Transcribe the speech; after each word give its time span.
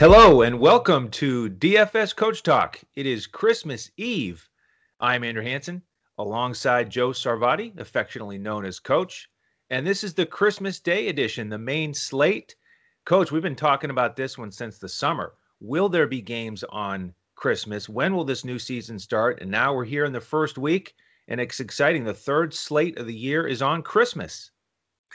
Hello 0.00 0.40
and 0.40 0.58
welcome 0.58 1.10
to 1.10 1.50
DFS 1.50 2.16
Coach 2.16 2.42
Talk. 2.42 2.80
It 2.96 3.04
is 3.04 3.26
Christmas 3.26 3.90
Eve. 3.98 4.48
I'm 4.98 5.22
Andrew 5.22 5.42
Hanson 5.42 5.82
alongside 6.16 6.88
Joe 6.88 7.10
Sarvadi, 7.10 7.78
affectionately 7.78 8.38
known 8.38 8.64
as 8.64 8.78
Coach. 8.78 9.28
And 9.68 9.86
this 9.86 10.02
is 10.02 10.14
the 10.14 10.24
Christmas 10.24 10.80
Day 10.80 11.08
edition, 11.08 11.50
the 11.50 11.58
main 11.58 11.92
slate. 11.92 12.56
Coach, 13.04 13.30
we've 13.30 13.42
been 13.42 13.54
talking 13.54 13.90
about 13.90 14.16
this 14.16 14.38
one 14.38 14.50
since 14.50 14.78
the 14.78 14.88
summer. 14.88 15.34
Will 15.60 15.90
there 15.90 16.06
be 16.06 16.22
games 16.22 16.64
on 16.70 17.12
Christmas? 17.34 17.86
When 17.86 18.14
will 18.16 18.24
this 18.24 18.42
new 18.42 18.58
season 18.58 18.98
start? 18.98 19.42
And 19.42 19.50
now 19.50 19.74
we're 19.74 19.84
here 19.84 20.06
in 20.06 20.14
the 20.14 20.20
first 20.22 20.56
week, 20.56 20.94
and 21.28 21.38
it's 21.38 21.60
exciting. 21.60 22.04
The 22.04 22.14
third 22.14 22.54
slate 22.54 22.96
of 22.96 23.06
the 23.06 23.14
year 23.14 23.46
is 23.46 23.60
on 23.60 23.82
Christmas. 23.82 24.50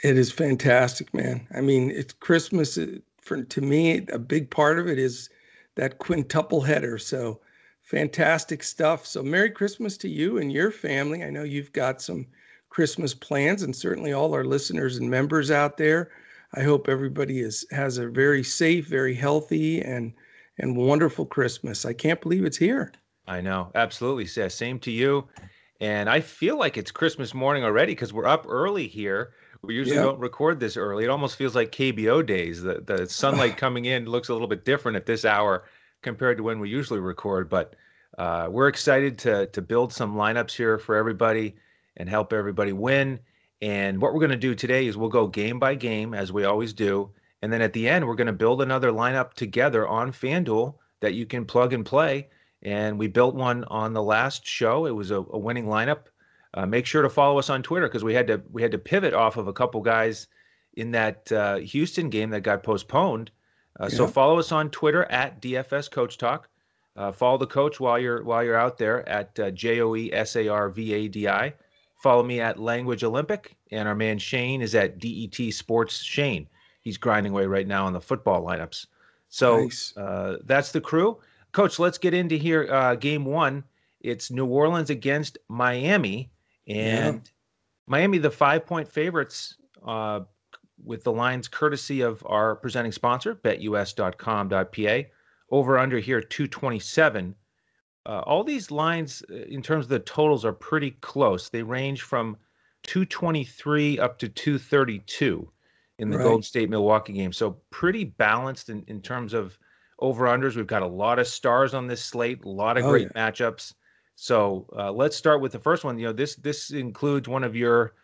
It 0.04 0.16
is 0.16 0.30
fantastic, 0.30 1.12
man. 1.12 1.48
I 1.52 1.60
mean, 1.60 1.90
it's 1.90 2.12
Christmas 2.12 2.78
for 3.26 3.42
to 3.42 3.60
me, 3.60 4.06
a 4.12 4.18
big 4.18 4.50
part 4.50 4.78
of 4.78 4.88
it 4.88 4.98
is 4.98 5.28
that 5.74 5.98
quintuple 5.98 6.60
header. 6.60 6.98
So 6.98 7.40
fantastic 7.82 8.62
stuff. 8.62 9.06
So 9.06 9.22
Merry 9.22 9.50
Christmas 9.50 9.96
to 9.98 10.08
you 10.08 10.38
and 10.38 10.52
your 10.52 10.70
family. 10.70 11.22
I 11.22 11.30
know 11.30 11.42
you've 11.42 11.72
got 11.72 12.02
some 12.02 12.26
Christmas 12.70 13.14
plans, 13.14 13.62
and 13.62 13.74
certainly 13.74 14.12
all 14.12 14.34
our 14.34 14.44
listeners 14.44 14.98
and 14.98 15.10
members 15.10 15.50
out 15.50 15.76
there. 15.76 16.10
I 16.54 16.62
hope 16.62 16.88
everybody 16.88 17.40
is 17.40 17.66
has 17.70 17.98
a 17.98 18.08
very 18.08 18.42
safe, 18.42 18.86
very 18.86 19.14
healthy, 19.14 19.80
and 19.80 20.12
and 20.58 20.76
wonderful 20.76 21.26
Christmas. 21.26 21.84
I 21.84 21.92
can't 21.92 22.20
believe 22.20 22.44
it's 22.44 22.56
here. 22.56 22.92
I 23.26 23.40
know, 23.40 23.70
absolutely. 23.74 24.28
Yeah, 24.40 24.48
Same 24.48 24.78
to 24.80 24.90
you. 24.90 25.28
And 25.80 26.08
I 26.08 26.20
feel 26.20 26.58
like 26.58 26.76
it's 26.76 26.90
Christmas 26.90 27.34
morning 27.34 27.64
already 27.64 27.92
because 27.92 28.12
we're 28.12 28.26
up 28.26 28.46
early 28.48 28.86
here. 28.86 29.32
We 29.62 29.74
usually 29.74 29.96
yep. 29.96 30.04
don't 30.04 30.20
record 30.20 30.60
this 30.60 30.76
early. 30.76 31.04
It 31.04 31.10
almost 31.10 31.36
feels 31.36 31.54
like 31.54 31.72
KBO 31.72 32.24
days. 32.24 32.62
The 32.62 32.82
the 32.84 33.06
sunlight 33.08 33.56
coming 33.64 33.84
in 33.86 34.06
looks 34.06 34.28
a 34.28 34.32
little 34.32 34.48
bit 34.48 34.64
different 34.64 34.96
at 34.96 35.06
this 35.06 35.24
hour 35.24 35.64
compared 36.02 36.36
to 36.38 36.42
when 36.42 36.60
we 36.60 36.68
usually 36.68 37.00
record. 37.00 37.48
But 37.48 37.74
uh, 38.18 38.48
we're 38.50 38.68
excited 38.68 39.18
to 39.20 39.46
to 39.46 39.62
build 39.62 39.92
some 39.92 40.14
lineups 40.14 40.52
here 40.52 40.78
for 40.78 40.96
everybody 40.96 41.56
and 41.96 42.08
help 42.08 42.32
everybody 42.32 42.72
win. 42.72 43.20
And 43.62 44.00
what 44.00 44.12
we're 44.12 44.20
going 44.20 44.30
to 44.30 44.36
do 44.36 44.54
today 44.54 44.86
is 44.86 44.96
we'll 44.96 45.08
go 45.08 45.26
game 45.26 45.58
by 45.58 45.74
game 45.74 46.12
as 46.12 46.30
we 46.30 46.44
always 46.44 46.72
do, 46.72 47.10
and 47.42 47.52
then 47.52 47.62
at 47.62 47.72
the 47.72 47.88
end 47.88 48.06
we're 48.06 48.14
going 48.14 48.26
to 48.26 48.32
build 48.32 48.60
another 48.60 48.92
lineup 48.92 49.32
together 49.34 49.88
on 49.88 50.12
FanDuel 50.12 50.74
that 51.00 51.14
you 51.14 51.26
can 51.26 51.44
plug 51.44 51.72
and 51.72 51.84
play. 51.84 52.28
And 52.62 52.98
we 52.98 53.06
built 53.06 53.34
one 53.34 53.64
on 53.64 53.92
the 53.92 54.02
last 54.02 54.46
show. 54.46 54.86
It 54.86 54.90
was 54.94 55.10
a, 55.10 55.18
a 55.18 55.38
winning 55.38 55.66
lineup 55.66 56.06
uh, 56.56 56.64
make 56.64 56.86
sure 56.86 57.02
to 57.02 57.10
follow 57.10 57.38
us 57.38 57.50
on 57.50 57.62
Twitter 57.62 57.86
because 57.86 58.02
we 58.02 58.14
had 58.14 58.26
to 58.26 58.42
we 58.50 58.62
had 58.62 58.72
to 58.72 58.78
pivot 58.78 59.12
off 59.12 59.36
of 59.36 59.46
a 59.46 59.52
couple 59.52 59.80
guys 59.82 60.26
in 60.74 60.90
that 60.90 61.30
uh, 61.30 61.56
Houston 61.56 62.08
game 62.08 62.30
that 62.30 62.40
got 62.40 62.62
postponed. 62.62 63.30
Uh, 63.78 63.88
yeah. 63.90 63.96
So 63.96 64.06
follow 64.06 64.38
us 64.38 64.52
on 64.52 64.70
Twitter 64.70 65.04
at 65.04 65.42
DFS 65.42 65.90
Coach 65.90 66.16
Talk. 66.16 66.48
Uh, 66.96 67.12
follow 67.12 67.36
the 67.36 67.46
coach 67.46 67.78
while 67.78 67.98
you're 67.98 68.24
while 68.24 68.42
you're 68.42 68.56
out 68.56 68.78
there 68.78 69.06
at 69.06 69.38
uh, 69.38 69.50
J 69.50 69.82
O 69.82 69.94
E 69.94 70.10
S 70.14 70.34
A 70.34 70.48
R 70.48 70.70
V 70.70 70.94
A 70.94 71.08
D 71.08 71.28
I. 71.28 71.52
Follow 72.02 72.22
me 72.22 72.40
at 72.40 72.58
Language 72.58 73.04
Olympic, 73.04 73.54
and 73.70 73.86
our 73.86 73.94
man 73.94 74.18
Shane 74.18 74.62
is 74.62 74.74
at 74.74 74.98
DET 74.98 75.52
Sports 75.52 76.02
Shane. 76.02 76.46
He's 76.80 76.96
grinding 76.96 77.32
away 77.32 77.46
right 77.46 77.66
now 77.66 77.84
on 77.84 77.92
the 77.92 78.00
football 78.00 78.42
lineups. 78.42 78.86
So 79.28 79.64
nice. 79.64 79.94
Uh, 79.96 80.38
that's 80.44 80.72
the 80.72 80.80
crew. 80.80 81.18
Coach, 81.52 81.78
let's 81.78 81.98
get 81.98 82.14
into 82.14 82.36
here. 82.36 82.96
game 82.96 83.24
one. 83.24 83.64
It's 84.00 84.30
New 84.30 84.46
Orleans 84.46 84.88
against 84.88 85.36
Miami. 85.48 86.30
And 86.66 87.16
yeah. 87.16 87.30
Miami, 87.86 88.18
the 88.18 88.30
five 88.30 88.66
point 88.66 88.88
favorites 88.88 89.56
uh, 89.86 90.20
with 90.84 91.04
the 91.04 91.12
lines 91.12 91.48
courtesy 91.48 92.00
of 92.00 92.24
our 92.26 92.56
presenting 92.56 92.92
sponsor, 92.92 93.34
betus.com.pa. 93.34 95.08
Over 95.50 95.78
under 95.78 95.98
here, 95.98 96.20
227. 96.20 97.34
Uh, 98.04 98.20
all 98.20 98.44
these 98.44 98.70
lines, 98.70 99.22
uh, 99.30 99.34
in 99.34 99.62
terms 99.62 99.84
of 99.84 99.88
the 99.88 100.00
totals, 100.00 100.44
are 100.44 100.52
pretty 100.52 100.92
close. 101.02 101.48
They 101.48 101.62
range 101.62 102.02
from 102.02 102.36
223 102.84 103.98
up 103.98 104.18
to 104.18 104.28
232 104.28 105.50
in 105.98 106.10
the 106.10 106.18
right. 106.18 106.24
Gold 106.24 106.44
State 106.44 106.70
Milwaukee 106.70 107.12
game. 107.12 107.32
So 107.32 107.58
pretty 107.70 108.04
balanced 108.04 108.68
in, 108.68 108.84
in 108.86 109.00
terms 109.00 109.34
of 109.34 109.58
over 109.98 110.26
unders. 110.26 110.56
We've 110.56 110.66
got 110.66 110.82
a 110.82 110.86
lot 110.86 111.18
of 111.18 111.26
stars 111.26 111.74
on 111.74 111.86
this 111.86 112.04
slate, 112.04 112.44
a 112.44 112.48
lot 112.48 112.76
of 112.76 112.84
oh, 112.84 112.90
great 112.90 113.08
yeah. 113.14 113.30
matchups. 113.30 113.72
So 114.16 114.66
uh, 114.74 114.90
let's 114.90 115.14
start 115.14 115.40
with 115.42 115.52
the 115.52 115.58
first 115.58 115.84
one. 115.84 115.98
You 115.98 116.06
know, 116.06 116.12
this 116.12 116.34
this 116.36 116.70
includes 116.70 117.28
one 117.28 117.44
of 117.44 117.54
your 117.54 117.94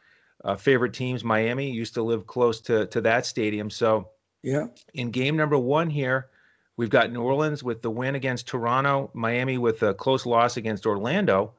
uh, 0.45 0.57
favorite 0.57 0.93
teams, 0.93 1.25
Miami. 1.25 1.69
You 1.71 1.75
used 1.75 1.95
to 1.95 2.03
live 2.03 2.27
close 2.27 2.61
to 2.63 2.87
to 2.87 3.01
that 3.01 3.27
stadium. 3.27 3.71
So 3.71 4.11
yeah, 4.43 4.67
in 4.93 5.11
game 5.11 5.37
number 5.37 5.59
one 5.59 5.89
here, 5.89 6.29
we've 6.77 6.91
got 6.91 7.11
New 7.11 7.23
Orleans 7.23 7.65
with 7.65 7.81
the 7.81 7.91
win 7.91 8.15
against 8.15 8.47
Toronto, 8.47 9.11
Miami 9.15 9.57
with 9.57 9.83
a 9.83 9.95
close 9.95 10.27
loss 10.27 10.59
against 10.59 10.87
Orlando. 10.87 11.55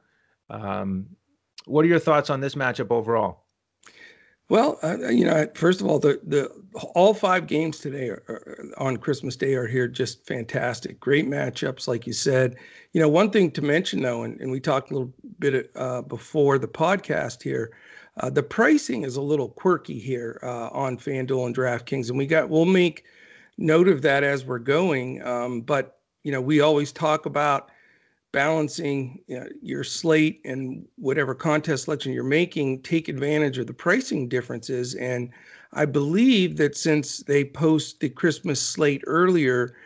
Um, 0.48 1.06
what 1.66 1.84
are 1.84 1.88
your 1.88 1.98
thoughts 1.98 2.30
on 2.30 2.40
this 2.40 2.54
matchup 2.54 2.90
overall? 2.90 3.43
Well, 4.50 4.78
uh, 4.82 5.08
you 5.08 5.24
know, 5.24 5.48
first 5.54 5.80
of 5.80 5.86
all, 5.86 5.98
the 5.98 6.20
the 6.22 6.50
all 6.94 7.14
five 7.14 7.46
games 7.46 7.78
today 7.78 8.10
are, 8.10 8.22
are, 8.28 8.64
on 8.76 8.98
Christmas 8.98 9.36
Day 9.36 9.54
are 9.54 9.66
here 9.66 9.88
just 9.88 10.26
fantastic. 10.26 11.00
Great 11.00 11.26
matchups, 11.26 11.88
like 11.88 12.06
you 12.06 12.12
said. 12.12 12.56
You 12.92 13.00
know, 13.00 13.08
one 13.08 13.30
thing 13.30 13.50
to 13.52 13.62
mention 13.62 14.02
though, 14.02 14.22
and, 14.22 14.38
and 14.40 14.50
we 14.50 14.60
talked 14.60 14.90
a 14.90 14.94
little 14.94 15.12
bit 15.38 15.70
uh, 15.76 16.02
before 16.02 16.58
the 16.58 16.68
podcast 16.68 17.42
here. 17.42 17.72
Uh, 18.18 18.28
the 18.28 18.42
pricing 18.42 19.02
is 19.02 19.16
a 19.16 19.22
little 19.22 19.48
quirky 19.48 19.98
here 19.98 20.38
uh, 20.42 20.68
on 20.68 20.98
FanDuel 20.98 21.46
and 21.46 21.56
DraftKings, 21.56 22.10
and 22.10 22.18
we 22.18 22.26
got 22.26 22.50
we'll 22.50 22.66
make 22.66 23.04
note 23.56 23.88
of 23.88 24.02
that 24.02 24.24
as 24.24 24.44
we're 24.44 24.58
going. 24.58 25.22
Um, 25.26 25.62
but 25.62 26.00
you 26.22 26.32
know, 26.32 26.40
we 26.40 26.60
always 26.60 26.92
talk 26.92 27.24
about 27.24 27.70
balancing 28.34 29.22
you 29.28 29.38
know, 29.38 29.46
your 29.62 29.84
slate 29.84 30.40
and 30.44 30.84
whatever 30.96 31.36
contest 31.36 31.84
selection 31.84 32.12
you're 32.12 32.24
making, 32.24 32.82
take 32.82 33.08
advantage 33.08 33.58
of 33.58 33.68
the 33.68 33.72
pricing 33.72 34.28
differences. 34.28 34.96
And 34.96 35.30
I 35.72 35.84
believe 35.84 36.56
that 36.56 36.76
since 36.76 37.18
they 37.18 37.44
post 37.44 38.00
the 38.00 38.08
Christmas 38.08 38.60
slate 38.60 39.04
earlier, 39.06 39.76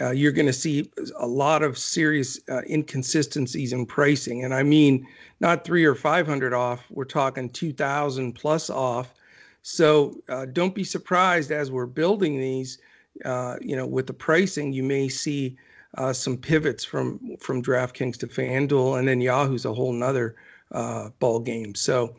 uh, 0.00 0.12
you're 0.12 0.32
going 0.32 0.46
to 0.46 0.54
see 0.54 0.90
a 1.18 1.26
lot 1.26 1.62
of 1.62 1.76
serious 1.76 2.40
uh, 2.48 2.62
inconsistencies 2.68 3.74
in 3.74 3.84
pricing. 3.84 4.42
And 4.42 4.54
I 4.54 4.62
mean, 4.62 5.06
not 5.40 5.66
three 5.66 5.84
or 5.84 5.94
500 5.94 6.54
off, 6.54 6.82
we're 6.88 7.04
talking 7.04 7.50
2,000 7.50 8.32
plus 8.32 8.70
off. 8.70 9.12
So 9.60 10.16
uh, 10.30 10.46
don't 10.46 10.74
be 10.74 10.84
surprised 10.84 11.52
as 11.52 11.70
we're 11.70 11.84
building 11.84 12.40
these, 12.40 12.78
uh, 13.26 13.56
you 13.60 13.76
know, 13.76 13.86
with 13.86 14.06
the 14.06 14.14
pricing, 14.14 14.72
you 14.72 14.82
may 14.82 15.10
see 15.10 15.58
uh, 15.96 16.12
some 16.12 16.36
pivots 16.36 16.84
from 16.84 17.36
from 17.40 17.62
DraftKings 17.62 18.18
to 18.18 18.26
FanDuel, 18.26 18.98
and 18.98 19.08
then 19.08 19.20
Yahoo's 19.20 19.64
a 19.64 19.72
whole 19.72 19.92
nother 19.92 20.36
uh, 20.72 21.10
ball 21.18 21.40
game. 21.40 21.74
So 21.74 22.14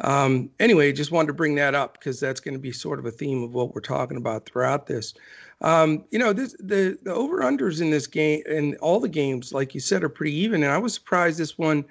um, 0.00 0.50
anyway, 0.58 0.92
just 0.92 1.12
wanted 1.12 1.28
to 1.28 1.34
bring 1.34 1.54
that 1.56 1.74
up 1.74 1.94
because 1.94 2.18
that's 2.18 2.40
going 2.40 2.54
to 2.54 2.60
be 2.60 2.72
sort 2.72 2.98
of 2.98 3.06
a 3.06 3.10
theme 3.10 3.42
of 3.42 3.54
what 3.54 3.74
we're 3.74 3.80
talking 3.80 4.16
about 4.16 4.46
throughout 4.46 4.86
this. 4.86 5.14
Um, 5.60 6.04
you 6.10 6.18
know, 6.18 6.32
this, 6.32 6.56
the 6.58 6.98
the 7.02 7.14
over 7.14 7.40
unders 7.40 7.80
in 7.80 7.90
this 7.90 8.08
game 8.08 8.42
and 8.48 8.76
all 8.78 8.98
the 8.98 9.08
games, 9.08 9.52
like 9.52 9.74
you 9.74 9.80
said, 9.80 10.02
are 10.02 10.08
pretty 10.08 10.34
even. 10.34 10.64
And 10.64 10.72
I 10.72 10.78
was 10.78 10.94
surprised 10.94 11.38
this 11.38 11.56
one 11.56 11.84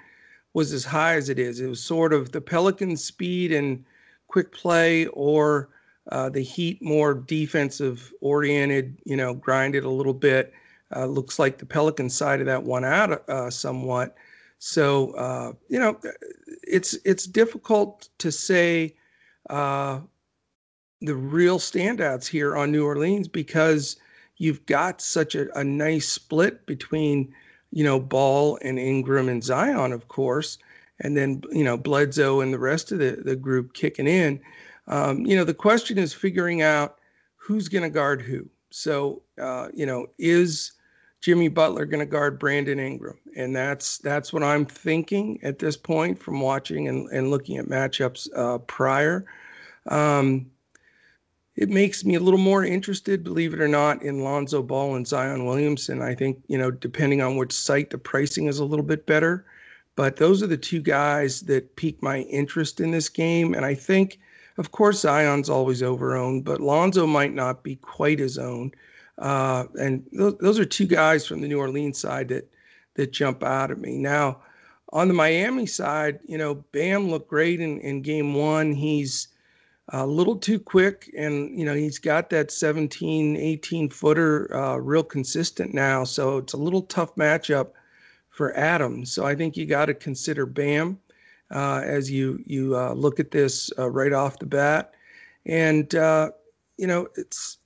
was 0.54 0.74
as 0.74 0.84
high 0.84 1.16
as 1.16 1.30
it 1.30 1.40
is. 1.40 1.62
It 1.62 1.68
was 1.68 1.82
sort 1.82 2.12
of 2.12 2.34
the 2.34 2.42
Pelicans' 2.42 3.02
speed 3.02 3.54
and 3.54 3.86
quick 4.28 4.52
play, 4.52 5.06
or 5.08 5.70
uh, 6.12 6.28
the 6.28 6.42
Heat 6.42 6.82
more 6.82 7.14
defensive 7.14 8.12
oriented. 8.20 8.98
You 9.06 9.16
know, 9.16 9.34
grinded 9.34 9.86
a 9.86 9.90
little 9.90 10.14
bit. 10.14 10.54
Uh, 10.96 11.06
looks 11.06 11.40
like 11.40 11.58
the 11.58 11.66
Pelican 11.66 12.10
side 12.10 12.40
of 12.40 12.46
that 12.48 12.64
one 12.64 12.84
out 12.84 13.28
uh, 13.30 13.50
somewhat. 13.50 14.16
So 14.60 15.12
uh, 15.12 15.54
you 15.70 15.80
know, 15.80 16.00
it's 16.64 16.96
it's 17.06 17.26
difficult 17.26 18.10
to 18.20 18.32
say 18.32 18.96
uh, 19.50 20.02
the 21.02 21.16
real 21.16 21.60
standouts 21.60 22.28
here 22.28 22.56
on 22.56 22.72
New 22.72 22.86
Orleans 22.86 23.28
because 23.28 23.96
you've 24.38 24.66
got 24.66 25.02
such 25.02 25.36
a, 25.36 25.52
a 25.58 25.64
nice 25.64 26.08
split 26.08 26.66
between 26.66 27.34
you 27.72 27.84
know 27.84 28.00
Ball 28.00 28.60
and 28.62 28.78
Ingram 28.78 29.30
and 29.30 29.44
Zion, 29.44 29.94
of 29.94 30.08
course, 30.08 30.58
and 31.00 31.18
then 31.18 31.42
you 31.52 31.64
know 31.64 31.78
Bledsoe 31.78 32.42
and 32.42 32.54
the 32.54 32.60
rest 32.60 32.92
of 32.92 33.00
the 33.00 33.22
the 33.24 33.36
group 33.36 33.74
kicking 33.74 34.08
in. 34.08 34.40
Um, 34.88 35.26
you 35.26 35.36
know, 35.36 35.44
the 35.44 35.54
question 35.54 35.98
is 35.98 36.14
figuring 36.14 36.62
out 36.62 36.98
who's 37.36 37.68
going 37.68 37.84
to 37.84 37.90
guard 37.90 38.22
who. 38.22 38.50
So, 38.70 39.22
uh, 39.40 39.70
you 39.74 39.86
know, 39.86 40.08
is 40.18 40.74
Jimmy 41.22 41.50
Butler 41.50 41.86
going 41.86 42.00
to 42.00 42.06
guard 42.06 42.40
Brandon 42.40 42.80
Ingram, 42.80 43.18
and 43.36 43.56
that's 43.56 44.00
that's 44.00 44.34
what 44.34 44.42
I'm 44.42 44.66
thinking 44.66 45.40
at 45.44 45.60
this 45.60 45.78
point 45.78 46.18
from 46.18 46.42
watching 46.42 46.88
and, 46.88 47.08
and 47.10 47.30
looking 47.30 47.58
at 47.58 47.68
matchups 47.68 48.28
uh, 48.36 48.58
prior. 48.60 49.26
Um, 49.88 50.50
it 51.56 51.70
makes 51.70 52.04
me 52.04 52.16
a 52.16 52.20
little 52.20 52.40
more 52.40 52.66
interested, 52.66 53.24
believe 53.24 53.54
it 53.54 53.62
or 53.62 53.68
not, 53.68 54.02
in 54.02 54.24
Lonzo 54.24 54.64
Ball 54.64 54.96
and 54.96 55.08
Zion 55.08 55.46
Williamson. 55.46 56.02
I 56.02 56.16
think 56.16 56.42
you 56.48 56.58
know, 56.58 56.72
depending 56.72 57.22
on 57.22 57.38
which 57.38 57.54
site, 57.54 57.92
the 57.92 58.00
pricing 58.00 58.48
is 58.48 58.58
a 58.58 58.66
little 58.66 58.86
bit 58.86 59.06
better. 59.06 59.46
But 59.96 60.16
those 60.16 60.42
are 60.42 60.48
the 60.48 60.58
two 60.58 60.82
guys 60.82 61.42
that 61.42 61.76
pique 61.76 62.02
my 62.02 62.22
interest 62.22 62.80
in 62.80 62.90
this 62.90 63.10
game, 63.10 63.54
and 63.54 63.64
I 63.64 63.76
think, 63.76 64.20
of 64.58 64.72
course, 64.72 65.02
Zion's 65.02 65.50
always 65.50 65.84
over 65.84 66.16
owned, 66.16 66.46
but 66.46 66.62
Lonzo 66.62 67.06
might 67.06 67.34
not 67.34 67.62
be 67.62 67.76
quite 67.76 68.20
as 68.20 68.40
owned. 68.40 68.76
Uh, 69.18 69.66
and 69.80 70.06
those, 70.12 70.58
are 70.60 70.66
two 70.66 70.88
guys 70.88 71.28
from 71.28 71.42
the 71.42 71.48
New 71.48 71.60
Orleans 71.60 72.00
side 72.00 72.30
that 72.30 72.50
that 72.96 73.12
jump 73.12 73.44
out 73.44 73.72
at 73.72 73.80
me. 73.80 73.98
Now, 73.98 74.42
on 74.94 75.08
the 75.08 75.14
Miami 75.14 75.66
side, 75.66 76.20
you 76.26 76.38
know, 76.38 76.56
Bam 76.56 77.10
looked 77.10 77.30
great 77.30 77.62
in, 77.62 77.80
in 77.80 78.02
game 78.02 78.34
one. 78.34 78.74
He's 78.74 79.30
a 79.90 80.06
little 80.06 80.36
too 80.36 80.60
quick 80.60 81.12
and, 81.18 81.58
you 81.58 81.66
know, 81.66 81.74
he's 81.74 82.00
got 82.00 82.30
that 82.30 82.52
17, 82.52 83.38
18 83.38 83.90
footer 83.90 84.54
uh, 84.56 84.76
real 84.78 85.04
consistent 85.04 85.74
now. 85.74 86.04
So 86.04 86.38
it's 86.38 86.54
a 86.54 86.58
little 86.58 86.84
tough 86.84 87.16
matchup 87.16 87.72
for 88.30 88.56
Adams. 88.58 89.12
So 89.12 89.26
I 89.26 89.36
think 89.36 89.58
you 89.58 89.66
got 89.66 89.86
to 89.86 89.94
consider 89.94 90.46
Bam 90.46 91.00
uh, 91.52 91.82
as 91.86 92.10
you, 92.10 92.42
you 92.46 92.78
uh, 92.78 92.94
look 92.94 93.20
at 93.20 93.32
this 93.32 93.72
uh, 93.78 93.90
right 93.90 94.14
off 94.14 94.40
the 94.40 94.46
bat. 94.46 94.94
And, 95.46 95.94
uh, 95.96 96.32
you 96.78 96.88
know, 96.88 97.08
it's, 97.16 97.58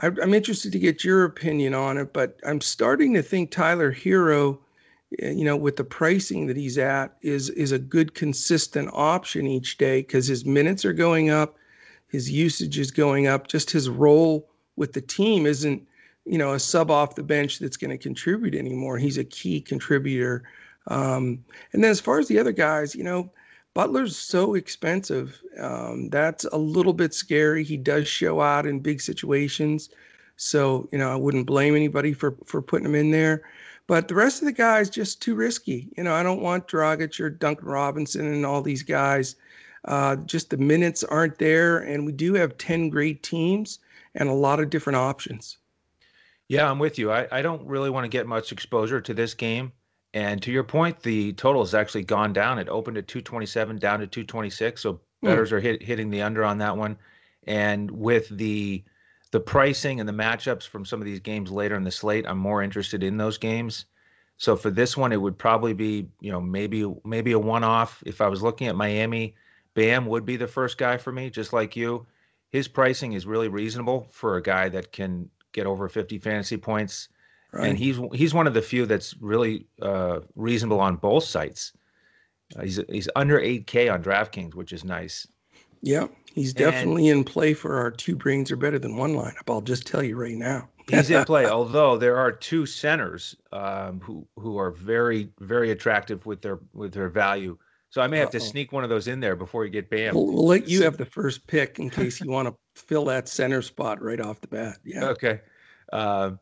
I'm 0.00 0.32
interested 0.34 0.72
to 0.72 0.78
get 0.78 1.02
your 1.02 1.24
opinion 1.24 1.74
on 1.74 1.98
it, 1.98 2.12
but 2.12 2.38
I'm 2.46 2.60
starting 2.60 3.14
to 3.14 3.22
think 3.22 3.50
Tyler 3.50 3.92
Herro 3.92 4.58
Eh, 5.20 5.30
you 5.30 5.44
know, 5.44 5.56
with 5.56 5.76
the 5.76 5.84
pricing 5.84 6.46
that 6.46 6.56
he's 6.56 6.78
at, 6.78 7.16
is 7.22 7.50
is 7.50 7.72
a 7.72 7.78
good 7.78 8.14
consistent 8.14 8.90
option 8.92 9.46
each 9.46 9.78
day 9.78 10.00
because 10.00 10.26
his 10.26 10.44
minutes 10.44 10.84
are 10.84 10.92
going 10.92 11.30
up, 11.30 11.56
his 12.08 12.30
usage 12.30 12.78
is 12.78 12.90
going 12.90 13.26
up. 13.26 13.48
Just 13.48 13.70
his 13.70 13.88
role 13.88 14.48
with 14.76 14.92
the 14.92 15.00
team 15.00 15.46
isn't, 15.46 15.86
you 16.24 16.38
know, 16.38 16.52
a 16.52 16.60
sub 16.60 16.90
off 16.90 17.14
the 17.14 17.22
bench 17.22 17.58
that's 17.58 17.76
going 17.76 17.90
to 17.90 17.98
contribute 17.98 18.54
anymore. 18.54 18.98
He's 18.98 19.18
a 19.18 19.24
key 19.24 19.60
contributor. 19.60 20.44
Um, 20.88 21.44
and 21.72 21.82
then 21.84 21.90
as 21.90 22.00
far 22.00 22.18
as 22.18 22.28
the 22.28 22.38
other 22.38 22.52
guys, 22.52 22.94
you 22.94 23.04
know, 23.04 23.30
Butler's 23.74 24.16
so 24.16 24.54
expensive. 24.54 25.40
Um, 25.60 26.08
that's 26.08 26.44
a 26.46 26.56
little 26.56 26.92
bit 26.92 27.14
scary. 27.14 27.62
He 27.62 27.76
does 27.76 28.08
show 28.08 28.40
out 28.40 28.66
in 28.66 28.80
big 28.80 29.00
situations. 29.00 29.90
So, 30.36 30.88
you 30.92 30.98
know, 30.98 31.12
I 31.12 31.16
wouldn't 31.16 31.46
blame 31.46 31.76
anybody 31.76 32.12
for 32.12 32.36
for 32.44 32.62
putting 32.62 32.86
him 32.86 32.94
in 32.94 33.10
there. 33.10 33.42
But 33.86 34.08
the 34.08 34.14
rest 34.14 34.42
of 34.42 34.46
the 34.46 34.52
guys 34.52 34.90
just 34.90 35.22
too 35.22 35.34
risky. 35.34 35.88
You 35.96 36.04
know, 36.04 36.14
I 36.14 36.22
don't 36.22 36.42
want 36.42 36.68
Dragic 36.68 37.18
or 37.20 37.30
Duncan 37.30 37.68
Robinson 37.68 38.26
and 38.26 38.44
all 38.44 38.62
these 38.62 38.82
guys. 38.82 39.36
Uh, 39.84 40.16
just 40.16 40.50
the 40.50 40.56
minutes 40.58 41.04
aren't 41.04 41.38
there, 41.38 41.78
and 41.78 42.04
we 42.04 42.12
do 42.12 42.34
have 42.34 42.58
ten 42.58 42.90
great 42.90 43.22
teams 43.22 43.78
and 44.14 44.28
a 44.28 44.32
lot 44.32 44.60
of 44.60 44.70
different 44.70 44.96
options. 44.96 45.58
Yeah, 46.48 46.70
I'm 46.70 46.78
with 46.78 46.98
you. 46.98 47.10
I, 47.12 47.28
I 47.30 47.42
don't 47.42 47.66
really 47.66 47.90
want 47.90 48.04
to 48.04 48.08
get 48.08 48.26
much 48.26 48.52
exposure 48.52 49.00
to 49.00 49.14
this 49.14 49.34
game. 49.34 49.72
And 50.18 50.42
to 50.42 50.50
your 50.50 50.64
point, 50.64 51.00
the 51.00 51.32
total 51.34 51.62
has 51.62 51.74
actually 51.74 52.02
gone 52.02 52.32
down. 52.32 52.58
It 52.58 52.68
opened 52.68 52.98
at 52.98 53.06
227, 53.06 53.78
down 53.78 54.00
to 54.00 54.06
226. 54.08 54.82
So 54.82 54.94
hmm. 55.20 55.26
bettors 55.26 55.50
mm. 55.50 55.52
are 55.52 55.60
hit, 55.60 55.80
hitting 55.80 56.10
the 56.10 56.22
under 56.22 56.44
on 56.44 56.58
that 56.58 56.76
one. 56.76 56.98
And 57.46 57.88
with 57.90 58.28
the 58.28 58.82
the 59.30 59.38
pricing 59.38 60.00
and 60.00 60.08
the 60.08 60.12
matchups 60.12 60.66
from 60.66 60.84
some 60.84 61.00
of 61.00 61.04
these 61.04 61.20
games 61.20 61.52
later 61.52 61.76
in 61.76 61.84
the 61.84 61.90
slate, 61.92 62.26
I'm 62.26 62.38
more 62.38 62.62
interested 62.62 63.04
in 63.04 63.16
those 63.16 63.38
games. 63.38 63.84
So 64.38 64.56
for 64.56 64.70
this 64.70 64.96
one, 64.96 65.12
it 65.12 65.20
would 65.20 65.38
probably 65.38 65.74
be, 65.74 66.08
you 66.20 66.32
know, 66.32 66.40
maybe 66.40 66.92
maybe 67.04 67.32
a 67.32 67.38
one-off. 67.38 68.02
If 68.04 68.20
I 68.20 68.26
was 68.26 68.42
looking 68.42 68.66
at 68.66 68.74
Miami, 68.74 69.36
Bam 69.74 70.06
would 70.06 70.24
be 70.24 70.36
the 70.36 70.48
first 70.48 70.78
guy 70.78 70.96
for 70.96 71.12
me, 71.12 71.30
just 71.30 71.52
like 71.52 71.76
you. 71.76 72.06
His 72.50 72.66
pricing 72.66 73.12
is 73.12 73.24
really 73.24 73.48
reasonable 73.48 74.08
for 74.10 74.36
a 74.36 74.42
guy 74.42 74.68
that 74.70 74.90
can 74.90 75.30
get 75.52 75.66
over 75.66 75.88
50 75.88 76.18
fantasy 76.18 76.56
points, 76.56 77.08
right. 77.52 77.68
and 77.68 77.78
he's 77.78 77.98
he's 78.12 78.34
one 78.34 78.46
of 78.46 78.54
the 78.54 78.62
few 78.62 78.86
that's 78.86 79.14
really 79.20 79.66
uh, 79.82 80.20
reasonable 80.34 80.80
on 80.80 80.96
both 80.96 81.24
sites. 81.24 81.72
Uh, 82.56 82.62
he's 82.62 82.80
he's 82.88 83.08
under 83.16 83.38
8K 83.40 83.92
on 83.92 84.02
DraftKings, 84.02 84.54
which 84.54 84.72
is 84.72 84.84
nice. 84.84 85.26
Yeah, 85.82 86.08
he's 86.32 86.52
definitely 86.52 87.08
and, 87.08 87.18
in 87.18 87.24
play 87.24 87.54
for 87.54 87.76
our 87.76 87.90
two 87.90 88.16
brains 88.16 88.50
are 88.50 88.56
better 88.56 88.78
than 88.78 88.96
one 88.96 89.14
lineup. 89.14 89.48
I'll 89.48 89.60
just 89.60 89.86
tell 89.86 90.02
you 90.02 90.16
right 90.16 90.34
now. 90.34 90.68
he's 90.88 91.10
in 91.10 91.24
play, 91.24 91.46
although 91.50 91.96
there 91.96 92.16
are 92.16 92.32
two 92.32 92.66
centers 92.66 93.36
um, 93.52 94.00
who 94.00 94.26
who 94.36 94.58
are 94.58 94.70
very 94.70 95.30
very 95.40 95.70
attractive 95.70 96.26
with 96.26 96.42
their 96.42 96.58
with 96.72 96.92
their 96.92 97.08
value. 97.08 97.56
So 97.90 98.02
I 98.02 98.06
may 98.06 98.18
have 98.18 98.28
Uh-oh. 98.28 98.32
to 98.32 98.40
sneak 98.40 98.72
one 98.72 98.84
of 98.84 98.90
those 98.90 99.08
in 99.08 99.20
there 99.20 99.34
before 99.34 99.64
you 99.64 99.70
get 99.70 99.88
banned. 99.88 100.14
We'll, 100.14 100.26
we'll 100.26 100.46
let 100.46 100.68
you 100.68 100.82
have 100.82 100.98
the 100.98 101.06
first 101.06 101.46
pick 101.46 101.78
in 101.78 101.88
case 101.88 102.20
you 102.20 102.30
want 102.30 102.48
to 102.48 102.54
fill 102.74 103.06
that 103.06 103.28
center 103.28 103.62
spot 103.62 104.02
right 104.02 104.20
off 104.20 104.40
the 104.40 104.48
bat. 104.48 104.78
Yeah. 104.84 105.06
Okay. 105.06 105.40
Uh, 105.90 106.32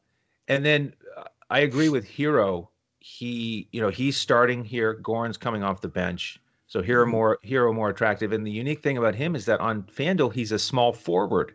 and 0.48 0.64
then 0.64 0.94
uh, 1.16 1.24
I 1.50 1.60
agree 1.60 1.88
with 1.88 2.06
Herro. 2.08 2.68
He, 2.98 3.68
you 3.72 3.80
know, 3.80 3.88
he's 3.88 4.16
starting 4.16 4.64
here. 4.64 5.00
Goran's 5.02 5.36
coming 5.36 5.62
off 5.62 5.80
the 5.80 5.88
bench. 5.88 6.40
So 6.66 6.82
Herro 6.82 7.04
mm-hmm. 7.04 7.10
more 7.12 7.38
Herro 7.44 7.72
more 7.74 7.90
attractive. 7.90 8.32
And 8.32 8.46
the 8.46 8.50
unique 8.50 8.82
thing 8.82 8.98
about 8.98 9.14
him 9.14 9.36
is 9.36 9.44
that 9.46 9.60
on 9.60 9.84
FanDuel 9.84 10.32
he's 10.32 10.52
a 10.52 10.58
small 10.58 10.92
forward 10.92 11.54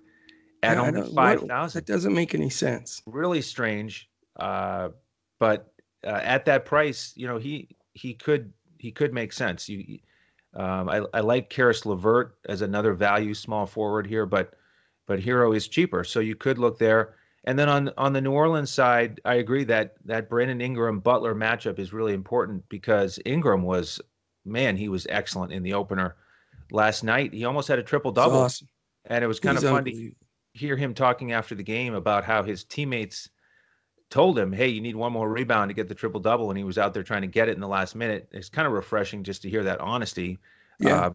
at 0.64 0.78
yeah, 0.78 0.84
only 0.84 1.14
five 1.14 1.42
thousand. 1.42 1.86
That 1.86 1.92
doesn't 1.92 2.14
make 2.14 2.34
any 2.34 2.50
sense. 2.50 3.02
Really 3.06 3.42
strange. 3.42 4.10
Uh, 4.38 4.90
but 5.40 5.74
uh, 6.06 6.22
at 6.24 6.46
that 6.46 6.66
price, 6.66 7.14
you 7.16 7.28
know, 7.28 7.38
he 7.38 7.76
he 7.94 8.14
could 8.14 8.54
he 8.78 8.92
could 8.92 9.14
make 9.14 9.34
sense. 9.34 9.68
You, 9.68 10.00
um, 10.56 10.90
I 10.90 11.02
I 11.14 11.20
like 11.20 11.50
Caris 11.50 11.86
LeVert 11.86 12.38
as 12.48 12.62
another 12.62 12.94
value 12.94 13.34
small 13.34 13.66
forward 13.66 14.08
here, 14.08 14.26
but 14.26 14.54
but 15.08 15.20
Herro 15.20 15.56
is 15.56 15.68
cheaper, 15.68 16.04
so 16.04 16.20
you 16.20 16.36
could 16.36 16.58
look 16.58 16.80
there. 16.80 17.16
And 17.44 17.58
then 17.58 17.70
on 17.70 17.92
on 17.98 18.14
the 18.14 18.22
New 18.22 18.32
Orleans 18.32 18.72
side, 18.72 19.20
I 19.26 19.36
agree 19.36 19.64
that 19.66 19.96
that 20.06 20.30
Brandon 20.30 20.62
Ingram 20.62 21.00
Butler 21.00 21.34
matchup 21.34 21.80
is 21.80 21.92
really 21.92 22.14
important 22.14 22.68
because 22.70 23.20
Ingram 23.26 23.64
was 23.64 24.00
man, 24.46 24.76
he 24.76 24.90
was 24.90 25.08
excellent 25.10 25.52
in 25.52 25.64
the 25.64 25.74
opener 25.74 26.16
last 26.72 27.04
night. 27.04 27.34
He 27.34 27.46
almost 27.46 27.68
had 27.68 27.80
a 27.80 27.84
triple 27.84 28.12
double. 28.12 28.38
Awesome. 28.38 28.68
And 29.06 29.24
it 29.24 29.28
was 29.28 29.40
kind 29.40 29.58
He's 29.58 29.64
of 29.64 29.72
fun 29.72 29.86
to 29.86 30.12
hear 30.54 30.76
him 30.76 30.94
talking 30.94 31.32
after 31.32 31.56
the 31.56 31.64
game 31.64 31.94
about 31.94 32.24
how 32.24 32.44
his 32.44 32.64
teammates 32.64 33.30
told 34.10 34.38
him, 34.38 34.52
"Hey, 34.52 34.68
you 34.68 34.82
need 34.82 34.96
one 34.96 35.12
more 35.12 35.30
rebound 35.30 35.70
to 35.70 35.74
get 35.74 35.88
the 35.88 35.96
triple 35.96 36.20
double," 36.20 36.50
and 36.50 36.58
he 36.58 36.64
was 36.64 36.78
out 36.78 36.94
there 36.94 37.04
trying 37.04 37.22
to 37.22 37.28
get 37.28 37.50
it 37.50 37.56
in 37.56 37.62
the 37.62 37.68
last 37.68 37.96
minute. 37.96 38.28
It's 38.32 38.50
kind 38.50 38.68
of 38.68 38.74
refreshing 38.74 39.24
just 39.24 39.42
to 39.44 39.50
hear 39.50 39.64
that 39.64 39.80
honesty. 39.80 40.38
Yeah. 40.80 41.08
Uh, 41.08 41.14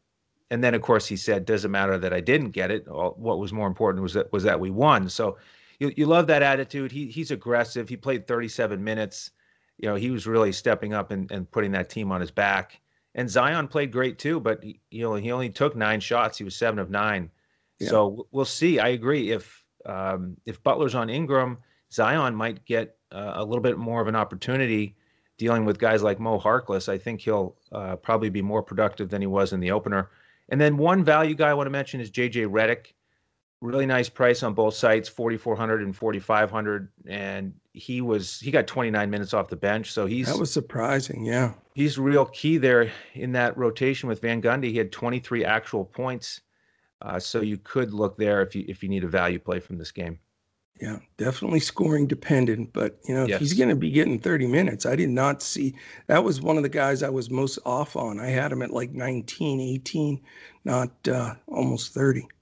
and 0.51 0.63
then, 0.63 0.75
of 0.75 0.83
course, 0.83 1.07
he 1.07 1.17
said, 1.17 1.45
"Doesn't 1.45 1.71
matter 1.71 1.99
that 1.99 2.13
I 2.13 2.21
didn't 2.21 2.51
get 2.51 2.71
it. 2.71 2.85
What 2.89 3.39
was 3.39 3.53
more 3.53 3.67
important 3.67 4.03
was 4.03 4.15
that 4.15 4.33
was 4.33 4.45
that 4.45 4.59
we 4.59 4.71
won." 4.71 5.09
So, 5.09 5.39
you 5.79 5.93
you 5.97 6.07
love 6.07 6.27
that 6.29 6.43
attitude. 6.43 6.93
He 6.93 7.07
he's 7.07 7.31
aggressive. 7.31 7.89
He 7.89 7.97
played 7.97 8.27
37 8.27 8.83
minutes. 8.83 9.31
You 9.79 9.89
know, 9.89 9.95
he 9.95 10.11
was 10.11 10.27
really 10.27 10.53
stepping 10.53 10.95
up 10.95 11.11
and, 11.11 11.31
and 11.31 11.51
putting 11.51 11.73
that 11.73 11.91
team 11.91 12.11
on 12.11 12.21
his 12.21 12.31
back. 12.31 12.81
And 13.15 13.29
Zion 13.31 13.69
played 13.69 13.93
great 13.93 14.19
too, 14.19 14.41
but 14.41 14.63
he, 14.63 14.81
you 14.91 15.03
know 15.03 15.15
he 15.15 15.33
only 15.33 15.51
took 15.51 15.77
nine 15.77 16.01
shots. 16.01 16.39
He 16.39 16.45
was 16.45 16.57
seven 16.57 16.79
of 16.79 16.91
nine. 16.91 17.31
Yeah. 17.79 17.89
So 17.89 18.27
we'll 18.31 18.45
see. 18.45 18.79
I 18.79 18.89
agree. 18.89 19.31
If 19.31 19.65
um, 19.85 20.37
if 20.47 20.63
Butler's 20.63 20.95
on 20.95 21.11
Ingram, 21.11 21.59
Zion 21.93 22.35
might 22.35 22.65
get 22.65 22.97
uh, 23.13 23.33
a 23.37 23.45
little 23.45 23.63
bit 23.63 23.79
more 23.79 24.01
of 24.01 24.09
an 24.09 24.17
opportunity 24.17 24.97
dealing 25.39 25.65
with 25.65 25.79
guys 25.79 26.03
like 26.03 26.19
Mo 26.19 26.39
Harkless. 26.39 26.89
I 26.89 26.99
think 26.99 27.21
he'll 27.21 27.57
uh, 27.73 27.97
probably 27.97 28.31
be 28.31 28.43
more 28.43 28.63
productive 28.63 29.09
than 29.09 29.21
he 29.21 29.27
was 29.27 29.53
in 29.53 29.61
the 29.61 29.71
opener. 29.71 30.11
And 30.49 30.61
then 30.61 30.77
one 30.77 31.05
value 31.05 31.35
guy 31.35 31.51
I 31.51 31.55
want 31.55 31.67
to 31.67 31.71
mention 31.71 32.01
is 32.01 32.11
JJ 32.11 32.49
Redick 32.49 32.93
really 33.61 33.87
nice 33.87 34.09
price 34.09 34.43
on 34.43 34.55
both 34.55 34.75
sites 34.75 35.09
4400 35.09 35.83
and 35.83 35.97
4500 35.97 36.89
and 37.07 37.55
he 37.73 38.01
was 38.01 38.39
he 38.41 38.51
got 38.51 38.67
29 38.67 39.11
minutes 39.11 39.35
off 39.35 39.49
the 39.49 39.57
bench. 39.57 39.93
So 39.93 40.07
he's 40.07 40.27
that 40.27 40.39
was 40.39 40.53
surprising 40.53 41.25
yeah. 41.25 41.53
He's 41.75 41.99
real 41.99 42.27
key 42.27 42.59
there 42.59 42.91
in 43.15 43.33
that 43.33 43.57
rotation 43.57 44.09
with 44.09 44.21
van 44.21 44.43
gundy. 44.43 44.71
He 44.71 44.79
had 44.79 44.93
23 44.93 45.45
actual 45.45 45.85
points. 45.85 46.41
Uh, 47.03 47.21
so 47.21 47.43
you 47.43 47.59
could 47.59 47.93
look 47.93 48.17
there 48.17 48.41
if 48.43 48.55
you 48.55 48.65
if 48.69 48.83
you 48.83 48.89
need 48.89 49.05
a 49.05 49.09
value 49.09 49.39
play 49.39 49.61
from 49.61 49.79
this 49.79 49.93
game. 49.93 50.19
Yeah 50.81 50.99
definitely 51.17 51.61
scoring 51.61 52.07
dependent. 52.07 52.73
But 52.75 52.99
you 53.09 53.15
know 53.15 53.27
yes. 53.27 53.41
he's 53.41 53.55
going 53.55 53.71
to 53.71 53.77
be 53.77 53.91
getting 53.91 54.19
30 54.19 54.47
minutes 54.47 54.85
i 54.85 54.95
did 54.95 55.09
not 55.11 55.43
see 55.43 55.75
that 56.07 56.23
was 56.23 56.43
one 56.43 56.59
of 56.59 56.63
the 56.63 56.69
guys 56.69 57.03
i 57.03 57.09
was 57.09 57.31
most 57.31 57.59
off 57.65 57.97
on. 57.97 58.21
I 58.21 58.27
had 58.27 58.53
him 58.53 58.61
at 58.61 58.71
like 58.71 58.93
19 58.93 59.61
18 59.61 60.21
not 60.65 60.91
uh, 61.09 61.35
almost 61.47 61.95
30 61.95 62.21
yep 62.21 62.36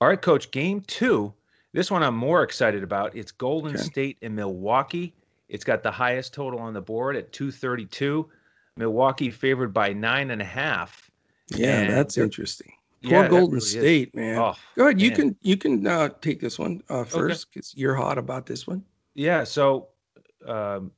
all 0.00 0.08
right, 0.08 0.20
coach, 0.20 0.50
game 0.50 0.80
two. 0.82 1.32
This 1.72 1.90
one 1.90 2.02
I'm 2.02 2.16
more 2.16 2.42
excited 2.42 2.82
about. 2.82 3.14
It's 3.14 3.30
Golden 3.30 3.74
okay. 3.74 3.82
State 3.82 4.18
in 4.22 4.34
Milwaukee. 4.34 5.14
It's 5.48 5.64
got 5.64 5.82
the 5.82 5.90
highest 5.90 6.32
total 6.32 6.58
on 6.60 6.72
the 6.72 6.80
board 6.80 7.16
at 7.16 7.32
232. 7.32 8.28
Milwaukee 8.76 9.30
favored 9.30 9.72
by 9.72 9.92
nine 9.92 10.30
and 10.30 10.40
a 10.40 10.44
half. 10.44 11.10
Yeah, 11.48 11.80
and 11.80 11.92
that's 11.92 12.16
interesting. 12.16 12.72
Poor 13.02 13.12
yeah, 13.12 13.28
Golden 13.28 13.54
really 13.54 13.60
State, 13.60 14.08
is. 14.08 14.14
man. 14.14 14.38
Oh, 14.38 14.54
Go 14.76 14.84
ahead. 14.84 15.00
You 15.00 15.10
man. 15.10 15.16
can 15.16 15.36
you 15.42 15.56
can 15.56 15.86
uh, 15.86 16.08
take 16.20 16.40
this 16.40 16.58
one 16.58 16.82
uh, 16.88 17.04
first 17.04 17.52
because 17.52 17.72
okay. 17.72 17.80
you're 17.80 17.94
hot 17.94 18.18
about 18.18 18.46
this 18.46 18.66
one. 18.66 18.84
Yeah. 19.14 19.44
So 19.44 19.88
um, 20.46 20.92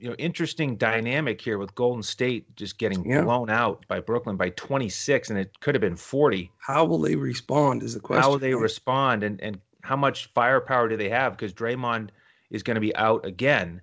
you 0.00 0.08
know, 0.08 0.14
interesting 0.18 0.76
dynamic 0.76 1.40
here 1.40 1.58
with 1.58 1.74
Golden 1.74 2.02
State 2.02 2.56
just 2.56 2.78
getting 2.78 3.08
yeah. 3.08 3.20
blown 3.20 3.50
out 3.50 3.84
by 3.86 4.00
Brooklyn 4.00 4.36
by 4.36 4.48
26, 4.50 5.28
and 5.28 5.38
it 5.38 5.60
could 5.60 5.74
have 5.74 5.82
been 5.82 5.96
40. 5.96 6.50
How 6.58 6.84
will 6.86 6.98
they 6.98 7.16
respond? 7.16 7.82
Is 7.82 7.94
the 7.94 8.00
question. 8.00 8.22
How 8.22 8.30
will 8.30 8.38
they 8.38 8.54
respond, 8.54 9.22
and 9.22 9.40
and 9.42 9.60
how 9.82 9.96
much 9.96 10.30
firepower 10.34 10.88
do 10.88 10.96
they 10.96 11.10
have? 11.10 11.32
Because 11.32 11.52
Draymond 11.52 12.08
is 12.50 12.62
going 12.62 12.76
to 12.76 12.80
be 12.80 12.96
out 12.96 13.26
again, 13.26 13.82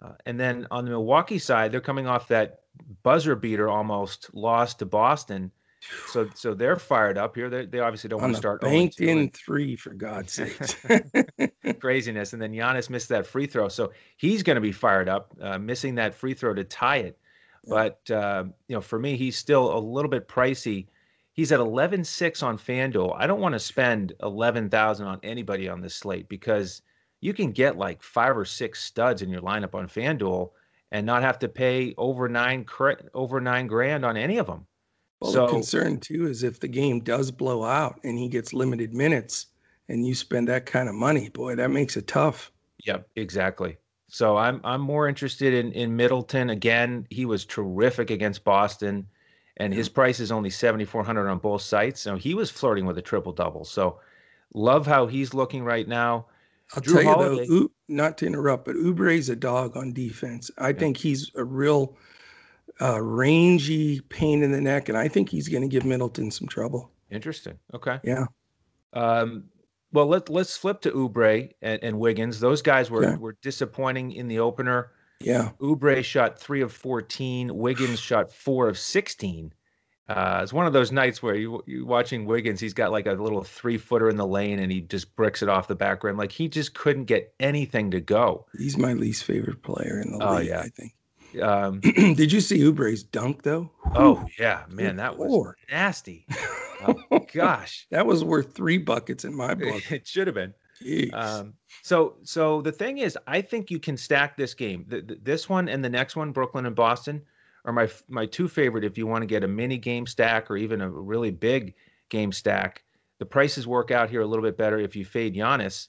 uh, 0.00 0.12
and 0.24 0.38
then 0.38 0.68
on 0.70 0.84
the 0.84 0.92
Milwaukee 0.92 1.38
side, 1.38 1.72
they're 1.72 1.80
coming 1.80 2.06
off 2.06 2.28
that 2.28 2.60
buzzer 3.02 3.34
beater 3.34 3.68
almost 3.68 4.32
loss 4.32 4.74
to 4.74 4.86
Boston, 4.86 5.50
So 6.08 6.28
so 6.34 6.54
they're 6.54 6.76
fired 6.76 7.16
up 7.16 7.34
here. 7.34 7.48
They, 7.48 7.66
they 7.66 7.80
obviously 7.80 8.08
don't 8.08 8.20
want 8.20 8.34
to 8.34 8.38
start 8.38 8.60
banked 8.60 9.00
in 9.00 9.30
three 9.30 9.76
for 9.76 9.94
God's 9.94 10.32
sake. 10.34 10.60
Craziness. 11.80 12.32
And 12.32 12.42
then 12.42 12.52
Giannis 12.52 12.90
missed 12.90 13.08
that 13.08 13.26
free 13.26 13.46
throw, 13.46 13.68
so 13.68 13.92
he's 14.16 14.42
going 14.42 14.56
to 14.56 14.60
be 14.60 14.72
fired 14.72 15.08
up, 15.08 15.34
uh, 15.40 15.58
missing 15.58 15.94
that 15.94 16.14
free 16.14 16.34
throw 16.34 16.52
to 16.54 16.64
tie 16.64 16.98
it. 16.98 17.18
Yeah. 17.64 17.70
But 17.70 18.10
uh, 18.10 18.44
you 18.68 18.76
know, 18.76 18.80
for 18.82 18.98
me, 18.98 19.16
he's 19.16 19.36
still 19.36 19.76
a 19.76 19.80
little 19.80 20.10
bit 20.10 20.28
pricey. 20.28 20.86
He's 21.32 21.52
at 21.52 21.60
11.6 21.60 22.42
on 22.42 22.58
FanDuel. 22.58 23.14
I 23.16 23.26
don't 23.26 23.40
want 23.40 23.54
to 23.54 23.58
spend 23.60 24.12
11,000 24.22 25.06
on 25.06 25.20
anybody 25.22 25.68
on 25.68 25.80
this 25.80 25.94
slate 25.94 26.28
because 26.28 26.82
you 27.20 27.32
can 27.32 27.52
get 27.52 27.78
like 27.78 28.02
five 28.02 28.36
or 28.36 28.44
six 28.44 28.82
studs 28.82 29.22
in 29.22 29.30
your 29.30 29.40
lineup 29.40 29.74
on 29.74 29.88
FanDuel 29.88 30.50
and 30.92 31.06
not 31.06 31.22
have 31.22 31.38
to 31.38 31.48
pay 31.48 31.94
over 31.96 32.28
nine 32.28 32.66
over 33.14 33.40
nine 33.40 33.66
grand 33.66 34.04
on 34.04 34.16
any 34.16 34.38
of 34.38 34.46
them. 34.46 34.66
Well, 35.20 35.32
so, 35.32 35.46
the 35.46 35.52
concern 35.52 36.00
too 36.00 36.26
is 36.26 36.42
if 36.42 36.60
the 36.60 36.68
game 36.68 37.00
does 37.00 37.30
blow 37.30 37.64
out 37.64 38.00
and 38.04 38.18
he 38.18 38.28
gets 38.28 38.52
limited 38.52 38.94
minutes 38.94 39.46
and 39.88 40.06
you 40.06 40.14
spend 40.14 40.48
that 40.48 40.66
kind 40.66 40.88
of 40.88 40.94
money, 40.94 41.28
boy, 41.28 41.56
that 41.56 41.70
makes 41.70 41.96
it 41.96 42.06
tough. 42.06 42.50
Yep, 42.86 43.08
exactly. 43.16 43.76
So 44.08 44.36
I'm 44.36 44.60
I'm 44.64 44.80
more 44.80 45.08
interested 45.08 45.54
in 45.54 45.72
in 45.72 45.94
Middleton 45.94 46.50
again. 46.50 47.06
He 47.10 47.26
was 47.26 47.44
terrific 47.44 48.10
against 48.10 48.44
Boston, 48.44 49.06
and 49.58 49.72
his 49.72 49.88
price 49.88 50.18
is 50.20 50.32
only 50.32 50.50
seventy 50.50 50.84
four 50.84 51.04
hundred 51.04 51.28
on 51.28 51.38
both 51.38 51.62
sites. 51.62 52.00
So 52.00 52.16
he 52.16 52.34
was 52.34 52.50
flirting 52.50 52.86
with 52.86 52.98
a 52.98 53.02
triple 53.02 53.32
double. 53.32 53.64
So 53.64 54.00
love 54.54 54.86
how 54.86 55.06
he's 55.06 55.34
looking 55.34 55.62
right 55.62 55.86
now. 55.86 56.26
I'll 56.74 56.82
Jrue 56.82 57.02
tell 57.02 57.14
Holiday, 57.14 57.46
you 57.46 57.60
though, 57.60 57.94
not 57.94 58.18
to 58.18 58.26
interrupt, 58.26 58.64
but 58.64 58.76
Oubre's 58.76 59.28
a 59.28 59.36
dog 59.36 59.76
on 59.76 59.92
defense. 59.92 60.50
I 60.58 60.68
yeah. 60.68 60.78
think 60.78 60.96
he's 60.96 61.30
a 61.34 61.44
real 61.44 61.96
uh, 62.80 63.00
rangy 63.00 64.00
pain 64.00 64.42
in 64.42 64.52
the 64.52 64.60
neck, 64.60 64.88
and 64.88 64.96
I 64.96 65.08
think 65.08 65.28
he's 65.28 65.48
going 65.48 65.62
to 65.62 65.68
give 65.68 65.84
Middleton 65.84 66.30
some 66.30 66.48
trouble. 66.48 66.90
Interesting. 67.10 67.58
Okay. 67.74 67.98
Yeah. 68.02 68.26
Um, 68.92 69.44
well, 69.92 70.06
let 70.06 70.28
let's 70.28 70.56
flip 70.56 70.80
to 70.82 70.90
Oubre 70.92 71.50
and, 71.62 71.82
and 71.82 71.98
Wiggins. 71.98 72.40
Those 72.40 72.62
guys 72.62 72.90
were 72.90 73.16
were 73.18 73.36
disappointing 73.42 74.12
in 74.12 74.28
the 74.28 74.38
opener. 74.38 74.92
Yeah. 75.20 75.50
Oubre 75.60 76.02
shot 76.04 76.38
three 76.38 76.62
of 76.62 76.72
fourteen. 76.72 77.56
Wiggins 77.56 78.00
shot 78.00 78.32
four 78.32 78.68
of 78.68 78.78
sixteen. 78.78 79.52
Uh, 80.08 80.40
it's 80.42 80.52
one 80.52 80.66
of 80.66 80.72
those 80.72 80.90
nights 80.90 81.22
where 81.22 81.36
you 81.36 81.62
you 81.66 81.86
watching 81.86 82.24
Wiggins. 82.24 82.60
He's 82.60 82.74
got 82.74 82.90
like 82.90 83.06
a 83.06 83.12
little 83.12 83.44
three 83.44 83.78
footer 83.78 84.08
in 84.08 84.16
the 84.16 84.26
lane, 84.26 84.58
and 84.58 84.70
he 84.72 84.80
just 84.80 85.14
bricks 85.14 85.42
it 85.42 85.48
off 85.48 85.68
the 85.68 85.76
back 85.76 86.02
rim. 86.02 86.16
Like 86.16 86.32
he 86.32 86.48
just 86.48 86.74
couldn't 86.74 87.04
get 87.04 87.32
anything 87.38 87.90
to 87.92 88.00
go. 88.00 88.46
He's 88.58 88.76
my 88.76 88.92
least 88.92 89.24
favorite 89.24 89.62
player 89.62 90.00
in 90.00 90.18
the 90.18 90.24
oh, 90.24 90.36
league. 90.36 90.48
Yeah. 90.48 90.60
I 90.60 90.68
think. 90.68 90.94
Um, 91.40 91.80
Did 91.80 92.32
you 92.32 92.40
see 92.40 92.64
Oubre's 92.64 93.02
dunk 93.02 93.42
though? 93.42 93.70
Oh 93.94 94.26
yeah, 94.38 94.64
man, 94.68 94.96
that 94.96 95.16
was 95.16 95.54
nasty. 95.70 96.26
Oh, 96.82 97.26
gosh, 97.32 97.86
that 97.90 98.06
was 98.06 98.24
worth 98.24 98.54
three 98.54 98.78
buckets 98.78 99.24
in 99.24 99.34
my 99.34 99.54
book. 99.54 99.82
It 99.92 100.06
should 100.06 100.26
have 100.26 100.34
been. 100.34 100.54
Um, 101.12 101.52
so, 101.82 102.16
so 102.22 102.62
the 102.62 102.72
thing 102.72 102.98
is, 102.98 103.18
I 103.26 103.42
think 103.42 103.70
you 103.70 103.78
can 103.78 103.96
stack 103.96 104.36
this 104.36 104.54
game. 104.54 104.86
The, 104.88 105.02
the, 105.02 105.18
this 105.22 105.48
one 105.48 105.68
and 105.68 105.84
the 105.84 105.90
next 105.90 106.16
one, 106.16 106.32
Brooklyn 106.32 106.66
and 106.66 106.74
Boston 106.74 107.22
are 107.66 107.72
my 107.72 107.88
my 108.08 108.24
two 108.24 108.48
favorite 108.48 108.84
if 108.84 108.96
you 108.96 109.06
want 109.06 109.22
to 109.22 109.26
get 109.26 109.44
a 109.44 109.48
mini 109.48 109.76
game 109.76 110.06
stack 110.06 110.50
or 110.50 110.56
even 110.56 110.80
a 110.80 110.88
really 110.88 111.30
big 111.30 111.74
game 112.08 112.32
stack. 112.32 112.82
The 113.18 113.26
prices 113.26 113.66
work 113.66 113.90
out 113.90 114.08
here 114.08 114.22
a 114.22 114.26
little 114.26 114.44
bit 114.44 114.56
better 114.56 114.78
if 114.78 114.96
you 114.96 115.04
fade 115.04 115.34
Giannis. 115.34 115.88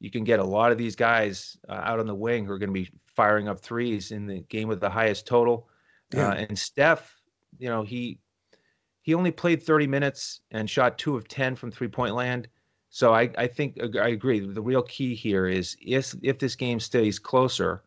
You 0.00 0.10
can 0.10 0.24
get 0.24 0.40
a 0.40 0.44
lot 0.44 0.72
of 0.72 0.78
these 0.78 0.96
guys 0.96 1.56
uh, 1.68 1.74
out 1.74 2.00
on 2.00 2.06
the 2.06 2.14
wing 2.14 2.44
who 2.44 2.52
are 2.52 2.58
going 2.58 2.70
to 2.70 2.80
be 2.80 2.90
firing 3.14 3.48
up 3.48 3.60
threes 3.60 4.12
in 4.12 4.26
the 4.26 4.40
game 4.48 4.68
with 4.68 4.80
the 4.80 4.90
highest 4.90 5.26
total. 5.26 5.68
Yeah. 6.12 6.28
Uh, 6.28 6.34
and 6.34 6.58
Steph, 6.58 7.20
you 7.58 7.68
know, 7.68 7.82
he 7.82 8.18
he 9.02 9.14
only 9.14 9.32
played 9.32 9.62
30 9.62 9.86
minutes 9.86 10.40
and 10.52 10.70
shot 10.70 10.96
two 10.96 11.16
of 11.16 11.28
10 11.28 11.56
from 11.56 11.70
three 11.70 11.88
point 11.88 12.14
land. 12.14 12.48
So 12.90 13.14
I, 13.14 13.30
I 13.38 13.46
think 13.46 13.78
I 13.96 14.08
agree. 14.08 14.40
The 14.40 14.60
real 14.60 14.82
key 14.82 15.14
here 15.14 15.46
is 15.46 15.76
if 15.80 16.14
if 16.22 16.38
this 16.38 16.54
game 16.54 16.78
stays 16.78 17.18
closer, 17.18 17.82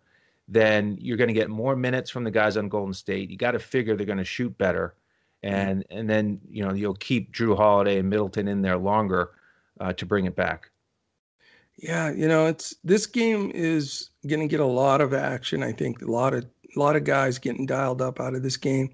then 0.48 0.98
you're 1.00 1.18
going 1.18 1.28
to 1.28 1.34
get 1.34 1.50
more 1.50 1.76
minutes 1.76 2.10
from 2.10 2.24
the 2.24 2.32
guys 2.32 2.58
on 2.58 2.70
Golden 2.70 2.94
State. 2.94 3.30
You 3.30 3.38
got 3.38 3.52
to 3.52 3.60
figure 3.60 3.96
they're 3.96 4.06
going 4.06 4.18
to 4.18 4.26
shoot 4.26 4.58
better, 4.58 4.96
and 5.44 5.86
and 5.92 6.10
then 6.10 6.42
you 6.50 6.64
know 6.64 6.74
you'll 6.74 6.96
keep 6.96 7.32
Jrue 7.34 7.56
Holiday 7.56 8.00
and 8.00 8.10
Middleton 8.10 8.48
in 8.48 8.64
there 8.64 8.78
longer 8.78 9.32
uh, 9.80 9.94
to 9.94 10.06
bring 10.08 10.26
it 10.26 10.36
back. 10.36 10.72
Yeah, 11.78 12.12
you 12.12 12.28
know, 12.28 12.46
it's 12.48 12.76
this 12.84 13.06
game 13.06 13.52
is 13.54 14.10
going 14.28 14.40
to 14.40 14.48
get 14.48 14.60
a 14.60 14.66
lot 14.66 15.02
of 15.02 15.14
action. 15.14 15.62
I 15.62 15.72
think 15.72 16.02
a 16.02 16.12
lot 16.12 16.34
of 16.34 16.46
a 16.76 16.80
lot 16.80 16.96
of 16.96 17.04
guys 17.04 17.38
getting 17.38 17.66
dialed 17.66 18.02
up 18.02 18.20
out 18.20 18.36
of 18.36 18.44
this 18.44 18.58
game. 18.58 18.90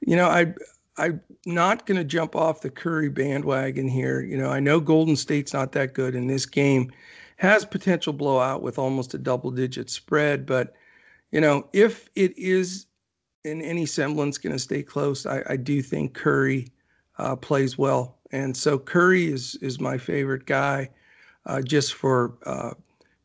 You 0.00 0.16
know, 0.16 0.28
I 0.28 0.54
I'm 0.96 1.20
not 1.46 1.86
going 1.86 1.98
to 1.98 2.04
jump 2.04 2.36
off 2.36 2.60
the 2.60 2.70
Curry 2.70 3.08
bandwagon 3.08 3.88
here. 3.88 4.20
You 4.20 4.36
know, 4.36 4.50
I 4.50 4.60
know 4.60 4.80
Golden 4.80 5.16
State's 5.16 5.52
not 5.52 5.72
that 5.72 5.94
good 5.94 6.14
in 6.14 6.26
this 6.26 6.46
game. 6.46 6.92
Has 7.36 7.64
potential 7.64 8.12
blowout 8.12 8.62
with 8.62 8.78
almost 8.78 9.14
a 9.14 9.18
double 9.18 9.50
digit 9.50 9.88
spread, 9.88 10.44
but 10.44 10.74
you 11.32 11.40
know, 11.40 11.66
if 11.72 12.10
it 12.16 12.36
is 12.36 12.86
in 13.44 13.62
any 13.62 13.86
semblance 13.86 14.36
going 14.36 14.52
to 14.52 14.58
stay 14.58 14.82
close, 14.82 15.24
I, 15.24 15.42
I, 15.48 15.56
do 15.56 15.80
think 15.80 16.12
Curry 16.12 16.68
uh, 17.18 17.36
plays 17.36 17.78
well, 17.78 18.18
and 18.32 18.54
so 18.54 18.78
Curry 18.78 19.32
is 19.32 19.54
is 19.62 19.80
my 19.80 19.96
favorite 19.96 20.44
guy, 20.44 20.90
uh, 21.46 21.62
just 21.62 21.94
for 21.94 22.34
uh, 22.46 22.72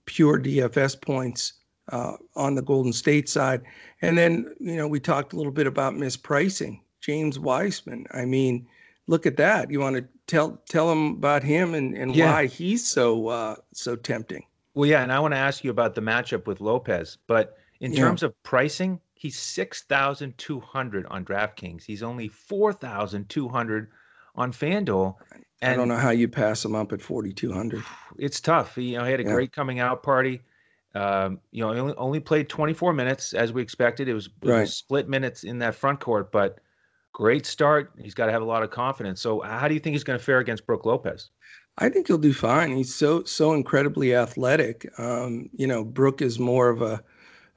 pure 0.06 0.40
DFS 0.40 1.00
points 1.00 1.54
uh, 1.92 2.14
on 2.36 2.56
the 2.56 2.62
Golden 2.62 2.94
State 2.94 3.30
side. 3.30 3.62
And 4.02 4.18
then 4.18 4.54
you 4.60 4.76
know 4.76 4.88
we 4.88 5.00
talked 5.00 5.34
a 5.34 5.36
little 5.36 5.52
bit 5.52 5.68
about 5.68 5.94
mispricing 5.94 6.80
James 7.02 7.40
Wiseman. 7.40 8.06
I 8.12 8.26
mean, 8.26 8.68
look 9.08 9.26
at 9.26 9.38
that. 9.38 9.72
You 9.72 9.80
want 9.80 9.98
to 9.98 10.06
tell 10.28 10.62
tell 10.68 10.92
him 10.92 11.14
about 11.14 11.44
him 11.44 11.74
and 11.74 11.96
and 11.96 12.16
yeah. 12.16 12.32
why 12.32 12.46
he's 12.48 12.86
so 12.86 13.28
uh, 13.28 13.56
so 13.74 13.96
tempting. 13.96 14.44
Well, 14.74 14.90
yeah, 14.90 15.04
and 15.04 15.12
I 15.12 15.20
want 15.20 15.34
to 15.34 15.38
ask 15.38 15.64
you 15.64 15.72
about 15.72 15.96
the 15.96 16.02
matchup 16.02 16.48
with 16.48 16.60
Lopez, 16.60 17.18
but 17.28 17.58
in 17.80 17.94
yeah. 17.94 18.00
terms 18.00 18.24
of 18.24 18.42
pricing, 18.44 19.00
he's 19.14 19.38
6,200 19.40 21.06
on 21.06 21.24
DraftKings. 21.24 21.84
He's 21.84 22.04
only 22.04 22.28
4,200 22.28 23.92
on 24.36 24.52
FanDuel. 24.52 25.16
And 25.62 25.74
I 25.74 25.76
don't 25.76 25.88
know 25.88 25.98
how 25.98 26.12
you 26.12 26.28
pass 26.28 26.64
him 26.64 26.76
up 26.76 26.94
at 26.94 27.02
4,200. 27.02 27.84
It's 28.18 28.40
tough. 28.40 28.76
He, 28.76 28.92
you 28.92 28.98
know, 28.98 29.06
he 29.06 29.12
had 29.12 29.20
a 29.20 29.24
yeah. 29.24 29.34
great 29.34 29.52
coming 29.52 29.80
out 29.80 30.04
party. 30.04 30.42
Um, 30.94 31.40
you 31.52 31.62
know, 31.62 31.74
he 31.74 31.80
only, 31.80 31.94
only, 31.96 32.20
played 32.20 32.48
24 32.48 32.94
minutes 32.94 33.34
as 33.34 33.52
we 33.52 33.62
expected. 33.62 34.08
It 34.08 34.14
was, 34.14 34.28
it 34.28 34.50
right. 34.50 34.62
was 34.62 34.76
split 34.76 35.10
minutes 35.10 35.44
in 35.44 35.60
that 35.60 35.76
front 35.76 36.00
court, 36.00 36.32
but 36.32 36.60
great 37.12 37.46
start. 37.46 37.92
He's 38.02 38.14
got 38.14 38.28
to 38.28 38.32
have 38.32 38.42
a 38.42 38.46
lot 38.46 38.64
of 38.64 38.70
confidence. 38.70 39.20
So, 39.20 39.42
how 39.42 39.68
do 39.68 39.74
you 39.74 39.80
think 39.80 39.94
he's 39.94 40.06
going 40.06 40.18
to 40.18 40.24
fare 40.24 40.40
against 40.40 40.66
Brook 40.66 40.86
Lopez? 40.86 41.32
I 41.78 41.90
think 41.90 42.08
he'll 42.08 42.18
do 42.18 42.32
fine. 42.32 42.72
He's 42.72 42.96
so 42.96 43.24
so 43.24 43.54
incredibly 43.54 44.16
athletic. 44.16 44.88
Um, 44.98 45.50
you 45.54 45.68
know, 45.68 45.84
Brook 45.84 46.22
is 46.22 46.40
more 46.40 46.70
of 46.70 46.82
a 46.82 47.04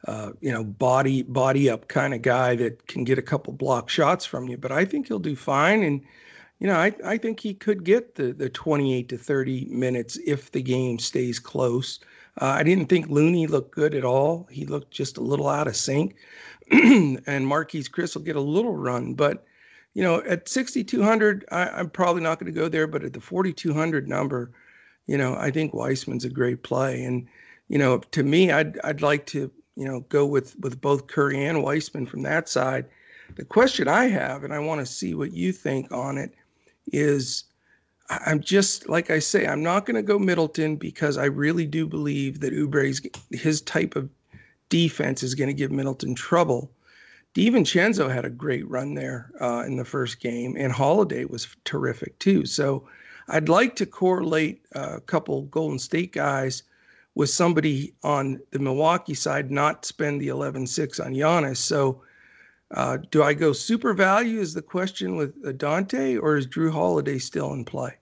uh, 0.07 0.31
you 0.41 0.53
know, 0.53 0.65
body 0.65 1.23
body 1.23 1.69
up 1.69 1.89
kind 1.89 2.15
of 2.15 2.23
guy 2.23 2.55
that 2.57 2.87
can 2.87 3.05
get 3.05 3.19
a 3.19 3.23
couple 3.23 3.53
block 3.53 3.89
shots 3.89 4.25
from 4.25 4.49
you. 4.49 4.57
But 4.57 4.73
I 4.73 4.85
think 4.85 5.09
he'll 5.09 5.19
do 5.19 5.37
fine, 5.37 5.83
and 5.83 6.03
you 6.59 6.67
know, 6.67 6.77
I 6.77 6.93
I 7.05 7.19
think 7.19 7.41
he 7.41 7.55
could 7.55 7.85
get 7.85 8.15
the 8.15 8.33
the 8.33 8.49
28 8.49 9.09
to 9.09 9.19
30 9.19 9.67
minutes 9.67 10.19
if 10.27 10.53
the 10.53 10.63
game 10.63 10.99
stays 10.99 11.39
close. 11.39 12.01
Uh, 12.41 12.47
I 12.47 12.63
didn't 12.63 12.87
think 12.87 13.09
Looney 13.09 13.47
looked 13.47 13.75
good 13.75 13.95
at 13.95 14.05
all. 14.05 14.47
He 14.51 14.65
looked 14.65 14.93
just 14.93 15.17
a 15.17 15.23
little 15.23 15.49
out 15.49 15.67
of 15.67 15.77
sync, 15.77 16.17
and 16.71 17.27
Marquese 17.27 17.91
Chriss 17.91 18.15
will 18.15 18.23
get 18.23 18.37
a 18.37 18.41
little 18.41 18.77
run, 18.77 19.15
but 19.15 19.45
you 19.95 20.05
know, 20.05 20.23
at 20.29 20.49
6,200, 20.49 21.45
I'm 21.51 21.91
probably 21.91 22.23
not 22.23 22.39
going 22.39 22.53
to 22.53 22.61
go 22.61 22.69
there, 22.69 22.87
but 22.87 23.03
at 23.03 23.15
the 23.15 23.21
4,200 23.21 24.07
number, 24.07 24.53
you 25.07 25.19
know, 25.19 25.35
I 25.35 25.51
think 25.51 25.75
Wiseman's 25.75 26.25
a 26.25 26.29
great 26.29 26.63
play. 26.63 27.03
And, 27.03 27.27
you 27.69 27.79
know, 27.79 27.99
to 27.99 28.23
me, 28.23 28.53
I'd, 28.53 28.79
I'd 28.85 29.03
like 29.03 29.27
to 29.29 29.51
you 29.79 29.85
know, 29.85 30.01
go 30.09 30.27
with 30.27 30.59
with 30.59 30.81
both 30.81 31.07
Curry 31.07 31.45
and 31.45 31.63
Wiseman 31.63 32.05
from 32.05 32.23
that 32.23 32.49
side. 32.49 32.87
The 33.37 33.45
question 33.45 33.87
I 33.87 34.07
have, 34.07 34.43
and 34.43 34.53
I 34.53 34.59
want 34.59 34.81
to 34.81 34.87
see 34.87 35.15
what 35.15 35.33
you 35.33 35.53
think 35.53 35.93
on 35.93 36.19
it, 36.19 36.35
is 36.93 37.45
I'm 38.11 38.41
just 38.41 38.89
like 38.89 39.11
I 39.11 39.19
say, 39.19 39.47
I'm 39.47 39.63
not 39.63 39.85
going 39.85 39.97
to 39.97 40.03
go 40.03 40.19
Middleton 40.19 40.77
because 40.77 41.19
I 41.19 41.27
really 41.27 41.67
do 41.67 41.87
believe 41.87 42.41
that 42.41 42.55
Oubre's 42.55 43.03
his 43.31 43.61
type 43.61 43.97
of 43.97 44.09
defense 44.71 45.23
is 45.23 45.35
going 45.35 45.49
to 45.49 45.55
give 45.55 45.71
Middleton 45.71 46.15
trouble. 46.15 46.71
DiVincenzo 47.35 48.13
had 48.13 48.25
a 48.25 48.31
great 48.31 48.69
run 48.69 48.95
there 48.95 49.31
uh, 49.41 49.63
in 49.67 49.77
the 49.77 49.85
first 49.85 50.21
game, 50.21 50.57
and 50.59 50.73
Holiday 50.73 51.25
was 51.27 51.55
terrific 51.65 52.19
too. 52.19 52.47
So 52.47 52.89
I'd 53.29 53.51
like 53.51 53.77
to 53.77 53.87
correlate 53.87 54.65
a 54.73 55.01
couple 55.01 55.43
Golden 55.43 55.79
State 55.79 56.13
guys 56.13 56.63
with 57.15 57.29
somebody 57.29 57.93
on 58.03 58.41
the 58.53 58.59
Milwaukee 58.59 59.15
side 59.15 59.51
not 59.51 59.85
spend 59.85 60.21
the 60.21 60.29
11-6 60.29 61.05
on 61.05 61.13
Giannis. 61.13 61.59
So 61.59 62.01
uh, 62.75 62.99
do 63.11 63.23
I 63.23 63.35
go 63.35 63.53
super 63.53 63.95
value 63.95 64.41
is 64.41 64.55
the 64.55 64.63
question 64.63 65.17
with 65.17 65.35
uh, 65.47 65.53
Dante 65.53 66.17
or 66.17 66.37
is 66.37 66.47
Jrue 66.47 66.71
Holiday 66.71 67.19
still 67.19 67.53
in 67.53 67.65
play? 67.65 67.95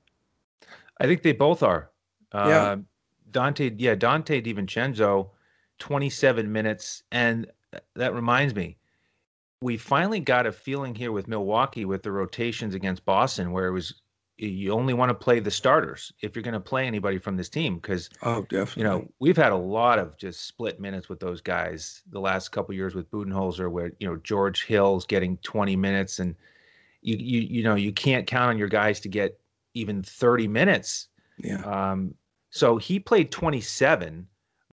I 1.00 1.06
think 1.06 1.23
they 1.23 1.32
both 1.32 1.62
are. 1.62 1.90
Uh, 2.32 2.46
yeah. 2.49 2.76
Dante, 3.30 3.70
yeah, 3.76 3.94
Dante 3.94 4.40
DiVincenzo, 4.40 5.30
27 5.78 6.50
minutes. 6.50 7.02
And 7.12 7.46
that 7.94 8.14
reminds 8.14 8.54
me, 8.54 8.78
we 9.61 9.76
finally 9.76 10.20
got 10.20 10.46
a 10.46 10.52
feeling 10.52 10.94
here 10.94 11.12
with 11.12 11.28
Milwaukee 11.28 11.85
with 11.85 12.02
the 12.02 12.12
rotations 12.12 12.75
against 12.75 13.04
Boston, 13.04 13.52
where 13.52 13.66
it 13.66 13.73
was 13.73 14.02
you 14.38 14.73
only 14.73 14.93
want 14.93 15.09
to 15.09 15.14
play 15.14 15.40
the 15.40 15.50
starters 15.50 16.12
if 16.21 16.37
you're 16.37 16.43
going 16.43 16.52
to 16.52 16.61
play 16.61 16.87
anybody 16.87 17.19
from 17.19 17.37
this 17.37 17.49
team 17.49 17.76
because 17.76 18.11
oh 18.23 18.43
definitely 18.43 18.83
you 18.83 18.88
know 18.88 19.09
we've 19.19 19.37
had 19.37 19.52
a 19.52 19.57
lot 19.57 19.99
of 19.99 20.16
just 20.19 20.47
split 20.47 20.78
minutes 20.78 21.09
with 21.09 21.21
those 21.21 21.40
guys 21.40 22.02
the 22.11 22.21
last 22.21 22.50
couple 22.50 22.75
years 22.75 22.95
with 22.95 23.11
Budenholzer 23.11 23.71
where 23.71 23.93
you 23.99 24.07
know 24.07 24.16
George 24.16 24.64
Hill's 24.64 25.07
getting 25.07 25.38
20 25.38 25.76
minutes 25.76 26.19
and 26.19 26.35
you 27.00 27.16
you 27.16 27.40
you 27.40 27.62
know 27.62 27.75
you 27.75 27.93
can't 27.93 28.26
count 28.26 28.50
on 28.50 28.59
your 28.59 28.69
guys 28.69 29.00
to 29.00 29.09
get 29.09 29.38
even 29.75 30.02
30 30.02 30.49
minutes 30.49 31.09
yeah 31.38 31.62
um 31.62 32.14
so 32.50 32.76
he 32.76 32.99
played 32.99 33.31
27 33.31 34.26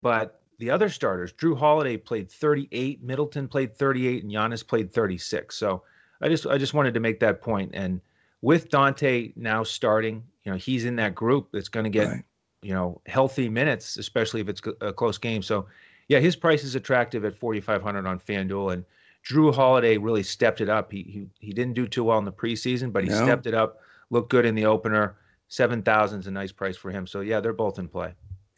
but 0.01 0.41
the 0.61 0.69
other 0.69 0.89
starters, 0.89 1.33
Jrue 1.33 1.57
Holiday 1.57 1.97
played 1.97 2.31
38, 2.31 3.01
Middleton 3.01 3.47
played 3.47 3.75
38, 3.75 4.23
and 4.23 4.31
Giannis 4.31 4.65
played 4.65 4.93
36. 4.93 5.55
So 5.57 5.81
I 6.21 6.29
just 6.29 6.45
I 6.45 6.59
just 6.59 6.75
wanted 6.75 6.93
to 6.93 6.99
make 6.99 7.19
that. 7.21 7.41
And 7.73 7.99
with 8.41 8.69
Dante 8.69 9.33
now 9.35 9.63
starting, 9.63 10.23
you 10.43 10.51
know, 10.51 10.57
he's 10.57 10.85
in 10.85 10.95
that 10.97 11.15
group 11.15 11.49
that's 11.51 11.69
going 11.69 11.83
to 11.83 11.89
get 11.89 12.07
right. 12.07 12.23
you 12.61 12.73
know 12.73 13.01
healthy 13.05 13.49
minutes, 13.49 13.97
especially 13.97 14.41
if 14.41 14.49
it's 14.49 14.61
a 14.81 14.91
close 14.93 15.17
game. 15.17 15.41
So 15.41 15.67
yeah, 16.07 16.19
his 16.19 16.35
price 16.35 16.63
is 16.63 16.75
attractive 16.75 17.23
at 17.25 17.37
4,500 17.37 18.05
on 18.05 18.19
FanDuel, 18.19 18.73
and 18.73 18.85
Jrue 19.25 19.53
Holiday 19.53 19.97
really 19.97 20.23
stepped 20.23 20.61
it 20.61 20.69
up. 20.69 20.91
He 20.91 21.03
he 21.03 21.27
he 21.39 21.53
didn't 21.53 21.73
do 21.73 21.87
too 21.87 22.03
well 22.03 22.17
in 22.17 22.25
the 22.25 22.31
preseason, 22.31 22.91
but 22.91 23.03
he 23.03 23.09
no. 23.09 23.23
stepped 23.23 23.45
it 23.45 23.53
up. 23.53 23.79
Looked 24.09 24.29
good 24.29 24.45
in 24.45 24.55
the 24.55 24.65
opener. 24.65 25.15
Seven 25.47 25.81
thousand 25.81 26.21
is 26.21 26.27
a 26.27 26.31
nice 26.31 26.51
price 26.51 26.77
for 26.77 26.91
him. 26.91 27.05
So 27.05 27.21
yeah, 27.21 27.39
they're 27.39 27.53
both 27.53 27.77
in 27.77 27.87
play. 27.87 28.13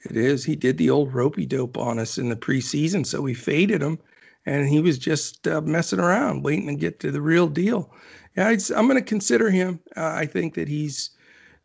It 0.09 0.17
is. 0.17 0.43
He 0.43 0.55
did 0.55 0.77
the 0.77 0.89
old 0.89 1.13
ropey 1.13 1.45
dope 1.45 1.77
on 1.77 1.97
us 1.99 2.17
in 2.17 2.29
the 2.29 2.35
preseason, 2.35 3.05
so 3.05 3.21
we 3.21 3.33
faded 3.33 3.81
him, 3.81 3.99
and 4.45 4.67
he 4.67 4.81
was 4.81 4.97
just 4.97 5.47
uh, 5.47 5.61
messing 5.61 5.99
around, 5.99 6.43
waiting 6.43 6.67
to 6.67 6.75
get 6.75 6.99
to 7.01 7.11
the 7.11 7.21
real 7.21 7.47
deal. 7.47 7.93
Yeah, 8.35 8.47
i 8.47 8.79
am 8.79 8.87
going 8.87 8.95
to 8.95 9.01
consider 9.01 9.49
him. 9.49 9.79
Uh, 9.95 10.07
I 10.07 10.25
think 10.25 10.55
that 10.55 10.67
he's. 10.67 11.11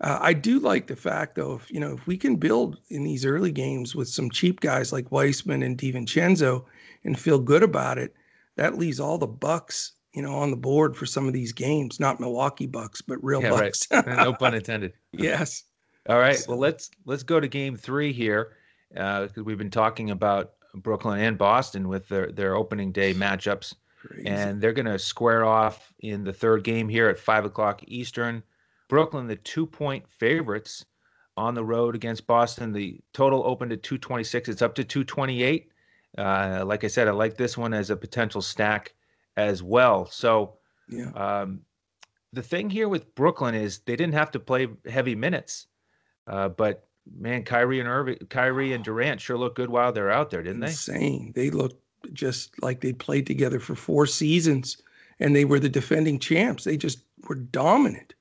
Uh, 0.00 0.18
I 0.20 0.32
do 0.32 0.60
like 0.60 0.86
the 0.86 0.94
fact, 0.94 1.34
though, 1.34 1.54
if 1.54 1.70
you 1.70 1.80
know, 1.80 1.94
if 1.94 2.06
we 2.06 2.16
can 2.16 2.36
build 2.36 2.78
in 2.90 3.02
these 3.02 3.24
early 3.24 3.50
games 3.50 3.96
with 3.96 4.08
some 4.08 4.30
cheap 4.30 4.60
guys 4.60 4.92
like 4.92 5.10
Wiseman 5.10 5.62
and 5.62 5.76
DiVincenzo, 5.76 6.64
and 7.04 7.18
feel 7.18 7.38
good 7.38 7.62
about 7.62 7.98
it, 7.98 8.14
that 8.56 8.78
leaves 8.78 9.00
all 9.00 9.18
the 9.18 9.26
bucks, 9.26 9.92
you 10.12 10.22
know, 10.22 10.34
on 10.34 10.50
the 10.50 10.56
board 10.56 10.96
for 10.96 11.06
some 11.06 11.26
of 11.26 11.32
these 11.32 11.52
games. 11.52 11.98
Not 11.98 12.20
Milwaukee 12.20 12.66
bucks, 12.66 13.00
but 13.00 13.22
real 13.24 13.42
yeah, 13.42 13.50
bucks. 13.50 13.86
Right. 13.90 14.06
no 14.06 14.32
pun 14.32 14.54
intended. 14.54 14.92
yes. 15.12 15.64
All 16.08 16.18
right. 16.18 16.42
Well, 16.46 16.58
let's 16.58 16.90
let's 17.04 17.22
go 17.22 17.40
to 17.40 17.48
Game 17.48 17.76
Three 17.76 18.12
here 18.12 18.52
because 18.90 19.30
uh, 19.36 19.44
we've 19.44 19.58
been 19.58 19.70
talking 19.70 20.10
about 20.10 20.52
Brooklyn 20.74 21.20
and 21.20 21.36
Boston 21.36 21.88
with 21.88 22.08
their 22.08 22.32
their 22.32 22.56
opening 22.56 22.92
day 22.92 23.14
matchups, 23.14 23.74
Crazy. 24.00 24.26
and 24.26 24.60
they're 24.60 24.72
going 24.72 24.86
to 24.86 24.98
square 24.98 25.44
off 25.44 25.92
in 26.00 26.24
the 26.24 26.32
third 26.32 26.62
game 26.64 26.88
here 26.88 27.08
at 27.08 27.18
five 27.18 27.44
o'clock 27.44 27.82
Eastern. 27.86 28.42
Brooklyn, 28.88 29.26
the 29.26 29.36
two 29.36 29.66
point 29.66 30.08
favorites 30.08 30.84
on 31.36 31.54
the 31.54 31.64
road 31.64 31.94
against 31.94 32.26
Boston. 32.26 32.72
The 32.72 33.00
total 33.12 33.42
opened 33.44 33.72
at 33.72 33.82
226. 33.82 34.48
It's 34.48 34.62
up 34.62 34.74
to 34.76 34.84
228. 34.84 35.70
Uh, 36.16 36.64
like 36.66 36.84
I 36.84 36.86
said, 36.88 37.06
I 37.06 37.12
like 37.12 37.36
this 37.36 37.56
one 37.58 37.74
as 37.74 37.90
a 37.90 37.96
potential 37.96 38.40
stack 38.40 38.94
as 39.36 39.62
well. 39.62 40.06
So, 40.06 40.54
yeah. 40.88 41.10
Um, 41.10 41.60
the 42.32 42.42
thing 42.42 42.68
here 42.70 42.88
with 42.88 43.14
Brooklyn 43.14 43.54
is 43.54 43.80
they 43.80 43.96
didn't 43.96 44.14
have 44.14 44.30
to 44.32 44.40
play 44.40 44.68
heavy 44.88 45.14
minutes. 45.14 45.66
Uh, 46.26 46.48
but 46.48 46.86
man, 47.18 47.42
Kyrie 47.42 47.80
and 47.80 47.88
Irving, 47.88 48.18
Kyrie 48.28 48.72
and 48.72 48.84
Durant 48.84 49.20
sure 49.20 49.38
look 49.38 49.54
good 49.54 49.70
while 49.70 49.92
they're 49.92 50.10
out 50.10 50.30
there, 50.30 50.42
didn't 50.42 50.60
they? 50.60 50.68
Insane. 50.68 51.32
They 51.34 51.50
looked 51.50 51.80
just 52.12 52.60
like 52.62 52.80
they 52.80 52.92
played 52.92 53.26
together 53.26 53.60
for 53.60 53.74
four 53.74 54.06
seasons, 54.06 54.82
and 55.20 55.34
they 55.34 55.44
were 55.44 55.60
the 55.60 55.68
defending 55.68 56.18
champs. 56.18 56.64
They 56.64 56.76
just 56.76 57.00
were 57.28 57.34
dominant, 57.34 58.14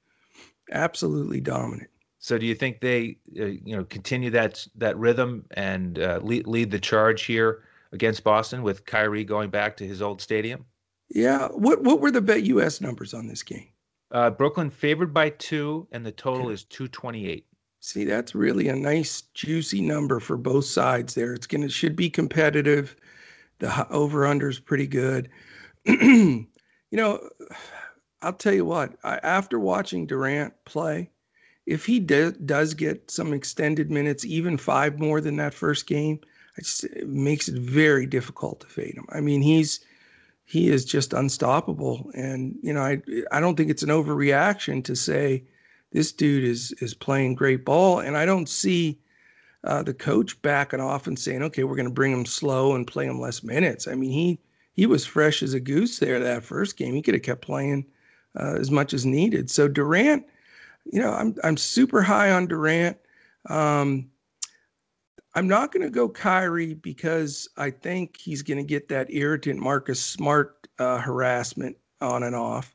absolutely 0.71 1.41
dominant. 1.41 1.89
So, 2.19 2.37
do 2.37 2.45
you 2.45 2.55
think 2.55 2.81
they, 2.81 3.17
uh, 3.39 3.45
you 3.45 3.75
know, 3.75 3.83
continue 3.85 4.29
that 4.31 4.67
that 4.75 4.97
rhythm 4.97 5.45
and 5.51 5.99
uh, 5.99 6.19
lead, 6.23 6.47
lead 6.47 6.71
the 6.71 6.79
charge 6.79 7.23
here 7.23 7.63
against 7.91 8.23
Boston 8.23 8.63
with 8.63 8.85
Kyrie 8.85 9.23
going 9.23 9.49
back 9.49 9.77
to 9.77 9.87
his 9.87 10.01
old 10.01 10.21
stadium? 10.21 10.65
Yeah. 11.09 11.47
What 11.49 11.83
What 11.83 12.01
were 12.01 12.11
the 12.11 12.21
BetUS 12.21 12.81
numbers 12.81 13.13
on 13.13 13.27
this 13.27 13.43
game? 13.43 13.67
Uh, 14.11 14.29
Brooklyn 14.29 14.69
favored 14.69 15.13
by 15.13 15.29
two, 15.29 15.87
and 15.91 16.05
the 16.05 16.11
total 16.11 16.49
is 16.49 16.63
two 16.63 16.87
twenty 16.87 17.29
eight. 17.29 17.45
See, 17.79 18.03
that's 18.03 18.35
really 18.35 18.67
a 18.67 18.75
nice 18.75 19.21
juicy 19.33 19.81
number 19.81 20.19
for 20.19 20.35
both 20.35 20.65
sides 20.65 21.13
there. 21.13 21.33
It's 21.33 21.47
gonna 21.47 21.69
should 21.69 21.95
be 21.95 22.09
competitive. 22.09 22.95
The 23.59 23.87
over 23.89 24.25
under 24.25 24.49
is 24.49 24.59
pretty 24.59 24.87
good. 24.87 25.29
you 25.85 26.47
know, 26.91 27.29
I'll 28.21 28.33
tell 28.33 28.53
you 28.53 28.65
what. 28.65 28.95
I, 29.03 29.17
after 29.17 29.59
watching 29.59 30.05
Durant 30.05 30.53
play, 30.65 31.09
if 31.65 31.85
he 31.85 31.99
do, 31.99 32.31
does 32.31 32.73
get 32.73 33.11
some 33.11 33.33
extended 33.33 33.91
minutes, 33.91 34.25
even 34.25 34.57
five 34.57 34.99
more 34.99 35.21
than 35.21 35.35
that 35.37 35.53
first 35.53 35.87
game, 35.87 36.19
just, 36.59 36.85
it 36.85 37.07
makes 37.07 37.47
it 37.47 37.59
very 37.59 38.05
difficult 38.05 38.61
to 38.61 38.67
fade 38.67 38.95
him. 38.95 39.05
I 39.09 39.21
mean, 39.21 39.41
he's 39.41 39.81
he 40.45 40.69
is 40.69 40.85
just 40.85 41.13
unstoppable, 41.13 42.09
and 42.13 42.55
you 42.61 42.73
know, 42.73 42.81
I 42.81 43.01
I 43.31 43.39
don't 43.39 43.55
think 43.55 43.69
it's 43.69 43.83
an 43.83 43.89
overreaction 43.89 44.83
to 44.85 44.95
say 44.95 45.43
this 45.91 46.11
dude 46.11 46.43
is 46.45 46.71
is 46.79 46.93
playing 46.93 47.35
great 47.35 47.65
ball, 47.65 47.99
and 47.99 48.17
I 48.17 48.25
don't 48.25 48.49
see 48.49 48.99
uh, 49.63 49.83
the 49.83 49.93
coach 49.93 50.41
backing 50.41 50.79
off 50.79 51.07
and 51.07 51.17
saying, 51.17 51.43
"Okay, 51.43 51.63
we're 51.63 51.75
going 51.75 51.87
to 51.87 51.93
bring 51.93 52.11
him 52.11 52.25
slow 52.25 52.75
and 52.75 52.87
play 52.87 53.05
him 53.05 53.19
less 53.19 53.43
minutes." 53.43 53.87
I 53.87 53.95
mean, 53.95 54.11
he 54.11 54.39
he 54.73 54.85
was 54.85 55.05
fresh 55.05 55.41
as 55.43 55.53
a 55.53 55.59
goose 55.59 55.99
there 55.99 56.19
that 56.19 56.43
first 56.43 56.77
game. 56.77 56.93
He 56.93 57.01
could 57.01 57.15
have 57.15 57.23
kept 57.23 57.41
playing 57.41 57.85
uh, 58.39 58.55
as 58.59 58.71
much 58.71 58.93
as 58.93 59.05
needed. 59.05 59.49
So 59.49 59.67
Durant, 59.67 60.25
you 60.85 61.01
know, 61.01 61.11
I'm 61.11 61.35
I'm 61.43 61.57
super 61.57 62.01
high 62.01 62.31
on 62.31 62.47
Durant. 62.47 62.97
Um, 63.49 64.09
I'm 65.35 65.47
not 65.47 65.71
going 65.71 65.83
to 65.83 65.91
go 65.91 66.09
Kyrie 66.09 66.73
because 66.73 67.47
I 67.57 67.69
think 67.69 68.17
he's 68.17 68.41
going 68.41 68.57
to 68.57 68.63
get 68.63 68.87
that 68.89 69.13
irritant 69.13 69.59
Marcus 69.59 70.01
Smart 70.01 70.67
uh, 70.79 70.97
harassment 70.97 71.77
on 72.01 72.23
and 72.23 72.35
off. 72.35 72.73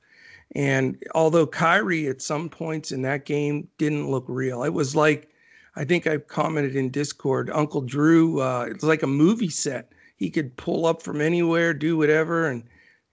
And 0.54 1.02
although 1.14 1.46
Kyrie 1.46 2.08
at 2.08 2.22
some 2.22 2.48
points 2.48 2.92
in 2.92 3.02
that 3.02 3.24
game 3.24 3.66
didn't 3.78 4.10
look 4.10 4.24
real, 4.28 4.62
it 4.64 4.72
was 4.72 4.94
like 4.94 5.31
I 5.74 5.84
think 5.84 6.06
I 6.06 6.18
commented 6.18 6.76
in 6.76 6.90
Discord, 6.90 7.50
Uncle 7.50 7.80
Drew, 7.80 8.40
uh, 8.40 8.66
it's 8.68 8.84
like 8.84 9.02
a 9.02 9.06
movie 9.06 9.48
set. 9.48 9.92
He 10.16 10.30
could 10.30 10.56
pull 10.56 10.86
up 10.86 11.02
from 11.02 11.20
anywhere, 11.20 11.72
do 11.74 11.96
whatever, 11.96 12.48
and 12.48 12.64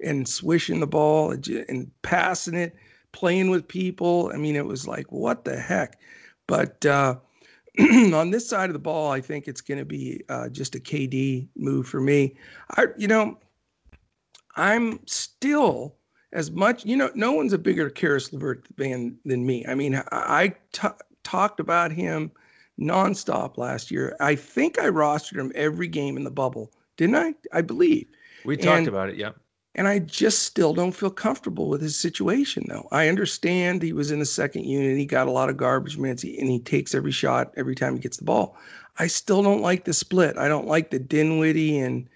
and 0.02 0.28
swishing 0.28 0.80
the 0.80 0.88
ball 0.88 1.32
and, 1.32 1.91
passing 2.04 2.54
it, 2.54 2.76
playing 3.12 3.50
with 3.50 3.67
people. 3.67 4.32
I 4.34 4.38
mean, 4.38 4.56
it 4.56 4.65
was 4.65 4.88
like 4.88 5.12
what 5.12 5.43
the 5.43 5.60
heck. 5.60 6.00
But 6.48 6.86
uh, 6.86 7.15
on 7.80 8.32
this 8.32 8.48
side 8.48 8.69
of 8.69 8.74
the 8.74 8.80
ball, 8.80 9.12
I 9.12 9.19
think 9.19 9.48
it's 9.48 9.62
going 9.62 9.78
to 9.78 9.86
be 9.86 10.24
uh, 10.30 10.50
just 10.50 10.76
a 10.76 10.80
KD 10.80 11.48
move 11.58 11.88
for 11.88 12.00
me. 12.00 12.36
I, 12.78 12.86
you 12.98 13.08
know, 13.08 13.38
I'm 14.56 15.06
still 15.06 15.95
as 16.32 16.52
much, 16.52 16.86
you 16.86 16.95
know, 16.95 17.12
no 17.15 17.32
one's 17.34 17.54
a 17.54 17.58
bigger 17.58 17.89
Caris 17.89 18.32
LeVert 18.32 18.67
fan 18.78 19.17
than 19.26 19.45
me. 19.45 19.65
I 19.67 19.76
mean, 19.76 20.02
I 20.12 20.56
talked 21.24 21.60
about 21.60 21.91
him 21.91 22.32
nonstop 22.80 23.58
last 23.58 23.92
year. 23.92 24.15
I 24.20 24.36
think 24.36 24.80
I 24.80 24.88
rostered 24.88 25.39
him 25.39 25.52
every 25.56 25.88
game 25.88 26.18
in 26.18 26.24
the 26.24 26.32
bubble, 26.32 26.72
didn't 26.98 27.15
I? 27.15 27.34
I 27.52 27.62
believe. 27.62 28.08
We 28.46 28.58
talked 28.58 28.80
and, 28.80 28.88
about 28.88 29.10
it, 29.10 29.18
yeah. 29.18 29.32
And 29.76 29.88
I 29.88 30.00
just 30.00 30.44
still 30.44 30.74
don't 30.74 30.96
feel 30.96 31.12
comfortable 31.12 31.70
with 31.70 31.82
his 31.82 31.96
situation, 31.96 32.65
though. 32.68 32.88
I 32.92 33.08
understand 33.08 33.82
he 33.82 33.94
was 33.94 34.12
in 34.12 34.20
the 34.20 34.26
second 34.26 34.65
unit, 34.65 34.98
he 34.98 35.06
got 35.06 35.28
a 35.28 35.32
lot 35.32 35.50
of 35.50 35.58
garbage 35.58 35.98
minutes, 35.98 36.24
and 36.24 36.50
he 36.50 36.60
takes 36.60 36.96
every 36.96 37.12
shot 37.12 37.54
every 37.56 37.76
time 37.76 37.96
he 37.96 38.02
gets 38.02 38.18
the 38.18 38.26
ball. 38.26 38.58
I 38.98 39.08
still 39.08 39.44
don't 39.44 39.62
like 39.62 39.86
the 39.86 39.94
split. 39.94 40.38
I 40.38 40.48
don't 40.48 40.68
like 40.68 40.89
the 40.89 41.00
Dinwiddie 41.00 41.78
and 41.78 42.10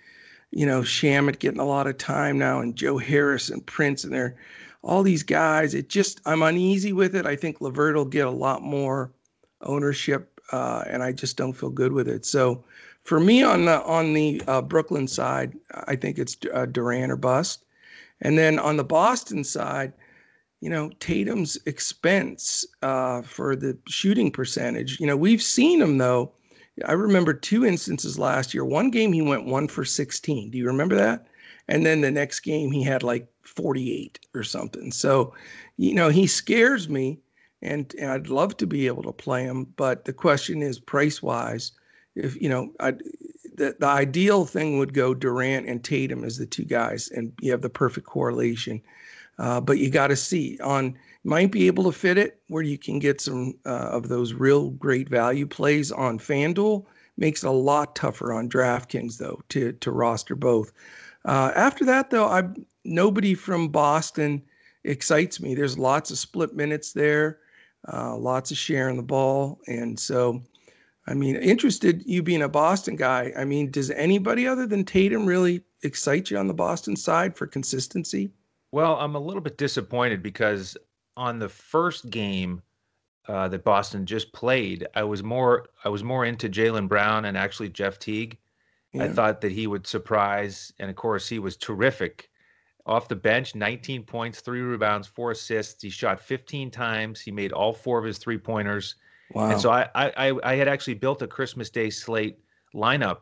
you 0.54 0.68
know, 0.68 0.82
Shamet 0.82 1.40
getting 1.40 1.60
a 1.60 1.66
lot 1.66 1.88
of 1.88 1.98
time 1.98 2.38
now, 2.38 2.60
and 2.60 2.76
Joe 2.76 2.98
Harris 2.98 3.50
and 3.50 3.66
Prince, 3.66 4.04
and 4.04 4.14
they're 4.14 4.36
all 4.84 5.02
these 5.02 5.24
guys. 5.24 5.74
It 5.74 5.90
just 5.90 6.22
I'm 6.26 6.44
uneasy 6.44 6.94
with 6.94 7.16
it. 7.16 7.26
I 7.26 7.36
think 7.36 7.60
LeVert 7.60 7.96
will 7.96 8.06
get 8.06 8.28
a 8.28 8.32
lot 8.32 8.62
more 8.62 9.12
ownership, 9.62 10.33
uh, 10.54 10.84
and 10.88 11.04
I 11.04 11.12
just 11.12 11.38
don't 11.38 11.54
feel 11.54 11.70
good 11.70 11.92
with 11.92 12.08
it. 12.08 12.26
So 12.26 12.64
for 13.04 13.20
me 13.20 13.44
on 13.44 13.66
the 13.66 13.84
on 13.84 14.14
the 14.14 14.42
uh, 14.48 14.62
Brooklyn 14.62 15.08
side, 15.08 15.58
I 15.88 15.96
think 15.96 16.18
it's 16.18 16.38
uh, 16.54 16.66
Durant 16.68 17.12
or 17.12 17.18
bust, 17.18 17.66
and 18.22 18.38
then 18.38 18.60
on 18.60 18.78
the 18.78 18.84
Boston 18.84 19.44
side, 19.44 19.94
you 20.62 20.70
know 20.70 20.90
Tatum's 21.00 21.58
expense 21.66 22.66
uh, 22.82 23.22
for 23.24 23.56
the 23.56 23.78
shooting 23.88 24.32
percentage. 24.32 25.00
You 25.00 25.08
know 25.08 25.18
we've 25.18 25.44
seen 25.44 25.82
him 25.82 25.98
though 25.98 26.32
I 26.86 26.94
remember 26.94 27.34
two 27.34 27.66
instances 27.66 28.18
last 28.18 28.54
year. 28.54 28.66
One 28.66 28.90
game 28.90 29.14
he 29.14 29.22
went 29.22 29.46
one 29.46 29.68
for 29.68 29.86
16. 29.86 30.50
Do 30.50 30.58
you 30.58 30.66
remember 30.66 30.96
that? 30.96 31.28
And 31.68 31.86
then 31.86 32.02
the 32.02 32.12
next 32.12 32.42
game 32.42 32.72
he 32.72 32.84
had 32.84 33.04
like 33.04 33.28
48 33.44 34.20
or 34.34 34.44
something. 34.44 34.92
So, 34.92 35.34
you 35.78 35.94
know, 35.94 36.10
he 36.10 36.26
scares 36.28 36.90
me 36.90 37.20
and, 37.64 37.94
and 38.00 38.12
I'd 38.12 38.30
love 38.30 38.56
to 38.58 38.68
be 38.68 38.88
able 38.88 39.04
to 39.04 39.12
play 39.12 39.44
him. 39.44 39.66
But 39.76 40.06
the 40.06 40.14
question 40.14 40.62
is 40.62 40.80
price 40.80 41.24
wise, 41.24 41.72
if, 42.16 42.40
you 42.40 42.50
know, 42.50 42.72
I'd, 42.80 43.02
the, 43.56 43.76
the 43.80 43.88
ideal 43.88 44.46
thing 44.46 44.78
would 44.78 44.94
go 44.94 45.14
Durant 45.14 45.68
and 45.68 45.84
Tatum 45.84 46.24
as 46.24 46.38
the 46.38 46.46
two 46.46 46.66
guys, 46.66 47.10
and 47.10 47.34
you 47.42 47.52
have 47.52 47.62
the 47.62 47.70
perfect 47.70 48.08
correlation. 48.08 48.82
Uh, 49.40 49.60
but 49.60 49.80
you 49.80 49.90
got 49.90 50.08
to 50.08 50.16
see 50.16 50.60
on 50.64 50.96
might 51.24 51.52
be 51.52 51.68
able 51.68 51.84
to 51.86 51.92
fit 51.92 52.18
it 52.18 52.40
where 52.50 52.62
you 52.64 52.78
can 52.78 53.00
get 53.00 53.22
some 53.22 53.54
uh, 53.66 53.90
of 53.92 54.10
those 54.10 54.34
real 54.34 54.70
great 54.72 55.10
value 55.10 55.48
plays 55.48 55.92
on 55.92 56.20
FanDuel. 56.20 56.86
Makes 57.18 57.44
it 57.44 57.48
a 57.48 57.52
lot 57.52 57.96
tougher 57.96 58.34
on 58.34 58.50
DraftKings 58.50 59.18
though 59.18 59.42
to 59.50 59.72
to 59.72 59.92
roster 59.92 60.36
both. 60.36 60.72
Uh, 61.26 61.52
after 61.56 61.86
that 61.86 62.10
though, 62.10 62.28
I 62.28 62.44
nobody 62.84 63.34
from 63.34 63.70
Boston 63.70 64.42
excites 64.84 65.40
me. 65.40 65.56
There's 65.56 65.78
lots 65.78 66.12
of 66.12 66.18
split 66.18 66.56
minutes 66.56 66.94
there, 66.94 67.40
uh, 67.92 68.16
lots 68.16 68.52
of 68.52 68.58
sharing 68.58 68.98
the 68.98 69.04
ball, 69.04 69.60
and 69.68 70.00
so. 70.00 70.42
I 71.06 71.14
mean, 71.14 71.36
interested 71.36 72.02
you 72.06 72.24
being 72.24 72.44
a 72.44 72.48
Boston 72.48 72.96
guy. 72.96 73.34
I 73.38 73.44
mean, 73.44 73.72
does 73.72 73.92
anybody 73.92 74.48
other 74.48 74.66
than 74.66 74.86
Tatum 74.86 75.26
really 75.26 75.62
excite 75.84 76.32
you 76.32 76.38
on 76.38 76.48
the 76.48 76.54
Boston 76.54 76.96
side 76.96 77.36
for 77.36 77.46
consistency? 77.46 78.32
Well, 78.72 78.96
I'm 78.96 79.16
a 79.16 79.20
little 79.20 79.42
bit 79.42 79.58
disappointed 79.58 80.24
because 80.24 80.76
on 81.16 81.40
the 81.40 81.50
first 81.50 82.10
game 82.10 82.62
uh, 83.28 83.48
that 83.50 83.64
Boston 83.64 84.06
just 84.06 84.34
played, 84.34 84.88
I 84.96 85.04
was 85.04 85.24
more 85.24 85.68
I 85.84 85.90
was 85.90 86.04
more 86.04 86.26
into 86.26 86.50
Jaylen 86.50 86.88
Brown 86.88 87.26
and 87.26 87.38
actually 87.38 87.70
Jeff 87.70 88.00
Teague. 88.00 88.38
Yeah. 88.94 89.06
I 89.06 89.10
thought 89.10 89.42
that 89.42 89.52
he 89.52 89.68
would 89.68 89.88
surprise, 89.88 90.74
and 90.80 90.90
of 90.90 90.96
course 90.96 91.28
he 91.28 91.40
was 91.40 91.58
terrific 91.58 92.30
off 92.86 93.08
the 93.08 93.16
bench. 93.16 93.56
19 93.56 94.04
points, 94.04 94.42
three 94.42 94.62
rebounds, 94.62 95.08
four 95.08 95.32
assists. 95.32 95.82
He 95.82 95.90
shot 95.90 96.20
15 96.20 96.72
times. 96.72 97.22
He 97.22 97.32
made 97.32 97.52
all 97.52 97.74
four 97.74 98.00
of 98.00 98.06
his 98.06 98.18
three 98.18 98.38
pointers. 98.38 98.96
Wow. 99.32 99.52
And 99.52 99.60
so 99.60 99.72
I, 99.72 99.90
I 99.96 100.34
I 100.44 100.56
had 100.56 100.68
actually 100.68 100.96
built 100.96 101.22
a 101.22 101.28
Christmas 101.28 101.70
Day 101.70 101.90
slate 101.90 102.40
lineup 102.76 103.22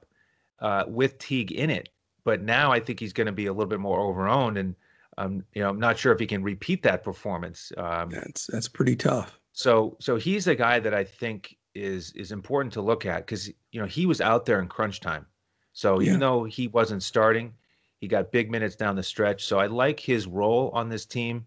uh, 0.59 0.83
with 0.87 1.17
Teague 1.19 1.51
in 1.51 1.69
it, 1.69 1.89
but 2.23 2.41
now 2.41 2.71
I 2.71 2.79
think 2.79 2.99
he's 2.99 3.13
going 3.13 3.27
to 3.27 3.33
be 3.33 3.45
a 3.45 3.53
little 3.53 3.69
bit 3.69 3.79
more 3.79 3.99
overowned 3.99 4.59
and 4.59 4.75
um, 5.17 5.43
you 5.53 5.61
know, 5.61 5.69
I'm 5.69 5.79
not 5.79 5.97
sure 5.97 6.11
if 6.13 6.19
he 6.19 6.25
can 6.25 6.41
repeat 6.41 6.83
that 6.83 7.03
performance. 7.03 7.71
Um, 7.77 8.09
that's 8.09 8.47
that's 8.47 8.67
pretty 8.67 8.95
tough. 8.95 9.39
So 9.53 9.97
so 9.99 10.15
he's 10.15 10.47
a 10.47 10.55
guy 10.55 10.79
that 10.79 10.93
I 10.93 11.03
think 11.03 11.57
is 11.75 12.11
is 12.13 12.31
important 12.31 12.73
to 12.73 12.81
look 12.81 13.05
at 13.05 13.25
because 13.25 13.47
you 13.71 13.79
know 13.79 13.85
he 13.85 14.05
was 14.05 14.21
out 14.21 14.45
there 14.45 14.59
in 14.59 14.67
crunch 14.67 14.99
time. 14.99 15.25
So 15.73 15.99
yeah. 15.99 16.09
even 16.09 16.19
though 16.19 16.43
he 16.43 16.67
wasn't 16.67 17.03
starting, 17.03 17.53
he 18.01 18.07
got 18.07 18.31
big 18.31 18.51
minutes 18.51 18.75
down 18.75 18.95
the 18.95 19.03
stretch. 19.03 19.45
So 19.45 19.59
I 19.59 19.67
like 19.67 19.99
his 19.99 20.27
role 20.27 20.71
on 20.73 20.89
this 20.89 21.05
team. 21.05 21.45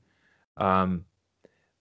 Um, 0.56 1.04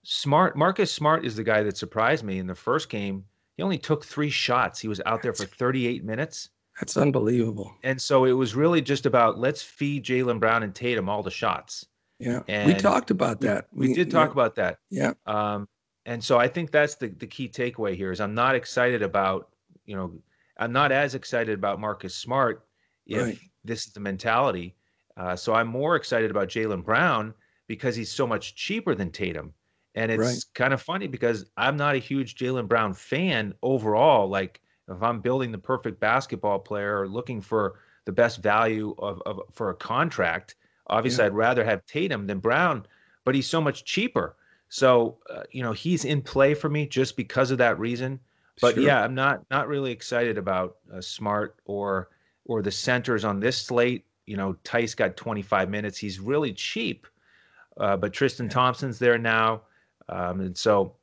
Smart 0.02 0.56
Marcus 0.56 0.92
Smart 0.92 1.24
is 1.24 1.36
the 1.36 1.44
guy 1.44 1.62
that 1.62 1.78
surprised 1.78 2.24
me 2.24 2.38
in 2.38 2.46
the 2.46 2.54
first 2.54 2.90
game. 2.90 3.24
He 3.56 3.62
only 3.62 3.78
took 3.78 4.04
three 4.04 4.28
shots. 4.28 4.80
He 4.80 4.88
was 4.88 5.00
out 5.06 5.22
there 5.22 5.32
for 5.32 5.46
38 5.46 6.04
minutes. 6.04 6.50
That's 6.78 6.96
unbelievable. 6.96 7.72
And 7.84 8.02
so 8.02 8.24
it 8.24 8.32
was 8.32 8.56
really 8.56 8.82
just 8.82 9.06
about 9.06 9.38
let's 9.38 9.62
feed 9.62 10.04
Jaylen 10.04 10.40
Brown 10.40 10.64
and 10.64 10.74
Tatum 10.74 11.08
all 11.08 11.22
the 11.22 11.30
shots. 11.30 11.86
Yeah, 12.18 12.42
and 12.48 12.66
we 12.66 12.74
talked 12.74 13.10
about 13.10 13.40
that. 13.42 13.68
We, 13.72 13.88
we 13.88 13.94
did 13.94 14.10
talk 14.10 14.30
yeah. 14.30 14.32
about 14.32 14.54
that. 14.56 14.78
Yeah. 14.90 15.12
Um, 15.26 15.68
and 16.04 16.22
so 16.22 16.38
I 16.38 16.48
think 16.48 16.72
that's 16.72 16.96
the 16.96 17.08
the 17.08 17.28
key 17.28 17.48
takeaway 17.48 17.94
here 17.94 18.10
is 18.10 18.20
I'm 18.20 18.34
not 18.34 18.56
excited 18.56 19.02
about 19.02 19.50
you 19.86 19.94
know 19.94 20.12
I'm 20.58 20.72
not 20.72 20.90
as 20.90 21.14
excited 21.14 21.54
about 21.54 21.80
Marcus 21.80 22.14
Smart 22.14 22.66
if 23.06 23.22
right. 23.22 23.38
this 23.64 23.86
is 23.86 23.92
the 23.92 24.00
mentality. 24.00 24.74
Uh, 25.16 25.36
so 25.36 25.54
I'm 25.54 25.68
more 25.68 25.96
excited 25.96 26.30
about 26.30 26.48
Jaylen 26.48 26.84
Brown 26.84 27.34
because 27.66 27.96
he's 27.96 28.10
so 28.10 28.26
much 28.26 28.54
cheaper 28.54 28.94
than 28.94 29.10
Tatum. 29.10 29.52
And 29.94 30.10
it's 30.10 30.20
right. 30.20 30.44
kind 30.54 30.74
of 30.74 30.82
funny 30.82 31.06
because 31.06 31.46
I'm 31.56 31.76
not 31.76 31.94
a 31.94 31.98
huge 31.98 32.34
Jaylen 32.34 32.66
Brown 32.66 32.94
fan 32.94 33.54
overall. 33.62 34.28
Like 34.28 34.60
if 34.88 35.02
I'm 35.02 35.20
building 35.20 35.52
the 35.52 35.58
perfect 35.58 36.00
basketball 36.00 36.58
player 36.58 37.00
or 37.00 37.08
looking 37.08 37.40
for 37.40 37.78
the 38.04 38.12
best 38.12 38.42
value 38.42 38.94
of, 38.98 39.22
of 39.24 39.40
for 39.52 39.70
a 39.70 39.74
contract, 39.74 40.56
obviously 40.88 41.22
yeah. 41.22 41.26
I'd 41.26 41.34
rather 41.34 41.64
have 41.64 41.86
Tatum 41.86 42.26
than 42.26 42.40
Brown, 42.40 42.86
but 43.24 43.34
he's 43.34 43.46
so 43.46 43.60
much 43.60 43.84
cheaper. 43.84 44.36
So 44.68 45.18
uh, 45.30 45.42
you 45.52 45.62
know 45.62 45.72
he's 45.72 46.04
in 46.04 46.20
play 46.20 46.54
for 46.54 46.68
me 46.68 46.86
just 46.86 47.16
because 47.16 47.52
of 47.52 47.58
that 47.58 47.78
reason. 47.78 48.18
But 48.60 48.74
sure. 48.74 48.84
yeah, 48.84 49.02
I'm 49.02 49.14
not 49.14 49.44
not 49.50 49.68
really 49.68 49.92
excited 49.92 50.38
about 50.38 50.76
uh, 50.92 51.00
Smart 51.00 51.56
or 51.64 52.08
or 52.44 52.62
the 52.62 52.70
centers 52.70 53.24
on 53.24 53.40
this 53.40 53.56
slate. 53.56 54.04
You 54.26 54.36
know, 54.36 54.56
Theis 54.64 54.94
got 54.94 55.16
25 55.16 55.68
minutes. 55.68 55.98
He's 55.98 56.20
really 56.20 56.52
cheap, 56.52 57.06
uh, 57.76 57.96
but 57.96 58.12
Tristan 58.12 58.48
Thompson's 58.48 58.98
there 58.98 59.18
now, 59.18 59.62
um, 60.08 60.40
and 60.40 60.56
so 60.56 60.94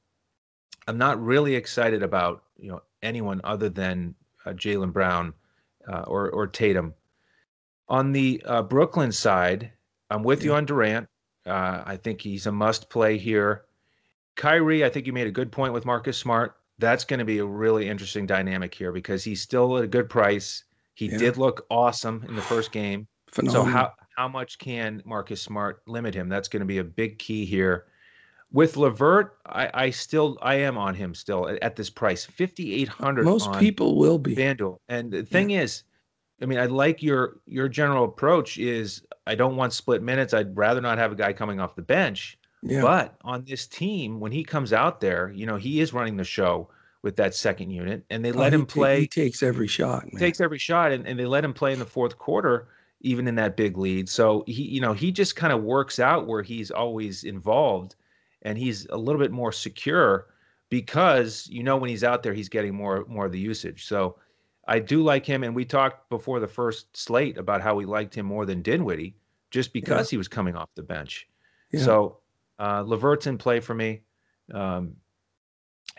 I'm 0.87 0.97
not 0.97 1.21
really 1.23 1.55
excited 1.55 2.03
about 2.03 2.43
you 2.57 2.69
know 2.69 2.81
anyone 3.03 3.41
other 3.43 3.69
than 3.69 4.15
uh, 4.45 4.51
Jaylen 4.51 4.91
Brown 4.91 5.33
uh, 5.87 6.01
or 6.07 6.29
or 6.31 6.47
Tatum. 6.47 6.93
On 7.89 8.11
the 8.11 8.41
uh, 8.45 8.61
Brooklyn 8.63 9.11
side, 9.11 9.71
I'm 10.09 10.23
with 10.23 10.41
yeah. 10.41 10.45
you 10.45 10.53
on 10.55 10.65
Durant. 10.65 11.07
Uh, 11.45 11.83
I 11.85 11.97
think 11.97 12.21
he's 12.21 12.45
a 12.45 12.51
must 12.51 12.89
play 12.89 13.17
here. 13.17 13.65
Kyrie, 14.35 14.85
I 14.85 14.89
think 14.89 15.07
you 15.07 15.13
made 15.13 15.27
a 15.27 15.31
good 15.31 15.51
point 15.51 15.73
with 15.73 15.85
Marcus 15.85 16.17
Smart. 16.17 16.55
That's 16.79 17.03
going 17.03 17.19
to 17.19 17.25
be 17.25 17.39
a 17.39 17.45
really 17.45 17.87
interesting 17.87 18.25
dynamic 18.25 18.73
here 18.73 18.91
because 18.91 19.23
he's 19.23 19.41
still 19.41 19.77
at 19.77 19.83
a 19.83 19.87
good 19.87 20.09
price. 20.09 20.63
He 20.93 21.07
yeah. 21.07 21.17
did 21.17 21.37
look 21.37 21.65
awesome 21.69 22.23
in 22.27 22.35
the 22.35 22.41
first 22.41 22.71
game. 22.71 23.07
Phenomenal. 23.31 23.65
So 23.65 23.71
how 23.71 23.93
how 24.17 24.27
much 24.27 24.57
can 24.59 25.01
Marcus 25.05 25.41
Smart 25.41 25.81
limit 25.87 26.13
him? 26.13 26.29
That's 26.29 26.47
going 26.47 26.59
to 26.59 26.65
be 26.65 26.79
a 26.79 26.83
big 26.83 27.17
key 27.17 27.45
here. 27.45 27.85
With 28.51 28.75
LeVert, 28.75 29.37
I, 29.45 29.69
I 29.73 29.89
still 29.89 30.37
I 30.41 30.55
am 30.55 30.77
on 30.77 30.93
him 30.93 31.15
still 31.15 31.47
at, 31.47 31.63
at 31.63 31.75
this 31.77 31.89
price, 31.89 32.25
fifty 32.25 32.73
eight 32.73 32.89
hundred. 32.89 33.23
Most 33.23 33.53
people 33.53 33.97
will 33.97 34.19
be 34.19 34.35
FanDuel. 34.35 34.77
And 34.89 35.11
the 35.11 35.23
thing 35.23 35.51
yeah. 35.51 35.61
is, 35.61 35.83
I 36.41 36.45
mean, 36.45 36.59
I 36.59 36.65
like 36.65 37.01
your 37.01 37.39
your 37.45 37.69
general 37.69 38.03
approach. 38.03 38.57
Is 38.57 39.03
I 39.25 39.35
don't 39.35 39.55
want 39.55 39.71
split 39.71 40.03
minutes. 40.03 40.33
I'd 40.33 40.55
rather 40.57 40.81
not 40.81 40.97
have 40.97 41.13
a 41.13 41.15
guy 41.15 41.31
coming 41.31 41.61
off 41.61 41.75
the 41.75 41.81
bench. 41.81 42.37
Yeah. 42.61 42.81
But 42.81 43.15
on 43.21 43.45
this 43.45 43.65
team, 43.65 44.19
when 44.19 44.33
he 44.33 44.43
comes 44.43 44.73
out 44.73 44.99
there, 44.99 45.31
you 45.33 45.45
know, 45.45 45.55
he 45.55 45.79
is 45.79 45.93
running 45.93 46.17
the 46.17 46.23
show 46.25 46.69
with 47.03 47.15
that 47.15 47.33
second 47.33 47.71
unit, 47.71 48.03
and 48.09 48.23
they 48.23 48.31
oh, 48.31 48.37
let 48.37 48.53
him 48.53 48.65
play. 48.65 49.01
he 49.01 49.07
takes 49.07 49.41
every 49.41 49.67
shot. 49.67 50.05
Man. 50.11 50.19
Takes 50.19 50.39
every 50.39 50.59
shot, 50.59 50.91
and, 50.91 51.07
and 51.07 51.19
they 51.19 51.25
let 51.25 51.43
him 51.43 51.53
play 51.53 51.73
in 51.73 51.79
the 51.79 51.85
fourth 51.85 52.17
quarter, 52.17 52.67
even 53.01 53.27
in 53.27 53.35
that 53.35 53.57
big 53.57 53.77
lead. 53.77 54.07
So 54.07 54.43
he, 54.47 54.63
you 54.63 54.81
know, 54.81 54.93
he 54.93 55.11
just 55.11 55.35
kind 55.35 55.51
of 55.51 55.63
works 55.63 55.99
out 55.99 56.27
where 56.27 56.43
he's 56.43 56.69
always 56.69 57.23
involved 57.23 57.95
and 58.43 58.57
he's 58.57 58.87
a 58.89 58.97
little 58.97 59.19
bit 59.21 59.31
more 59.31 59.51
secure 59.51 60.27
because 60.69 61.47
you 61.49 61.63
know 61.63 61.77
when 61.77 61.89
he's 61.89 62.03
out 62.03 62.23
there 62.23 62.33
he's 62.33 62.49
getting 62.49 62.73
more 62.73 63.05
more 63.07 63.25
of 63.25 63.31
the 63.31 63.39
usage. 63.39 63.85
So 63.85 64.17
I 64.67 64.79
do 64.79 65.03
like 65.03 65.25
him, 65.25 65.43
and 65.43 65.55
we 65.55 65.65
talked 65.65 66.09
before 66.09 66.39
the 66.39 66.47
first 66.47 66.95
slate 66.95 67.37
about 67.37 67.61
how 67.61 67.75
we 67.75 67.85
liked 67.85 68.15
him 68.15 68.25
more 68.25 68.45
than 68.45 68.61
Dinwiddie 68.61 69.15
just 69.49 69.73
because 69.73 70.07
yeah. 70.07 70.15
he 70.15 70.17
was 70.17 70.27
coming 70.27 70.55
off 70.55 70.69
the 70.75 70.83
bench. 70.83 71.27
Yeah. 71.71 71.81
So 71.81 72.17
uh, 72.59 72.83
LeVert's 72.85 73.27
in 73.27 73.37
play 73.37 73.59
for 73.59 73.73
me. 73.73 74.01
Um, 74.53 74.95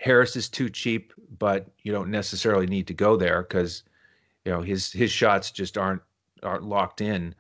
Harris 0.02 0.34
is 0.34 0.48
too 0.48 0.68
cheap, 0.68 1.12
but 1.38 1.68
you 1.82 1.92
don't 1.92 2.10
necessarily 2.10 2.66
need 2.66 2.86
to 2.88 2.94
go 2.94 3.16
there 3.16 3.42
because 3.42 3.84
you 4.44 4.50
know 4.50 4.60
his 4.60 4.90
his 4.90 5.10
shots 5.10 5.50
just 5.50 5.78
aren't 5.78 6.02
aren't 6.42 6.64
locked 6.64 7.00
in 7.00 7.34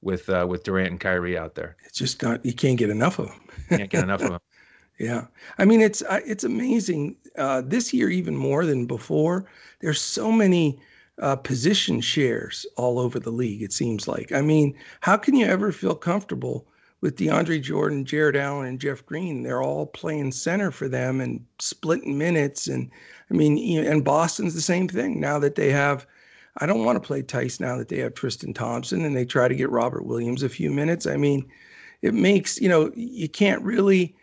with 0.00 0.28
uh, 0.30 0.46
with 0.48 0.64
Durant 0.64 0.90
and 0.90 1.00
Kyrie 1.00 1.36
out 1.36 1.54
there. 1.54 1.76
It's 1.84 1.98
just 1.98 2.22
not 2.22 2.44
you 2.44 2.54
can't 2.54 2.78
get 2.78 2.90
enough 2.90 3.18
of 3.18 3.28
them. 3.28 3.40
can't 3.68 3.90
get 3.90 4.02
enough 4.04 4.22
of 4.22 4.30
them. 4.30 4.40
Yeah, 4.98 5.26
I 5.58 5.66
mean 5.66 5.82
it's 5.82 6.02
it's 6.08 6.42
amazing 6.42 7.16
uh, 7.36 7.60
this 7.62 7.92
year 7.92 8.08
even 8.08 8.34
more 8.34 8.64
than 8.64 8.86
before. 8.86 9.44
There's 9.80 10.00
so 10.00 10.32
many 10.32 10.80
uh, 11.20 11.36
position 11.36 12.00
shares 12.00 12.64
all 12.76 12.98
over 12.98 13.20
the 13.20 13.30
league. 13.30 13.60
It 13.60 13.74
seems 13.74 14.08
like. 14.08 14.32
I 14.32 14.40
mean, 14.40 14.74
how 15.00 15.18
can 15.18 15.34
you 15.34 15.44
ever 15.44 15.70
feel 15.70 15.94
comfortable 15.94 16.66
with 17.06 17.16
DeAndre 17.16 17.62
Jordan, 17.62 18.04
Jarrett 18.04 18.34
Allen, 18.34 18.66
and 18.66 18.80
Jeff 18.80 19.06
Green? 19.06 19.44
They're 19.44 19.62
all 19.62 19.86
playing 19.86 20.32
center 20.32 20.72
for 20.72 20.88
them 20.88 21.20
and 21.20 21.40
splitting 21.60 22.18
minutes. 22.18 22.66
And 22.66 22.90
I 23.30 23.34
mean, 23.34 23.86
and 23.86 24.04
Boston's 24.04 24.56
the 24.56 24.60
same 24.60 24.88
thing 24.88 25.20
now 25.20 25.38
that 25.38 25.54
they 25.54 25.70
have. 25.70 26.04
I 26.58 26.66
don't 26.66 26.84
want 26.84 27.00
to 27.00 27.06
play 27.06 27.22
Theis 27.22 27.60
now 27.60 27.76
that 27.76 27.90
they 27.90 27.98
have 27.98 28.14
Tristan 28.14 28.52
Thompson 28.52 29.04
and 29.04 29.14
they 29.14 29.24
try 29.24 29.46
to 29.46 29.54
get 29.54 29.70
Robert 29.70 30.04
Williams 30.04 30.42
a 30.42 30.48
few 30.48 30.72
minutes. 30.72 31.06
I 31.06 31.16
mean, 31.16 31.48
it 32.02 32.12
makes 32.12 32.60
you 32.60 32.68
know 32.68 32.90
you 32.96 33.28
can't 33.28 33.62
really 33.62 34.16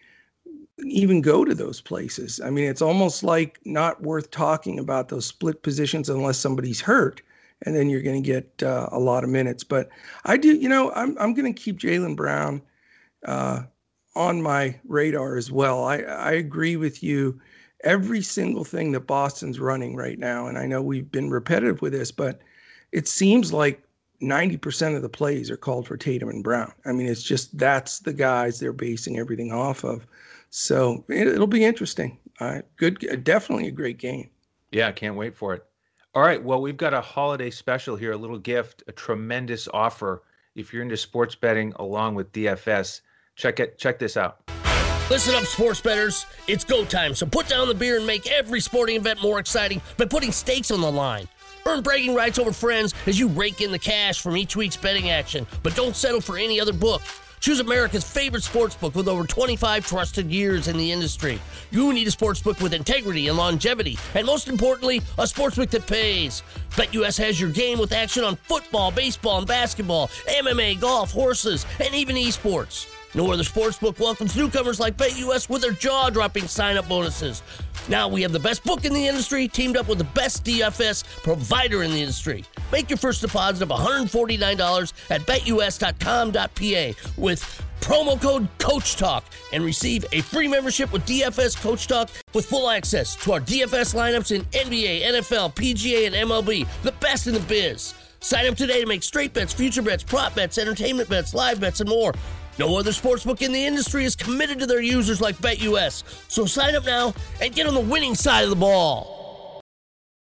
even 0.86 1.22
go 1.22 1.46
to 1.46 1.56
those 1.56 1.80
places. 1.80 2.41
I 2.43 2.50
mean, 2.50 2.65
it's 2.65 2.82
almost 2.82 3.24
like 3.24 3.62
not 3.63 4.02
worth 4.02 4.30
talking 4.30 4.78
about 4.78 5.08
those 5.08 5.26
split 5.26 5.63
positions 5.63 6.10
unless 6.10 6.38
somebody's 6.38 6.82
hurt, 6.82 7.22
and 7.62 7.78
then 7.78 7.89
you're 7.89 8.02
going 8.02 8.22
to 8.22 8.28
get 8.28 8.62
uh, 8.62 8.89
a 8.91 9.00
lot 9.00 9.24
of 9.24 9.30
minutes. 9.30 9.63
But 9.63 9.88
I 10.26 10.36
do, 10.36 10.58
you 10.58 10.67
know, 10.67 10.91
I'm 10.91 11.17
I'm 11.17 11.34
going 11.34 11.54
to 11.54 11.62
keep 11.62 11.80
Jaylen 11.80 12.17
Brown 12.17 12.62
uh, 13.26 13.64
on 14.16 14.42
my 14.42 14.80
radar 14.88 15.38
as 15.38 15.52
well. 15.52 15.84
I 15.84 15.98
I 15.98 16.32
agree 16.34 16.76
with 16.76 17.04
you. 17.04 17.40
Every 17.84 18.22
single 18.22 18.64
thing 18.64 18.94
that 18.94 19.08
Boston's 19.08 19.60
running 19.60 19.96
right 19.96 20.18
now, 20.18 20.48
and 20.48 20.58
I 20.58 20.66
know 20.66 20.82
we've 20.82 21.12
been 21.12 21.30
repetitive 21.30 21.82
with 21.82 21.92
this, 21.92 22.12
but 22.12 22.40
it 22.94 23.10
seems 23.10 23.52
like 23.52 23.84
90% 24.22 24.96
of 24.96 25.02
the 25.02 25.10
plays 25.10 25.52
are 25.52 25.58
called 25.58 25.88
for 25.88 25.98
Tatum 25.98 26.30
and 26.30 26.44
Brown. 26.44 26.72
I 26.86 26.94
mean, 26.94 27.08
it's 27.08 27.24
just 27.24 27.58
that's 27.58 28.00
the 28.00 28.14
guys 28.14 28.60
they're 28.60 28.72
basing 28.72 29.20
everything 29.20 29.52
off 29.52 29.84
of. 29.84 30.08
So 30.50 31.04
it, 31.10 31.38
will 31.38 31.48
be 31.48 31.66
interesting. 31.66 32.18
Uh, 32.40 32.62
good, 32.78 33.24
definitely 33.24 33.68
a 33.68 33.72
great 33.72 33.98
game. 33.98 34.30
Yeah, 34.72 34.92
can't 34.92 35.16
wait 35.16 35.36
for 35.36 35.54
it. 35.54 35.66
All 36.16 36.22
right. 36.22 36.42
Well, 36.42 36.62
we've 36.62 36.78
got 36.78 36.94
a 36.94 37.02
holiday 37.02 37.50
special 37.50 37.96
here, 37.96 38.12
a 38.12 38.18
little 38.18 38.38
gift, 38.38 38.84
a 38.88 38.92
tremendous 38.92 39.68
offer. 39.74 40.24
If 40.56 40.72
you're 40.72 40.84
into 40.84 40.98
sports 40.98 41.34
betting 41.34 41.74
along 41.78 42.16
with 42.16 42.32
DFS, 42.32 43.02
check 43.36 43.60
it. 43.60 43.78
Check 43.78 44.00
this 44.00 44.17
out. 44.17 44.39
Listen 45.10 45.36
up, 45.36 45.43
sports 45.43 45.82
betters. 45.82 46.26
It's 46.48 46.63
go 46.63 46.86
time, 46.86 47.13
so 47.13 47.26
put 47.26 47.48
down 47.48 47.67
the 47.67 47.74
beer 47.74 47.98
and 47.98 48.08
make 48.08 48.32
every 48.32 48.62
sporting 48.62 48.96
event 48.96 49.22
more 49.22 49.39
exciting 49.39 49.82
by 49.98 50.06
putting 50.06 50.32
stakes 50.32 50.72
on 50.72 50.82
the 50.82 50.91
line. 50.91 51.28
Earn 51.65 51.82
bragging 51.82 52.15
rights 52.15 52.39
over 52.39 52.52
friends 52.52 52.93
as 53.06 53.19
you 53.19 53.28
rake 53.28 53.62
in 53.62 53.72
the 53.72 53.80
cash 53.80 54.22
from 54.22 54.38
each 54.38 54.56
week's 54.56 54.78
betting 54.78 55.10
action, 55.10 55.46
but 55.62 55.76
don't 55.76 55.96
settle 55.96 56.22
for 56.22 56.38
any 56.38 56.60
other 56.60 56.74
book. 56.74 57.02
Choose 57.39 57.60
America's 57.60 58.10
favorite 58.10 58.43
sports 58.43 58.74
book 58.74 58.96
with 58.96 59.10
over 59.10 59.26
25 59.26 59.86
trusted 59.86 60.32
years 60.32 60.69
in 60.69 60.78
the 60.78 60.91
industry. 60.93 61.41
You 61.72 61.91
need 61.91 62.08
a 62.08 62.12
sports 62.12 62.41
book 62.41 62.62
with 62.62 62.74
integrity 62.74 63.28
and 63.28 63.38
longevity, 63.38 63.98
and 64.15 64.26
most 64.26 64.48
importantly, 64.48 65.02
a 65.17 65.28
sports 65.28 65.58
book 65.58 65.69
that 65.72 65.86
pays. 65.86 66.41
BetUS 66.72 67.17
has 67.17 67.41
your 67.41 67.50
game 67.50 67.80
with 67.80 67.91
action 67.91 68.24
on 68.24 68.38
football, 68.38 68.91
baseball, 68.91 69.39
and 69.39 69.48
basketball, 69.48 70.08
MMA, 70.30 70.80
golf, 70.80 71.12
horses, 71.12 71.65
and 71.82 71.93
even 71.93 72.15
esports. 72.15 72.88
No 73.15 73.32
other 73.32 73.43
sportsbook 73.43 73.99
welcomes 73.99 74.36
newcomers 74.36 74.80
like 74.80 74.97
BetUS 74.97 75.47
with 75.47 75.62
their 75.62 75.71
jaw-dropping 75.71 76.47
sign-up 76.47 76.88
bonuses. 76.89 77.43
Now 77.88 78.08
we 78.08 78.21
have 78.23 78.32
the 78.32 78.39
best 78.39 78.63
book 78.63 78.86
in 78.86 78.93
the 78.93 79.08
industry 79.08 79.47
teamed 79.47 79.78
up 79.78 79.88
with 79.88 79.99
the 79.99 80.04
best 80.04 80.43
DFS 80.43 81.04
provider 81.21 81.84
in 81.84 81.91
the 81.91 81.99
industry. 81.99 82.43
Make 82.71 82.89
your 82.89 82.97
first 82.97 83.21
deposit 83.21 83.62
of 83.62 83.69
$149 83.69 84.93
at 85.12 85.21
betus.com.pa 85.21 86.93
with 87.21 87.63
promo 87.82 88.19
code 88.19 88.47
Coach 88.58 88.95
Talk 88.95 89.26
and 89.52 89.63
receive 89.63 90.06
a 90.12 90.21
free 90.21 90.47
membership 90.47 90.91
with 90.91 91.06
DFS 91.06 91.62
Coach 91.62 91.86
Talk 91.88 92.10
with 92.34 92.45
full 92.45 92.69
access 92.69 93.15
to 93.17 93.34
our 93.34 93.41
DFS 93.41 93.93
lineups 93.93 94.34
in 94.34 94.43
NBA, 94.45 95.04
NFL, 95.04 95.54
PGA, 95.54 96.08
and 96.08 96.15
MLB, 96.15 96.65
the 96.82 96.93
best 96.93 97.28
in 97.28 97.34
the 97.34 97.41
biz. 97.41 97.93
Sign 98.21 98.47
up 98.47 98.56
today 98.56 98.80
to 98.80 98.88
make 98.88 99.04
straight 99.04 99.34
bets, 99.34 99.52
future 99.52 99.82
bets, 99.82 100.02
prop 100.02 100.34
bets, 100.34 100.58
entertainment 100.58 101.10
bets, 101.10 101.34
live 101.34 101.60
bets, 101.60 101.82
and 101.82 101.89
more. 101.89 102.13
No 102.60 102.78
other 102.78 102.92
sportsbook 102.92 103.42
in 103.42 103.52
the 103.52 103.66
industry 103.66 104.06
is 104.06 104.16
committed 104.16 104.60
to 104.60 104.68
their 104.68 104.82
users 104.82 105.20
like 105.20 105.36
BetUS. 105.38 106.04
So 106.30 106.46
sign 106.46 106.76
up 106.76 106.86
now 106.86 107.13
and 107.42 107.54
get 107.54 107.66
on 107.66 107.74
the 107.74 107.80
winning 107.80 108.13
side 108.13 108.44
of 108.44 108.52
the 108.52 108.56
ball. 108.56 109.60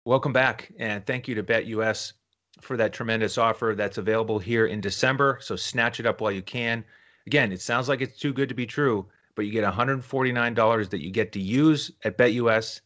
Welcome 0.05 0.33
back, 0.33 0.71
and 0.79 1.05
thank 1.05 1.27
you 1.27 1.35
to 1.35 1.43
BetUS 1.43 2.13
for 2.59 2.75
that 2.75 2.91
tremendous 2.91 3.37
offer 3.37 3.75
that's 3.77 3.99
available 3.99 4.39
here 4.39 4.65
in 4.65 4.81
December. 4.81 5.37
So 5.41 5.55
snatch 5.55 5.99
it 5.99 6.07
up 6.07 6.21
while 6.21 6.31
you 6.31 6.41
can. 6.41 6.83
Again, 7.27 7.51
it 7.51 7.61
sounds 7.61 7.87
like 7.87 8.01
it's 8.01 8.17
too 8.17 8.33
good 8.33 8.49
to 8.49 8.55
be 8.55 8.65
true, 8.65 9.05
but 9.35 9.45
you 9.45 9.51
get 9.51 9.63
$149 9.63 10.89
that 10.89 11.01
you 11.01 11.11
get 11.11 11.31
to 11.33 11.39
use 11.39 11.91
at 12.03 12.17
BetUS, 12.17 12.81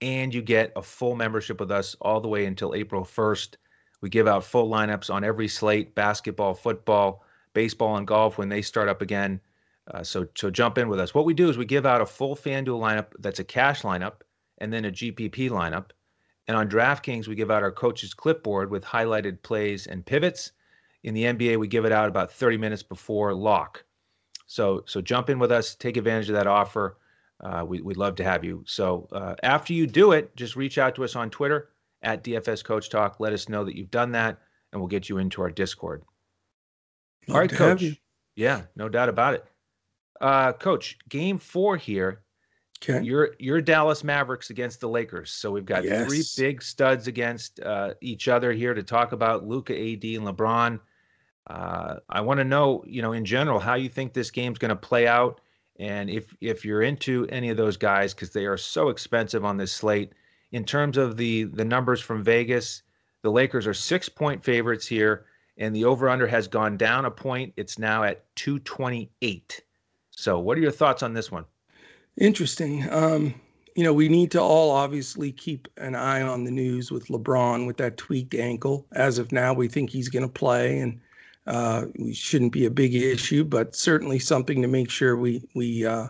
and 0.00 0.32
you 0.32 0.42
get 0.42 0.72
a 0.76 0.82
full 0.82 1.16
membership 1.16 1.58
with 1.58 1.72
us 1.72 1.96
all 2.00 2.20
the 2.20 2.28
way 2.28 2.46
until 2.46 2.74
April 2.74 3.04
1st. 3.04 3.56
We 4.00 4.08
give 4.08 4.28
out 4.28 4.44
full 4.44 4.70
lineups 4.70 5.12
on 5.12 5.24
every 5.24 5.48
slate 5.48 5.94
basketball, 5.96 6.54
football, 6.54 7.24
baseball 7.54 7.96
and 7.96 8.06
golf 8.06 8.38
when 8.38 8.48
they 8.48 8.62
start 8.62 8.88
up 8.88 9.02
again. 9.02 9.40
Uh, 9.90 10.02
so 10.02 10.26
so 10.36 10.50
jump 10.50 10.78
in 10.78 10.88
with 10.88 11.00
us. 11.00 11.14
What 11.14 11.24
we 11.24 11.34
do 11.34 11.48
is 11.48 11.58
we 11.58 11.64
give 11.64 11.86
out 11.86 12.00
a 12.00 12.06
full 12.06 12.36
FanDuel 12.36 12.80
lineup 12.80 13.12
that's 13.18 13.40
a 13.40 13.44
cash 13.44 13.82
lineup 13.82 14.22
and 14.58 14.72
then 14.72 14.84
a 14.84 14.92
GPP 14.92 15.50
lineup. 15.50 15.90
And 16.48 16.56
on 16.56 16.68
DraftKings, 16.68 17.28
we 17.28 17.34
give 17.34 17.50
out 17.50 17.62
our 17.62 17.72
coach's 17.72 18.14
clipboard 18.14 18.70
with 18.70 18.84
highlighted 18.84 19.42
plays 19.42 19.86
and 19.86 20.04
pivots. 20.04 20.52
In 21.02 21.14
the 21.14 21.24
NBA, 21.24 21.58
we 21.58 21.68
give 21.68 21.84
it 21.84 21.92
out 21.92 22.08
about 22.08 22.32
30 22.32 22.58
minutes 22.58 22.82
before 22.82 23.34
lock. 23.34 23.84
So 24.46 24.84
so 24.86 25.00
jump 25.00 25.30
in 25.30 25.38
with 25.38 25.50
us, 25.50 25.74
take 25.74 25.96
advantage 25.96 26.28
of 26.28 26.34
that 26.34 26.46
offer. 26.46 26.98
Uh, 27.40 27.64
we, 27.66 27.80
would 27.80 27.96
love 27.96 28.14
to 28.14 28.24
have 28.24 28.44
you. 28.44 28.62
So 28.66 29.08
uh, 29.10 29.34
after 29.42 29.72
you 29.72 29.88
do 29.88 30.12
it, 30.12 30.34
just 30.36 30.54
reach 30.54 30.78
out 30.78 30.94
to 30.94 31.04
us 31.04 31.16
on 31.16 31.28
Twitter 31.28 31.70
at 32.02 32.22
DFS 32.22 32.62
Coach 32.62 32.88
Talk. 32.88 33.18
Let 33.18 33.32
us 33.32 33.48
know 33.48 33.64
that 33.64 33.76
you've 33.76 33.90
done 33.90 34.12
that, 34.12 34.38
and 34.70 34.80
we'll 34.80 34.88
get 34.88 35.08
you 35.08 35.18
into 35.18 35.42
our 35.42 35.50
Discord. 35.50 36.04
All 37.28 37.38
right, 37.38 37.50
coach. 37.50 37.84
Yeah, 38.34 38.62
no 38.76 38.88
doubt 38.88 39.08
about 39.08 39.34
it. 39.34 39.44
Uh, 40.20 40.52
coach, 40.52 40.98
game 41.08 41.38
four 41.38 41.76
here. 41.76 42.22
Okay. 42.82 43.04
You're 43.04 43.34
you're 43.38 43.60
Dallas 43.60 44.02
Mavericks 44.02 44.50
against 44.50 44.80
the 44.80 44.88
Lakers. 44.88 45.30
So 45.30 45.50
we've 45.52 45.64
got 45.64 45.84
yes. 45.84 46.06
three 46.06 46.22
big 46.36 46.62
studs 46.62 47.06
against 47.06 47.60
uh, 47.60 47.94
each 48.00 48.28
other 48.28 48.52
here 48.52 48.74
to 48.74 48.82
talk 48.82 49.12
about 49.12 49.46
Luka, 49.46 49.72
AD, 49.72 50.04
and 50.04 50.26
LeBron. 50.26 50.80
Uh, 51.48 51.96
I 52.08 52.20
want 52.20 52.38
to 52.38 52.44
know, 52.44 52.84
you 52.86 53.02
know, 53.02 53.12
in 53.12 53.24
general, 53.24 53.58
how 53.58 53.74
you 53.74 53.88
think 53.88 54.12
this 54.12 54.30
game's 54.30 54.58
going 54.58 54.70
to 54.70 54.76
play 54.76 55.06
out, 55.06 55.40
and 55.78 56.10
if 56.10 56.34
if 56.40 56.64
you're 56.64 56.82
into 56.82 57.26
any 57.28 57.50
of 57.50 57.56
those 57.56 57.76
guys 57.76 58.14
because 58.14 58.30
they 58.30 58.46
are 58.46 58.56
so 58.56 58.88
expensive 58.88 59.44
on 59.44 59.56
this 59.56 59.72
slate. 59.72 60.12
In 60.50 60.64
terms 60.64 60.96
of 60.98 61.16
the 61.16 61.44
the 61.44 61.64
numbers 61.64 62.00
from 62.00 62.22
Vegas, 62.22 62.82
the 63.22 63.30
Lakers 63.30 63.66
are 63.66 63.74
six 63.74 64.08
point 64.08 64.42
favorites 64.42 64.86
here 64.86 65.26
and 65.62 65.74
the 65.76 65.84
over 65.84 66.08
under 66.08 66.26
has 66.26 66.48
gone 66.48 66.76
down 66.76 67.04
a 67.04 67.10
point. 67.10 67.52
It's 67.56 67.78
now 67.78 68.02
at 68.02 68.24
228. 68.34 69.62
So, 70.10 70.40
what 70.40 70.58
are 70.58 70.60
your 70.60 70.72
thoughts 70.72 71.04
on 71.04 71.14
this 71.14 71.30
one? 71.30 71.44
Interesting. 72.18 72.92
Um, 72.92 73.32
you 73.76 73.84
know, 73.84 73.94
we 73.94 74.08
need 74.08 74.32
to 74.32 74.40
all 74.40 74.72
obviously 74.72 75.30
keep 75.30 75.68
an 75.76 75.94
eye 75.94 76.20
on 76.20 76.42
the 76.42 76.50
news 76.50 76.90
with 76.90 77.06
LeBron 77.06 77.66
with 77.66 77.76
that 77.76 77.96
tweaked 77.96 78.34
ankle. 78.34 78.86
As 78.92 79.18
of 79.18 79.30
now, 79.30 79.54
we 79.54 79.68
think 79.68 79.88
he's 79.88 80.08
going 80.08 80.24
to 80.24 80.28
play, 80.28 80.80
and 80.80 81.00
uh, 81.46 81.84
we 81.96 82.12
shouldn't 82.12 82.52
be 82.52 82.66
a 82.66 82.70
big 82.70 82.94
issue, 82.94 83.44
but 83.44 83.76
certainly 83.76 84.18
something 84.18 84.60
to 84.62 84.68
make 84.68 84.90
sure 84.90 85.16
we 85.16 85.48
we 85.54 85.86
uh, 85.86 86.08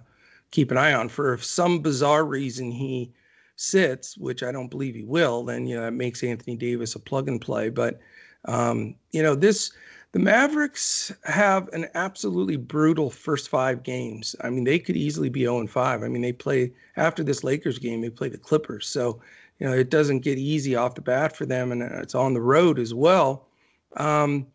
keep 0.50 0.70
an 0.70 0.78
eye 0.78 0.94
on. 0.94 1.10
For 1.10 1.34
if 1.34 1.44
some 1.44 1.80
bizarre 1.80 2.24
reason 2.24 2.72
he 2.72 3.12
sits, 3.56 4.16
which 4.16 4.42
I 4.42 4.50
don't 4.50 4.70
believe 4.70 4.94
he 4.94 5.04
will, 5.04 5.44
then 5.44 5.66
you 5.66 5.76
know 5.76 5.82
that 5.82 5.92
makes 5.92 6.24
Anthony 6.24 6.56
Davis 6.56 6.94
a 6.94 6.98
plug 6.98 7.28
and 7.28 7.38
play. 7.40 7.68
But 7.68 8.00
um, 8.46 8.94
you 9.12 9.22
know, 9.22 9.34
this 9.34 9.72
the 10.12 10.18
Mavericks 10.18 11.10
have 11.24 11.68
an 11.72 11.86
absolutely 11.94 12.56
brutal 12.56 13.08
first 13.08 13.48
five 13.48 13.82
games. 13.82 14.36
I 14.42 14.50
mean, 14.50 14.64
they 14.64 14.78
could 14.78 14.96
easily 14.96 15.30
be 15.30 15.40
0 15.40 15.60
and 15.60 15.70
5. 15.70 16.02
I 16.02 16.08
mean, 16.08 16.20
they 16.20 16.32
play 16.32 16.72
after 16.96 17.24
this 17.24 17.42
Lakers 17.42 17.78
game, 17.78 18.02
they 18.02 18.10
play 18.10 18.28
the 18.28 18.36
Clippers. 18.36 18.86
So, 18.86 19.20
you 19.58 19.66
know, 19.66 19.72
it 19.72 19.88
doesn't 19.90 20.20
get 20.20 20.36
easy 20.36 20.76
off 20.76 20.96
the 20.96 21.00
bat 21.00 21.34
for 21.34 21.46
them, 21.46 21.72
and 21.72 21.82
it's 21.82 22.14
on 22.14 22.34
the 22.34 22.42
road 22.42 22.78
as 22.78 22.92
well. 22.92 23.48
Um, 23.96 24.46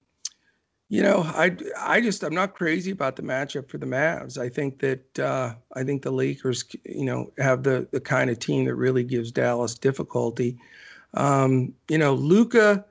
you 0.89 1.01
know, 1.01 1.23
I 1.25 1.55
I 1.77 2.01
just 2.01 2.23
I'm 2.23 2.35
not 2.35 2.55
crazy 2.55 2.91
about 2.91 3.15
the 3.15 3.21
matchup 3.21 3.67
for 3.69 3.77
the 3.77 3.85
Mavs. 3.85 4.37
I 4.37 4.47
think 4.47 4.79
that 4.79 5.19
uh, 5.19 5.53
I 5.73 5.83
think 5.83 6.01
the 6.01 6.11
Lakers, 6.11 6.63
you 6.85 7.05
know, 7.05 7.31
have 7.39 7.63
the 7.63 7.87
the 7.91 7.99
kind 7.99 8.29
of 8.29 8.39
team 8.39 8.65
that 8.65 8.75
really 8.75 9.03
gives 9.03 9.31
Dallas 9.31 9.75
difficulty. 9.75 10.57
Um, 11.13 11.73
you 11.89 11.97
know, 11.97 12.13
Luka 12.13 12.85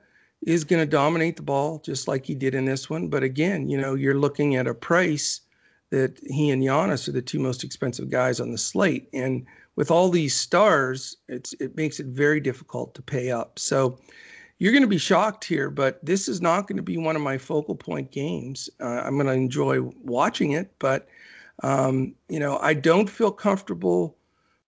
is 0.47 0.63
going 0.63 0.79
to 0.81 0.89
dominate 0.89 1.35
the 1.35 1.41
ball 1.41 1.77
just 1.79 2.07
like 2.07 2.25
he 2.25 2.33
did 2.33 2.55
in 2.55 2.63
this 2.63 2.89
one. 2.89 3.09
But 3.09 3.21
again, 3.21 3.67
you 3.67 3.77
know, 3.77 3.95
you're 3.95 4.17
looking 4.17 4.55
at 4.55 4.65
a 4.65 4.73
price 4.73 5.41
that 5.89 6.17
he 6.23 6.51
and 6.51 6.63
Giannis 6.63 7.09
are 7.09 7.11
the 7.11 7.21
two 7.21 7.37
most 7.37 7.65
expensive 7.65 8.09
guys 8.09 8.39
on 8.39 8.53
the 8.53 8.57
slate. 8.57 9.09
And 9.11 9.45
with 9.75 9.91
all 9.91 10.07
these 10.09 10.33
stars, 10.33 11.17
it's 11.27 11.51
it 11.59 11.75
makes 11.75 11.99
it 11.99 12.05
very 12.07 12.39
difficult 12.39 12.95
to 12.95 13.01
pay 13.01 13.29
up. 13.29 13.59
So 13.59 13.99
you're 14.57 14.71
going 14.71 14.83
to 14.83 14.87
be 14.87 14.97
shocked 14.97 15.43
here, 15.43 15.69
but 15.69 16.03
this 16.03 16.29
is 16.29 16.41
not 16.41 16.65
going 16.65 16.77
to 16.77 16.83
be 16.83 16.97
one 16.97 17.17
of 17.17 17.21
my 17.21 17.37
focal 17.37 17.75
point 17.75 18.11
games. 18.11 18.69
Uh, 18.79 19.01
I'm 19.03 19.15
going 19.15 19.27
to 19.27 19.33
enjoy 19.33 19.81
watching 20.01 20.53
it, 20.53 20.71
but 20.79 21.09
um, 21.61 22.15
you 22.29 22.39
know, 22.39 22.57
I 22.59 22.73
don't 22.73 23.09
feel 23.09 23.31
comfortable 23.31 24.15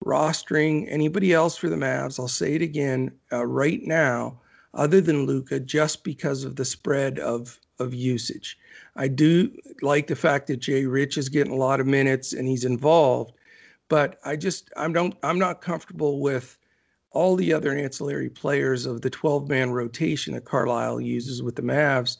rostering 0.03 0.87
anybody 0.89 1.31
else 1.31 1.55
for 1.55 1.69
the 1.69 1.77
Mavs. 1.77 2.19
I'll 2.19 2.27
say 2.27 2.55
it 2.55 2.61
again 2.61 3.13
uh, 3.31 3.45
right 3.45 3.81
now 3.83 4.41
other 4.73 5.01
than 5.01 5.25
Luka 5.25 5.59
just 5.59 6.03
because 6.03 6.43
of 6.43 6.55
the 6.55 6.65
spread 6.65 7.19
of 7.19 7.59
of 7.79 7.93
usage. 7.93 8.57
I 8.95 9.07
do 9.07 9.51
like 9.81 10.07
the 10.07 10.15
fact 10.15 10.47
that 10.47 10.57
Jay 10.57 10.85
Rich 10.85 11.17
is 11.17 11.29
getting 11.29 11.53
a 11.53 11.57
lot 11.57 11.79
of 11.79 11.87
minutes 11.87 12.33
and 12.33 12.47
he's 12.47 12.65
involved, 12.65 13.33
but 13.87 14.19
I 14.25 14.35
just 14.35 14.69
I 14.75 14.87
don't 14.89 15.15
I'm 15.23 15.39
not 15.39 15.61
comfortable 15.61 16.19
with 16.19 16.57
all 17.11 17.35
the 17.35 17.53
other 17.53 17.75
ancillary 17.75 18.29
players 18.29 18.85
of 18.85 19.01
the 19.01 19.09
12 19.09 19.49
man 19.49 19.71
rotation 19.71 20.33
that 20.33 20.45
Carlisle 20.45 21.01
uses 21.01 21.41
with 21.41 21.55
the 21.55 21.61
Mavs. 21.61 22.17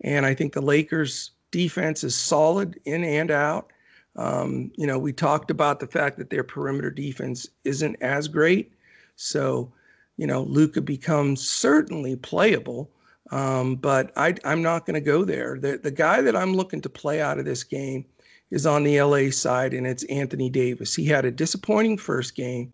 And 0.00 0.26
I 0.26 0.34
think 0.34 0.52
the 0.52 0.60
Lakers 0.60 1.30
defense 1.52 2.02
is 2.02 2.16
solid 2.16 2.80
in 2.84 3.04
and 3.04 3.30
out. 3.30 3.72
Um, 4.16 4.72
you 4.76 4.86
know, 4.86 4.98
we 4.98 5.12
talked 5.12 5.50
about 5.50 5.78
the 5.78 5.86
fact 5.86 6.18
that 6.18 6.30
their 6.30 6.42
perimeter 6.42 6.90
defense 6.90 7.48
isn't 7.64 7.96
as 8.02 8.26
great. 8.26 8.72
So 9.14 9.72
you 10.16 10.26
know, 10.26 10.42
Luka 10.42 10.80
becomes 10.80 11.46
certainly 11.46 12.16
playable. 12.16 12.90
Um, 13.30 13.76
but 13.76 14.12
I, 14.16 14.34
am 14.44 14.62
not 14.62 14.84
going 14.84 14.94
to 14.94 15.00
go 15.00 15.24
there. 15.24 15.58
The, 15.58 15.78
the 15.78 15.90
guy 15.90 16.20
that 16.20 16.36
I'm 16.36 16.54
looking 16.54 16.82
to 16.82 16.90
play 16.90 17.22
out 17.22 17.38
of 17.38 17.46
this 17.46 17.64
game 17.64 18.04
is 18.50 18.66
on 18.66 18.84
the 18.84 19.00
LA 19.00 19.30
side, 19.30 19.72
and 19.72 19.86
it's 19.86 20.04
Anthony 20.04 20.50
Davis. 20.50 20.94
He 20.94 21.06
had 21.06 21.24
a 21.24 21.30
disappointing 21.30 21.96
first 21.96 22.34
game, 22.34 22.70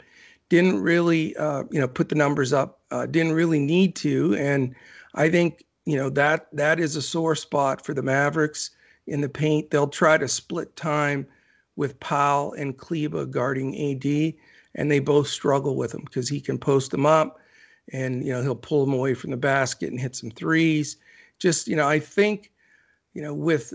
didn't 0.49 0.81
really, 0.81 1.37
uh, 1.37 1.63
you 1.71 1.81
know, 1.81 1.87
put 1.87 2.09
the 2.09 2.17
numbers 2.17 2.53
up, 2.53 2.81
uh, 2.91 3.07
didn't 3.07 3.33
really 3.33 3.61
need 3.61 3.95
to, 3.97 4.35
and 4.35 4.75
I 5.15 5.31
think 5.31 5.65
you 5.85 5.97
know 5.97 6.11
that 6.11 6.49
that 6.53 6.81
is 6.81 6.97
a 6.97 7.03
sore 7.03 7.35
spot 7.35 7.85
for 7.85 7.95
the 7.95 8.03
Mavericks 8.03 8.71
in 9.07 9.21
the 9.21 9.29
paint. 9.29 9.71
They'll 9.71 9.89
try 9.89 10.19
to 10.19 10.29
split 10.29 10.75
time 10.77 11.27
with 11.77 11.99
Powell 12.01 12.53
and 12.55 12.77
Kleber 12.77 13.25
guarding 13.25 13.75
AD 13.75 14.35
and 14.75 14.91
they 14.91 14.99
both 14.99 15.29
struggle 15.29 15.77
with 15.77 15.95
him 15.95 16.03
because 16.05 16.29
he 16.29 16.41
can 16.41 16.59
post 16.59 16.91
them 16.91 17.07
up 17.07 17.41
and 17.93 18.25
you 18.25 18.33
know 18.33 18.43
he'll 18.43 18.55
pull 18.55 18.85
them 18.85 18.95
away 18.95 19.15
from 19.15 19.31
the 19.31 19.37
basket 19.37 19.91
and 19.91 20.01
hit 20.01 20.15
some 20.15 20.31
threes. 20.31 20.97
Just 21.39 21.69
you 21.69 21.77
know, 21.77 21.89
I 21.89 21.99
think 21.99 22.53
you 23.15 23.23
know 23.23 23.35
with 23.35 23.75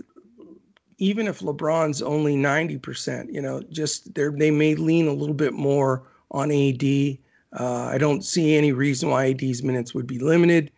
even 0.98 1.26
if 1.26 1.40
LeBron's 1.40 2.02
only 2.02 2.36
90%, 2.36 3.32
you 3.32 3.42
know, 3.42 3.60
just 3.70 4.14
they 4.14 4.28
they 4.28 4.50
may 4.50 4.74
lean 4.74 5.08
a 5.08 5.12
little 5.12 5.34
bit 5.34 5.52
more 5.52 6.04
on 6.30 6.50
AD. 6.50 7.18
Uh, 7.58 7.84
I 7.86 7.98
don't 7.98 8.24
see 8.24 8.56
any 8.56 8.72
reason 8.72 9.10
why 9.10 9.26
AD's 9.26 9.62
minutes 9.62 9.94
would 9.94 10.06
be 10.06 10.18
limited. 10.18 10.70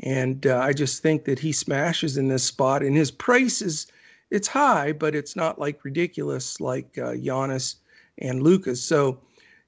And 0.00 0.46
uh, 0.46 0.58
I 0.58 0.72
just 0.72 1.02
think 1.02 1.24
that 1.24 1.38
he 1.38 1.52
smashes 1.52 2.16
in 2.16 2.28
this 2.28 2.42
spot. 2.42 2.82
And 2.82 2.96
his 2.96 3.10
price 3.10 3.62
is, 3.62 3.86
it's 4.30 4.48
high, 4.48 4.92
but 4.92 5.14
it's 5.14 5.36
not 5.36 5.60
like 5.60 5.84
ridiculous 5.84 6.60
like 6.60 6.98
uh, 6.98 7.12
Giannis 7.12 7.76
and 8.18 8.42
Luka's. 8.42 8.82
So, 8.82 9.20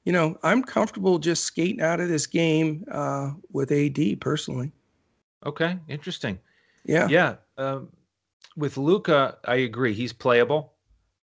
you 0.06 0.12
know, 0.12 0.38
I'm 0.44 0.62
comfortable 0.62 1.18
just 1.18 1.44
skating 1.44 1.82
out 1.82 2.00
of 2.00 2.08
this 2.08 2.26
game 2.26 2.84
uh, 2.92 3.32
with 3.50 3.72
AD 3.72 4.20
personally. 4.20 4.70
Okay, 5.44 5.76
interesting. 5.88 6.38
Yeah. 6.84 7.08
Yeah. 7.08 7.34
Um, 7.58 7.88
with 8.56 8.76
Luka, 8.76 9.36
I 9.44 9.56
agree. 9.56 9.92
He's 9.92 10.12
playable. 10.12 10.72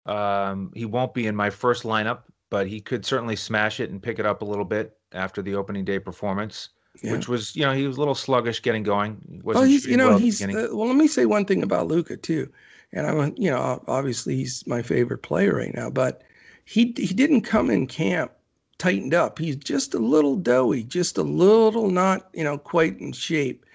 Um, 0.06 0.72
he 0.74 0.86
won't 0.86 1.14
be 1.14 1.28
in 1.28 1.36
my 1.36 1.50
first 1.50 1.84
lineup, 1.84 2.20
but 2.50 2.68
he 2.68 2.80
could 2.80 3.06
certainly 3.06 3.36
smash 3.36 3.82
it 3.82 3.92
and 3.92 4.02
pick 4.02 4.18
it 4.18 4.26
up 4.26 4.42
a 4.42 4.46
little 4.46 4.66
bit 4.66 4.98
after 5.12 5.42
the 5.42 5.56
opening 5.56 5.84
day 5.84 6.00
performance, 6.00 6.70
yeah. 7.04 7.12
which 7.12 7.28
was, 7.28 7.56
you 7.58 7.66
know, 7.66 7.74
he 7.74 7.86
was 7.86 7.98
a 7.98 8.00
little 8.00 8.16
sluggish 8.16 8.62
getting 8.62 8.84
going. 8.84 9.18
He 9.30 9.42
well, 9.44 9.64
he's, 9.64 9.86
you 9.86 9.98
know, 9.98 10.12
well 10.12 10.18
he's, 10.18 10.42
uh, 10.42 10.70
well, 10.72 10.88
let 10.88 10.96
me 10.96 11.08
say 11.08 11.26
one 11.26 11.44
thing 11.44 11.64
about 11.64 11.88
Luka, 11.88 12.16
too. 12.16 12.50
And 12.94 13.06
I'm, 13.06 13.34
you 13.36 13.52
know, 13.52 13.84
obviously 13.88 14.38
he's 14.38 14.66
my 14.66 14.82
favorite 14.82 15.22
player 15.22 15.54
right 15.54 15.76
now, 15.76 15.90
but 15.90 16.24
he, 16.64 16.94
he 16.98 17.14
didn't 17.14 17.42
come 17.42 17.70
in 17.70 17.86
camp 17.86 18.32
tightened 18.80 19.14
up. 19.14 19.38
He's 19.38 19.58
just 19.58 19.94
a 19.94 20.00
little 20.00 20.36
doughy, 20.36 20.84
just 20.84 21.18
a 21.18 21.24
little 21.24 21.92
not, 21.92 22.30
you 22.34 22.44
know, 22.44 22.58
quite 22.58 23.00
in 23.00 23.12
shape. 23.12 23.66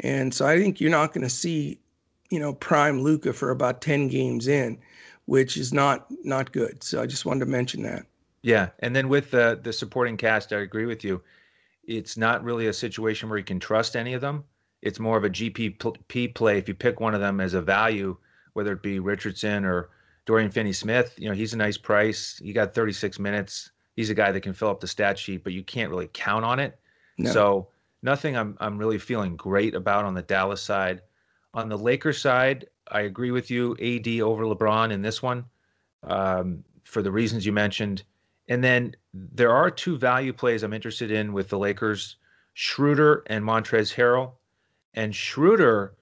And 0.00 0.34
so 0.34 0.46
I 0.46 0.58
think 0.58 0.80
you're 0.80 0.90
not 0.90 1.14
going 1.14 1.24
to 1.24 1.30
see, 1.30 1.80
you 2.30 2.38
know, 2.38 2.52
prime 2.52 3.00
Luka 3.00 3.32
for 3.32 3.50
about 3.50 3.80
10 3.80 4.08
games 4.08 4.46
in, 4.46 4.78
which 5.24 5.56
is 5.56 5.72
not 5.72 6.06
not 6.24 6.52
good. 6.52 6.82
So 6.84 7.00
I 7.00 7.06
just 7.06 7.24
wanted 7.24 7.40
to 7.46 7.50
mention 7.50 7.82
that. 7.84 8.04
Yeah, 8.42 8.68
and 8.80 8.94
then 8.94 9.08
with 9.08 9.30
the 9.30 9.58
the 9.62 9.72
supporting 9.72 10.16
cast, 10.16 10.52
I 10.52 10.58
agree 10.58 10.86
with 10.86 11.02
you. 11.02 11.22
It's 11.84 12.16
not 12.16 12.44
really 12.44 12.66
a 12.66 12.72
situation 12.72 13.28
where 13.28 13.38
you 13.38 13.44
can 13.44 13.58
trust 13.58 13.96
any 13.96 14.12
of 14.14 14.20
them. 14.20 14.44
It's 14.82 15.00
more 15.00 15.16
of 15.16 15.24
a 15.24 15.30
GPP 15.30 16.34
play 16.34 16.58
if 16.58 16.68
you 16.68 16.74
pick 16.74 17.00
one 17.00 17.14
of 17.14 17.20
them 17.20 17.40
as 17.40 17.54
a 17.54 17.62
value, 17.62 18.16
whether 18.52 18.72
it 18.72 18.82
be 18.82 19.00
Richardson 19.00 19.64
or 19.64 19.88
Dorian 20.24 20.50
Finney-Smith. 20.50 21.14
You 21.16 21.28
know, 21.28 21.34
he's 21.34 21.54
a 21.54 21.56
nice 21.56 21.78
price. 21.78 22.38
He 22.42 22.52
got 22.52 22.74
36 22.74 23.18
minutes. 23.18 23.70
He's 23.98 24.10
a 24.10 24.14
guy 24.14 24.30
that 24.30 24.42
can 24.42 24.52
fill 24.52 24.68
up 24.68 24.78
the 24.78 24.86
stat 24.86 25.18
sheet, 25.18 25.42
but 25.42 25.52
you 25.52 25.64
can't 25.64 25.90
really 25.90 26.08
count 26.12 26.44
on 26.44 26.60
it. 26.60 26.78
No. 27.18 27.32
So 27.32 27.68
nothing 28.00 28.36
I'm 28.36 28.56
I'm 28.60 28.78
really 28.78 28.96
feeling 28.96 29.34
great 29.34 29.74
about 29.74 30.04
on 30.04 30.14
the 30.14 30.22
Dallas 30.22 30.62
side. 30.62 31.02
On 31.52 31.68
the 31.68 31.76
Lakers 31.76 32.20
side, 32.20 32.68
I 32.92 33.00
agree 33.00 33.32
with 33.32 33.50
you. 33.50 33.72
AD 33.72 34.06
over 34.20 34.44
LeBron 34.44 34.92
in 34.92 35.02
this 35.02 35.20
one, 35.20 35.46
um, 36.04 36.62
for 36.84 37.02
the 37.02 37.10
reasons 37.10 37.44
you 37.44 37.50
mentioned. 37.50 38.04
And 38.46 38.62
then 38.62 38.94
there 39.12 39.50
are 39.50 39.68
two 39.68 39.98
value 39.98 40.32
plays 40.32 40.62
I'm 40.62 40.72
interested 40.72 41.10
in 41.10 41.32
with 41.32 41.48
the 41.48 41.58
Lakers 41.58 42.18
Schroeder 42.54 43.24
and 43.26 43.44
Montrezl 43.44 43.96
Harrell. 43.96 44.34
And 44.94 45.12
Schroeder, 45.12 45.96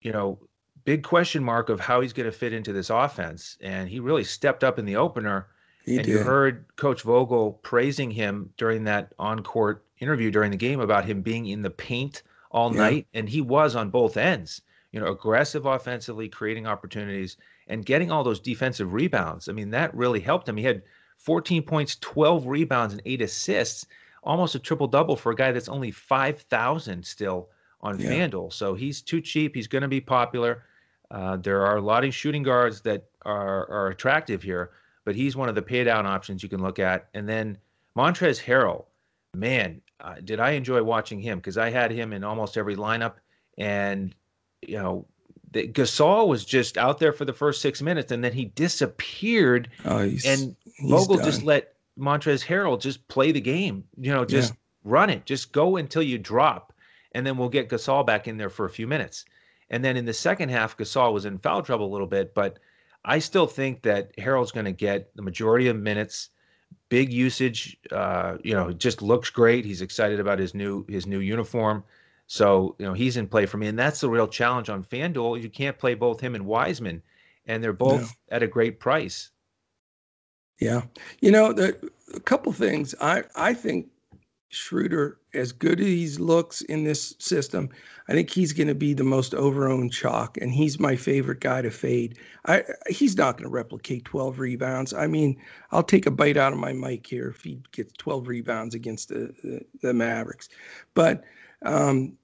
you 0.00 0.10
know, 0.10 0.40
big 0.84 1.04
question 1.04 1.44
mark 1.44 1.68
of 1.68 1.78
how 1.78 2.00
he's 2.00 2.12
going 2.12 2.26
to 2.26 2.36
fit 2.36 2.52
into 2.52 2.72
this 2.72 2.90
offense. 2.90 3.56
And 3.60 3.88
he 3.88 4.00
really 4.00 4.24
stepped 4.24 4.64
up 4.64 4.80
in 4.80 4.86
the 4.86 4.96
opener. 4.96 5.46
He 5.88 5.96
and 5.96 6.06
did. 6.06 6.12
you 6.12 6.18
heard 6.18 6.64
Coach 6.76 7.02
Vogel 7.02 7.58
praising 7.62 8.10
him 8.10 8.52
during 8.56 8.84
that 8.84 9.14
on 9.18 9.42
court 9.42 9.84
interview 10.00 10.30
during 10.30 10.50
the 10.50 10.56
game 10.56 10.80
about 10.80 11.04
him 11.04 11.22
being 11.22 11.46
in 11.46 11.62
the 11.62 11.70
paint 11.70 12.22
all 12.50 12.72
yeah. 12.72 12.80
night. 12.80 13.06
And 13.14 13.28
he 13.28 13.40
was 13.40 13.74
on 13.74 13.90
both 13.90 14.16
ends, 14.16 14.62
you 14.92 15.00
know, 15.00 15.06
aggressive 15.06 15.66
offensively, 15.66 16.28
creating 16.28 16.66
opportunities 16.66 17.36
and 17.68 17.84
getting 17.84 18.10
all 18.10 18.24
those 18.24 18.40
defensive 18.40 18.92
rebounds. 18.92 19.48
I 19.48 19.52
mean, 19.52 19.70
that 19.70 19.94
really 19.94 20.20
helped 20.20 20.48
him. 20.48 20.56
He 20.56 20.64
had 20.64 20.82
14 21.18 21.62
points, 21.62 21.96
12 22.00 22.46
rebounds, 22.46 22.94
and 22.94 23.02
eight 23.04 23.22
assists. 23.22 23.86
Almost 24.24 24.54
a 24.54 24.58
triple 24.58 24.86
double 24.86 25.16
for 25.16 25.32
a 25.32 25.36
guy 25.36 25.52
that's 25.52 25.68
only 25.68 25.90
5,000 25.90 27.04
still 27.04 27.48
on 27.80 27.98
yeah. 27.98 28.10
FanDuel. 28.10 28.52
So 28.52 28.74
he's 28.74 29.00
too 29.00 29.20
cheap. 29.20 29.54
He's 29.54 29.68
going 29.68 29.82
to 29.82 29.88
be 29.88 30.00
popular. 30.00 30.64
Uh, 31.10 31.36
there 31.36 31.64
are 31.64 31.76
a 31.76 31.80
lot 31.80 32.04
of 32.04 32.14
shooting 32.14 32.42
guards 32.42 32.80
that 32.82 33.04
are, 33.24 33.70
are 33.70 33.88
attractive 33.88 34.42
here, 34.42 34.70
but 35.08 35.16
he's 35.16 35.34
one 35.34 35.48
of 35.48 35.54
the 35.54 35.62
pay 35.62 35.84
down 35.84 36.04
options 36.04 36.42
you 36.42 36.50
can 36.50 36.60
look 36.60 36.78
at. 36.78 37.08
And 37.14 37.26
then 37.26 37.56
Montrezl 37.96 38.44
Harrell, 38.44 38.84
man, 39.34 39.80
uh, 40.00 40.16
did 40.22 40.38
I 40.38 40.50
enjoy 40.50 40.82
watching 40.82 41.18
him 41.18 41.38
because 41.38 41.56
I 41.56 41.70
had 41.70 41.90
him 41.90 42.12
in 42.12 42.22
almost 42.22 42.58
every 42.58 42.76
lineup. 42.76 43.14
And, 43.56 44.14
you 44.60 44.76
know, 44.76 45.06
the, 45.52 45.66
Gasol 45.66 46.28
was 46.28 46.44
just 46.44 46.76
out 46.76 46.98
there 46.98 47.14
for 47.14 47.24
the 47.24 47.32
first 47.32 47.62
six 47.62 47.80
minutes 47.80 48.12
and 48.12 48.22
then 48.22 48.34
he 48.34 48.44
disappeared. 48.44 49.70
Oh, 49.86 50.00
and 50.26 50.54
Vogel 50.82 51.16
done. 51.16 51.24
just 51.24 51.42
let 51.42 51.72
Montrezl 51.98 52.44
Harrell 52.44 52.78
just 52.78 53.08
play 53.08 53.32
the 53.32 53.40
game. 53.40 53.84
You 53.96 54.12
know, 54.12 54.26
just 54.26 54.52
yeah. 54.52 54.58
run 54.84 55.08
it. 55.08 55.24
Just 55.24 55.52
go 55.52 55.78
until 55.78 56.02
you 56.02 56.18
drop, 56.18 56.74
and 57.12 57.26
then 57.26 57.38
we'll 57.38 57.48
get 57.48 57.70
Gasol 57.70 58.04
back 58.04 58.28
in 58.28 58.36
there 58.36 58.50
for 58.50 58.66
a 58.66 58.70
few 58.70 58.86
minutes. 58.86 59.24
And 59.70 59.82
then 59.82 59.96
in 59.96 60.04
the 60.04 60.12
second 60.12 60.50
half, 60.50 60.76
Gasol 60.76 61.14
was 61.14 61.24
in 61.24 61.38
foul 61.38 61.62
trouble 61.62 61.86
a 61.86 61.92
little 61.92 62.06
bit, 62.06 62.34
but 62.34 62.58
I 63.04 63.18
still 63.18 63.46
think 63.46 63.82
that 63.82 64.16
Harrell's 64.16 64.52
going 64.52 64.66
to 64.66 64.72
get 64.72 65.14
the 65.16 65.22
majority 65.22 65.68
of 65.68 65.76
minutes. 65.76 66.30
Big 66.88 67.12
usage. 67.12 67.76
Uh, 67.90 68.38
you 68.42 68.54
know, 68.54 68.72
just 68.72 69.02
looks 69.02 69.30
great. 69.30 69.64
He's 69.64 69.82
excited 69.82 70.20
about 70.20 70.38
his 70.38 70.54
new 70.54 70.84
his 70.88 71.06
new 71.06 71.20
uniform. 71.20 71.84
So, 72.26 72.76
you 72.78 72.84
know, 72.84 72.92
he's 72.92 73.16
in 73.16 73.26
play 73.26 73.46
for 73.46 73.56
me. 73.56 73.68
And 73.68 73.78
that's 73.78 74.00
the 74.00 74.10
real 74.10 74.28
challenge 74.28 74.68
on 74.68 74.84
FanDuel. 74.84 75.42
You 75.42 75.48
can't 75.48 75.78
play 75.78 75.94
both 75.94 76.20
him 76.20 76.34
and 76.34 76.44
Wiseman, 76.44 77.02
and 77.46 77.64
they're 77.64 77.72
both 77.72 78.02
no. 78.02 78.36
at 78.36 78.42
a 78.42 78.46
great 78.46 78.80
price. 78.80 79.30
Yeah. 80.60 80.82
You 81.20 81.30
know, 81.30 81.52
the, 81.52 81.90
a 82.14 82.20
couple 82.20 82.52
things. 82.52 82.94
I, 83.00 83.24
I 83.34 83.54
think 83.54 83.88
Schroeder, 84.50 85.18
as 85.34 85.52
good 85.52 85.80
as 85.80 85.86
he 85.86 86.08
looks 86.16 86.62
in 86.62 86.84
this 86.84 87.14
system, 87.18 87.68
I 88.08 88.12
think 88.12 88.30
he's 88.30 88.52
going 88.52 88.68
to 88.68 88.74
be 88.74 88.94
the 88.94 89.04
most 89.04 89.32
overowned 89.32 89.92
chalk, 89.92 90.38
and 90.38 90.50
he's 90.50 90.80
my 90.80 90.96
favorite 90.96 91.40
guy 91.40 91.62
to 91.62 91.70
fade. 91.70 92.18
I 92.46 92.64
he's 92.88 93.16
not 93.16 93.36
going 93.36 93.44
to 93.44 93.50
replicate 93.54 94.06
12 94.06 94.38
rebounds. 94.38 94.94
I 94.94 95.06
mean, 95.06 95.36
I'll 95.70 95.82
take 95.82 96.06
a 96.06 96.10
bite 96.10 96.38
out 96.38 96.52
of 96.52 96.58
my 96.58 96.72
mic 96.72 97.06
here 97.06 97.28
if 97.28 97.42
he 97.42 97.60
gets 97.72 97.92
12 97.98 98.26
rebounds 98.28 98.74
against 98.74 99.10
the 99.10 99.34
the, 99.42 99.60
the 99.82 99.92
Mavericks, 99.92 100.48
but 100.94 101.24
um, 101.62 102.16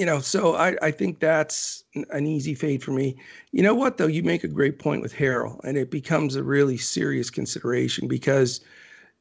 you 0.00 0.06
know, 0.06 0.18
so 0.18 0.54
I, 0.56 0.76
I 0.80 0.90
think 0.90 1.20
that's 1.20 1.84
an 2.10 2.26
easy 2.26 2.54
fade 2.54 2.82
for 2.82 2.92
me. 2.92 3.16
You 3.52 3.62
know 3.62 3.74
what, 3.74 3.98
though? 3.98 4.06
You 4.06 4.22
make 4.22 4.44
a 4.44 4.48
great 4.48 4.78
point 4.78 5.02
with 5.02 5.14
Harrell, 5.14 5.60
and 5.62 5.76
it 5.76 5.90
becomes 5.90 6.36
a 6.36 6.42
really 6.42 6.78
serious 6.78 7.28
consideration 7.28 8.08
because, 8.08 8.62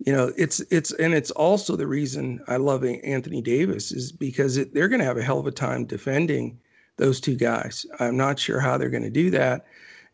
you 0.05 0.13
know, 0.13 0.31
it's 0.37 0.61
it's 0.71 0.91
and 0.93 1.13
it's 1.13 1.31
also 1.31 1.75
the 1.75 1.87
reason 1.87 2.41
I 2.47 2.55
love 2.55 2.85
Anthony 2.85 3.41
Davis 3.41 3.91
is 3.91 4.11
because 4.11 4.57
it, 4.57 4.73
they're 4.73 4.87
going 4.87 4.99
to 4.99 5.05
have 5.05 5.17
a 5.17 5.23
hell 5.23 5.39
of 5.39 5.47
a 5.47 5.51
time 5.51 5.85
defending 5.85 6.57
those 6.97 7.19
two 7.19 7.35
guys. 7.35 7.85
I'm 7.99 8.15
not 8.15 8.39
sure 8.39 8.59
how 8.59 8.77
they're 8.77 8.89
going 8.89 9.03
to 9.03 9.09
do 9.09 9.29
that, 9.31 9.65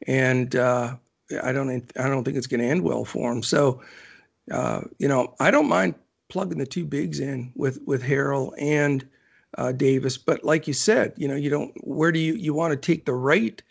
and 0.07 0.55
uh, 0.55 0.95
I 1.43 1.51
don't 1.51 1.91
I 1.99 2.07
don't 2.07 2.23
think 2.23 2.37
it's 2.37 2.47
going 2.47 2.61
to 2.61 2.67
end 2.67 2.83
well 2.83 3.05
for 3.05 3.31
them. 3.31 3.43
So, 3.43 3.81
uh, 4.51 4.81
you 4.97 5.07
know, 5.07 5.35
I 5.39 5.51
don't 5.51 5.69
mind 5.69 5.95
plugging 6.29 6.57
the 6.57 6.65
two 6.65 6.85
bigs 6.85 7.19
in 7.19 7.51
with 7.55 7.79
with 7.85 8.01
Harrell 8.01 8.53
and 8.57 9.07
uh, 9.57 9.71
Davis. 9.71 10.17
But 10.17 10.43
like 10.43 10.67
you 10.67 10.73
said, 10.73 11.13
you 11.15 11.27
know, 11.27 11.35
you 11.35 11.51
don't. 11.51 11.73
Where 11.85 12.11
do 12.11 12.19
you 12.19 12.33
you 12.33 12.55
want 12.55 12.71
to 12.71 12.77
take 12.77 13.05
the 13.05 13.13
right 13.13 13.61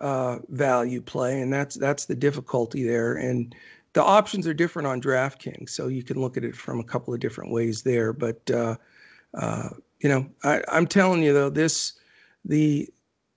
uh, 0.00 0.38
value 0.48 1.02
play, 1.02 1.40
and 1.40 1.52
that's 1.52 1.74
that's 1.74 2.06
the 2.06 2.16
difficulty 2.16 2.84
there. 2.84 3.14
And 3.14 3.54
the 3.92 4.02
options 4.02 4.46
are 4.46 4.54
different 4.54 4.86
on 4.86 5.00
DraftKings, 5.00 5.70
so 5.70 5.88
you 5.88 6.02
can 6.02 6.20
look 6.20 6.36
at 6.36 6.44
it 6.44 6.54
from 6.54 6.80
a 6.80 6.84
couple 6.84 7.14
of 7.14 7.20
different 7.20 7.52
ways 7.52 7.82
there. 7.82 8.12
But 8.12 8.50
uh, 8.50 8.76
uh, 9.34 9.70
you 10.00 10.08
know, 10.08 10.28
I, 10.44 10.62
I'm 10.68 10.86
telling 10.86 11.22
you 11.22 11.32
though, 11.32 11.50
this 11.50 11.94
the 12.44 12.88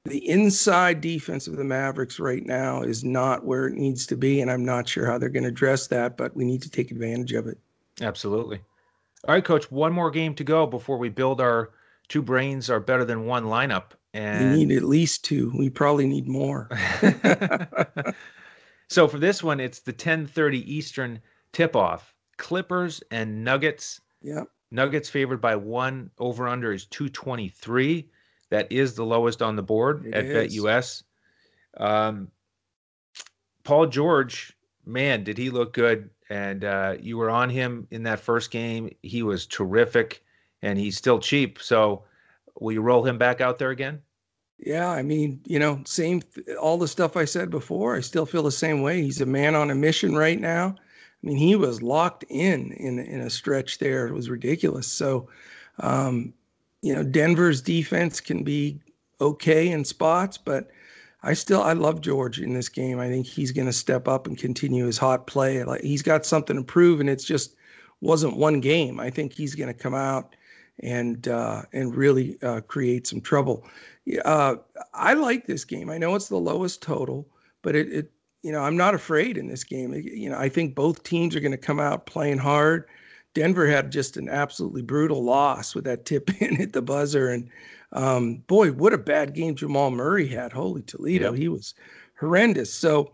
the 0.06 0.28
inside 0.28 0.99
defense 0.99 1.47
of 1.47 1.58
the 1.58 1.64
Mavericks 1.64 2.20
right 2.20 2.45
now 2.45 2.82
is 2.82 3.04
not 3.04 3.45
where 3.45 3.68
it 3.68 3.76
needs 3.76 4.06
to 4.08 4.18
be, 4.18 4.41
and 4.41 4.52
I'm 4.52 4.66
not 4.66 4.88
sure 4.88 5.06
how 5.06 5.18
they're 5.18 5.30
going 5.30 5.43
to 5.43 5.49
address 5.49 5.88
that. 5.88 6.18
But 6.18 6.36
we 6.36 6.45
need 6.45 6.62
to 6.64 6.70
take 6.70 6.91
advantage 6.91 7.34
of 7.34 7.47
it. 7.47 7.58
Absolutely. 8.02 8.60
All 9.28 9.36
right, 9.36 9.45
coach. 9.45 9.72
One 9.72 9.93
more 9.93 10.12
game 10.12 10.34
to 10.36 10.43
go 10.43 10.66
before 10.66 10.97
we 10.97 11.10
build 11.10 11.39
our 11.39 11.72
two 12.08 12.22
brains 12.22 12.70
are 12.70 12.80
better 12.80 13.06
than 13.06 13.26
one 13.26 13.45
lineup. 13.45 13.91
And 14.14 14.52
we 14.52 14.66
need 14.66 14.76
at 14.76 14.84
least 14.84 15.24
two. 15.24 15.54
We 15.58 15.70
probably 15.70 16.08
need 16.08 16.28
more. 16.28 16.70
so 18.92 19.08
for 19.08 19.20
this 19.20 19.42
one, 19.42 19.62
it's 19.62 19.80
the 19.80 19.94
10:30 19.94 20.58
Eastern 20.68 21.22
tip-off. 21.54 22.14
Clippers 22.38 23.02
and 23.10 23.44
Nuggets. 23.44 24.02
Yeah. 24.22 24.44
Nuggets 24.70 25.10
favored 25.10 25.39
by 25.39 25.56
one. 25.56 26.12
Over 26.18 26.48
under 26.48 26.74
is 26.74 26.86
223. 26.88 28.10
That 28.50 28.70
is 28.70 28.96
the 28.96 29.06
lowest 29.06 29.42
on 29.42 29.56
the 29.56 29.64
board 29.64 30.06
it 30.06 30.14
at 30.14 30.26
BetUS. 30.26 31.04
Um, 31.78 32.32
Paul 33.64 33.88
George, 33.88 34.52
man, 34.86 35.24
did 35.24 35.38
he 35.38 35.50
look 35.50 35.72
good? 35.72 36.10
And 36.30 36.66
uh, 36.66 36.98
you 37.00 37.18
were 37.18 37.30
on 37.30 37.50
him 37.50 37.88
in 37.92 38.04
that 38.04 38.20
first 38.20 38.52
game. 38.52 38.94
He 39.04 39.24
was 39.24 39.46
terrific 39.46 40.22
and 40.62 40.78
he's 40.78 40.98
still 40.98 41.20
cheap. 41.20 41.62
So, 41.62 42.04
will 42.60 42.74
you 42.74 42.82
roll 42.82 43.06
him 43.06 43.18
back 43.18 43.39
out 43.39 43.58
there 43.58 43.70
again? 43.70 44.02
Yeah, 44.62 44.89
I 44.89 45.01
mean, 45.01 45.41
you 45.45 45.57
know, 45.57 45.82
same 45.86 46.22
all 46.59 46.78
the 46.78 46.88
stuff 46.88 47.18
I 47.18 47.26
said 47.26 47.49
before. 47.49 47.95
I 47.95 48.01
still 48.01 48.28
feel 48.28 48.43
the 48.43 48.51
same 48.51 48.82
way. 48.84 49.01
He's 49.01 49.20
a 49.20 49.26
man 49.26 49.55
on 49.55 49.72
a 49.72 49.76
mission 49.76 50.16
right 50.16 50.39
now. 50.39 50.76
I 50.78 51.28
mean, 51.28 51.38
he 51.38 51.55
was 51.55 51.82
locked 51.82 52.24
in 52.30 52.72
in 52.74 52.99
in 52.99 53.22
a 53.22 53.30
stretch 53.30 53.80
there. 53.80 54.07
It 54.07 54.14
was 54.14 54.30
ridiculous. 54.30 54.88
So, 54.88 55.28
um, 55.80 56.34
you 56.84 56.93
know, 56.93 57.03
Denver's 57.03 57.62
defense 57.62 58.20
can 58.22 58.43
be 58.43 58.80
okay 59.20 59.70
in 59.70 59.84
spots, 59.84 60.38
but 60.38 60.70
I 61.24 61.34
still 61.34 61.64
I 61.64 61.74
love 61.74 62.01
George 62.01 62.39
in 62.39 62.53
this 62.53 62.70
game. 62.70 62.99
I 62.99 63.09
think 63.09 63.26
he's 63.26 63.51
going 63.51 63.68
to 63.68 63.74
step 63.74 64.07
up 64.07 64.28
and 64.28 64.38
continue 64.38 64.86
his 64.86 64.97
hot 64.99 65.26
play. 65.26 65.64
Like 65.64 65.82
he's 65.82 66.03
got 66.03 66.24
something 66.26 66.55
to 66.55 66.64
prove, 66.64 66.99
and 66.99 67.09
it's 67.09 67.26
just 67.26 67.55
wasn't 68.01 68.38
one 68.38 68.59
game. 68.62 68.99
I 68.99 69.09
think 69.09 69.34
he's 69.34 69.55
going 69.55 69.74
to 69.74 69.80
come 69.80 69.95
out 69.95 70.36
and 70.82 71.28
uh, 71.28 71.64
and 71.74 71.96
really 71.96 72.38
uh, 72.42 72.62
create 72.62 73.08
some 73.08 73.22
trouble. 73.22 73.66
Uh, 74.26 74.56
I 74.94 75.14
like 75.14 75.46
this 75.46 75.66
game. 75.66 75.90
I 75.90 75.98
know 75.98 76.16
it's 76.16 76.30
the 76.30 76.38
lowest 76.38 76.82
total, 76.82 77.28
but 77.62 77.76
it, 77.76 77.92
it 77.92 78.12
you 78.44 78.52
know 78.52 78.62
I'm 78.62 78.78
not 78.78 78.96
afraid 78.96 79.38
in 79.38 79.48
this 79.48 79.64
game. 79.64 79.94
You 79.94 80.30
know 80.30 80.38
I 80.38 80.50
think 80.50 80.76
both 80.76 81.04
teams 81.04 81.36
are 81.36 81.42
going 81.42 81.52
to 81.52 81.58
come 81.58 81.80
out 81.80 82.06
playing 82.06 82.40
hard. 82.40 82.86
Denver 83.34 83.66
had 83.66 83.92
just 83.92 84.18
an 84.18 84.28
absolutely 84.28 84.82
brutal 84.82 85.24
loss 85.24 85.74
with 85.74 85.86
that 85.86 86.06
tip 86.06 86.30
in 86.42 86.62
at 86.62 86.74
the 86.74 86.82
buzzer, 86.82 87.30
and 87.30 87.50
um, 87.94 88.38
boy, 88.48 88.72
what 88.72 88.94
a 88.94 88.98
bad 88.98 89.34
game 89.34 89.56
Jamal 89.56 89.92
Murray 89.92 90.28
had. 90.28 90.52
Holy 90.52 90.82
Toledo, 90.82 91.34
he 91.34 91.48
was 91.48 91.74
horrendous. 92.20 92.74
So 92.74 93.12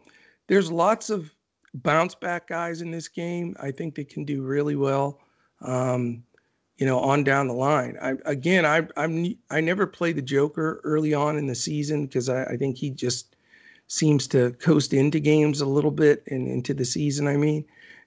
there's 0.47 0.71
lots 0.71 1.09
of 1.09 1.33
bounce 1.73 2.15
back 2.15 2.47
guys 2.47 2.81
in 2.81 2.91
this 2.91 3.07
game. 3.07 3.55
I 3.59 3.71
think 3.71 3.95
they 3.95 4.03
can 4.03 4.23
do 4.23 4.41
really 4.43 4.75
well. 4.75 5.19
Um, 5.61 6.23
you 6.77 6.85
know, 6.85 6.99
on 6.99 7.23
down 7.23 7.47
the 7.47 7.53
line. 7.53 7.97
I 8.01 8.15
again, 8.25 8.65
I 8.65 8.87
I'm 8.95 9.35
I 9.49 9.61
never 9.61 9.87
played 9.87 10.15
the 10.15 10.21
Joker 10.21 10.79
early 10.83 11.13
on 11.13 11.37
in 11.37 11.47
the 11.47 11.55
season 11.55 12.05
because 12.05 12.29
I, 12.29 12.43
I 12.43 12.57
think 12.57 12.77
he 12.77 12.89
just 12.89 13.35
seems 13.87 14.27
to 14.27 14.51
coast 14.53 14.93
into 14.93 15.19
games 15.19 15.61
a 15.61 15.65
little 15.65 15.91
bit 15.91 16.23
and 16.27 16.47
into 16.47 16.73
the 16.73 16.85
season. 16.85 17.27
I 17.27 17.37
mean, 17.37 17.65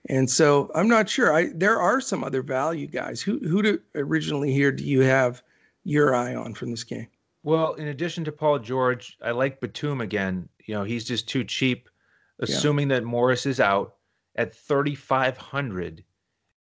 and 0.09 0.31
so 0.31 0.71
I'm 0.75 0.89
not 0.89 1.09
sure. 1.09 1.35
I 1.35 1.51
there 1.55 1.81
are 1.81 2.01
some 2.01 2.23
other 2.23 2.43
value 2.43 2.87
guys. 2.87 3.21
Who 3.21 3.39
who 3.41 3.63
do, 3.63 3.81
originally 3.95 4.53
here 4.53 4.71
do 4.71 4.85
you 4.85 5.01
have 5.01 5.43
your 5.85 6.15
eye 6.15 6.35
on 6.35 6.55
from 6.55 6.71
this 6.71 6.85
game? 6.85 7.09
Well, 7.43 7.75
in 7.75 7.89
addition 7.89 8.25
to 8.25 8.33
Paul 8.33 8.59
George, 8.59 9.17
I 9.23 9.31
like 9.31 9.61
Batum 9.61 10.01
again. 10.01 10.49
You 10.67 10.75
know, 10.75 10.85
he's 10.85 11.05
just 11.05 11.29
too 11.29 11.45
cheap. 11.45 11.89
Assuming 12.43 12.89
yeah. 12.89 12.97
that 12.97 13.05
Morris 13.05 13.45
is 13.45 13.61
out 13.61 13.97
at 14.37 14.55
3,500 14.55 16.03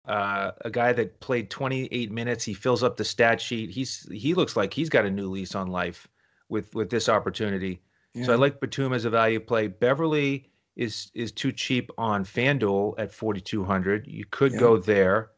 uh, 0.09 0.53
a 0.63 0.71
guy 0.71 0.93
that 0.95 1.21
played 1.21 1.51
28 1.51 2.11
minutes. 2.11 2.45
He 2.45 2.55
fills 2.55 2.83
up 2.83 2.97
the 2.97 3.05
stat 3.05 3.41
sheet. 3.41 3.71
He's 3.71 4.09
he 4.11 4.35
looks 4.35 4.57
like 4.57 4.73
he's 4.73 4.89
got 4.89 5.05
a 5.05 5.11
new 5.11 5.29
lease 5.29 5.55
on 5.55 5.69
life 5.69 6.09
with 6.49 6.75
with 6.75 6.89
this 6.91 7.09
opportunity. 7.09 7.83
Yeah. 8.15 8.25
So 8.25 8.33
I 8.33 8.37
like 8.37 8.59
Batum 8.59 8.95
as 8.95 9.05
a 9.05 9.11
value 9.11 9.39
play. 9.39 9.69
Beverley 9.69 10.51
is 10.77 11.11
is 11.15 11.31
too 11.31 11.53
cheap 11.53 11.91
on 11.99 12.25
FanDuel 12.25 12.95
at 12.99 13.13
4200. 13.13 14.07
You 14.07 14.25
could 14.31 14.53
yeah. 14.53 14.59
go 14.59 14.79
there. 14.79 15.33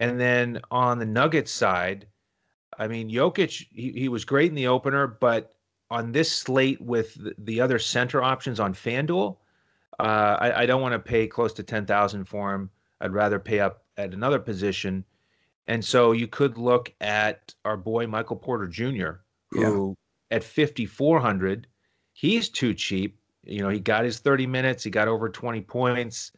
And 0.00 0.18
then 0.18 0.60
on 0.70 0.98
the 0.98 1.06
Nuggets 1.06 1.52
side, 1.52 2.06
I 2.78 2.88
mean 2.88 3.10
Jokic 3.10 3.66
he, 3.70 3.92
he 3.92 4.08
was 4.08 4.24
great 4.24 4.48
in 4.48 4.54
the 4.54 4.68
opener, 4.68 5.06
but 5.06 5.52
on 5.90 6.10
this 6.10 6.32
slate 6.32 6.80
with 6.80 7.14
the, 7.22 7.34
the 7.38 7.60
other 7.60 7.78
center 7.78 8.22
options 8.22 8.60
on 8.60 8.72
FanDuel, 8.74 9.36
uh, 10.00 10.36
I, 10.40 10.62
I 10.62 10.66
don't 10.66 10.82
want 10.82 10.94
to 10.94 10.98
pay 10.98 11.26
close 11.28 11.52
to 11.54 11.62
10,000 11.62 12.24
for 12.24 12.52
him. 12.52 12.70
I'd 13.00 13.12
rather 13.12 13.38
pay 13.38 13.60
up 13.60 13.85
at 13.96 14.12
another 14.12 14.38
position. 14.38 15.04
And 15.66 15.84
so 15.84 16.12
you 16.12 16.26
could 16.26 16.58
look 16.58 16.92
at 17.00 17.54
our 17.64 17.76
boy 17.76 18.06
Michael 18.06 18.36
Porter 18.36 18.68
Jr., 18.68 19.20
who 19.50 19.96
yeah. 20.30 20.36
at 20.36 20.44
5,400, 20.44 21.66
he's 22.12 22.48
too 22.48 22.74
cheap. 22.74 23.18
You 23.42 23.62
know, 23.62 23.68
he 23.68 23.80
got 23.80 24.04
his 24.04 24.18
30 24.18 24.46
minutes, 24.46 24.84
he 24.84 24.90
got 24.90 25.08
over 25.08 25.28
20 25.28 25.60
points. 25.62 26.32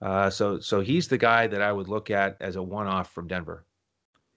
Uh, 0.00 0.28
so, 0.28 0.58
so 0.58 0.80
he's 0.80 1.08
the 1.08 1.18
guy 1.18 1.46
that 1.46 1.62
I 1.62 1.72
would 1.72 1.88
look 1.88 2.10
at 2.10 2.36
as 2.40 2.56
a 2.56 2.62
one-off 2.62 3.12
from 3.12 3.28
Denver. 3.28 3.64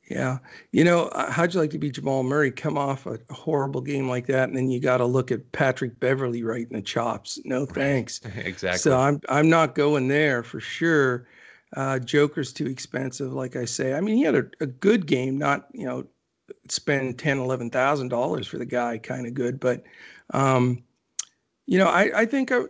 Yeah, 0.10 0.38
you 0.72 0.86
know, 0.86 1.08
uh, 1.08 1.30
how'd 1.30 1.54
you 1.54 1.60
like 1.60 1.72
to 1.72 1.78
be 1.78 1.92
Jamal 1.92 2.24
Murray? 2.24 2.50
Come 2.50 2.78
off 2.78 3.06
a 3.06 3.20
horrible 3.30 3.82
game 3.82 4.08
like 4.08 4.26
that, 4.28 4.48
and 4.48 4.58
then 4.58 4.70
you 4.70 4.80
got 4.80 4.98
to 4.98 5.06
look 5.06 5.32
at 5.32 5.52
Patrick 5.52 6.00
Beverley 6.00 6.44
right 6.44 6.66
in 6.66 6.78
the 6.78 6.82
chops. 6.82 7.40
No 7.44 7.66
thanks. 7.66 8.22
exactly. 8.38 8.80
So 8.80 8.98
I'm 8.98 9.20
I'm 9.28 9.50
not 9.50 9.76
going 9.76 10.08
there 10.08 10.44
for 10.44 10.62
sure. 10.62 11.28
Uh, 11.76 12.00
Joker's 12.00 12.54
too 12.54 12.68
expensive, 12.68 13.34
like 13.34 13.56
I 13.56 13.66
say. 13.66 13.94
I 13.94 14.02
mean, 14.02 14.16
he 14.16 14.24
had 14.24 14.36
a, 14.36 14.46
a 14.62 14.66
good 14.66 15.06
game, 15.06 15.38
not 15.38 15.68
you 15.74 15.86
know, 15.86 16.08
spend 16.70 17.20
ten, 17.20 17.40
eleven 17.40 17.70
thousand 17.70 18.08
dollars 18.08 18.48
for 18.48 18.58
the 18.58 18.66
guy, 18.66 18.98
kind 18.98 19.28
of 19.28 19.34
good. 19.34 19.60
But 19.60 19.84
um, 20.34 20.84
you 21.66 21.78
know, 21.78 21.88
I 21.88 22.22
I 22.22 22.26
think 22.26 22.52
I, 22.52 22.60
uh, 22.60 22.66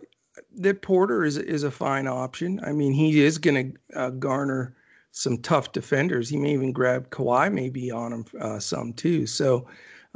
that 0.56 0.82
Porter 0.82 1.24
is 1.24 1.36
is 1.36 1.62
a 1.62 1.70
fine 1.70 2.08
option. 2.08 2.60
I 2.64 2.72
mean, 2.72 2.92
he 2.92 3.22
is 3.24 3.38
going 3.38 3.72
to 3.72 3.98
uh, 3.98 4.10
garner 4.10 4.74
some 5.12 5.38
tough 5.38 5.72
defenders. 5.72 6.28
He 6.28 6.36
may 6.36 6.52
even 6.52 6.72
grab 6.72 7.10
Kawhi 7.10 7.52
maybe 7.52 7.90
on 7.90 8.12
him 8.12 8.24
uh, 8.40 8.58
some 8.58 8.92
too. 8.92 9.26
So. 9.26 9.66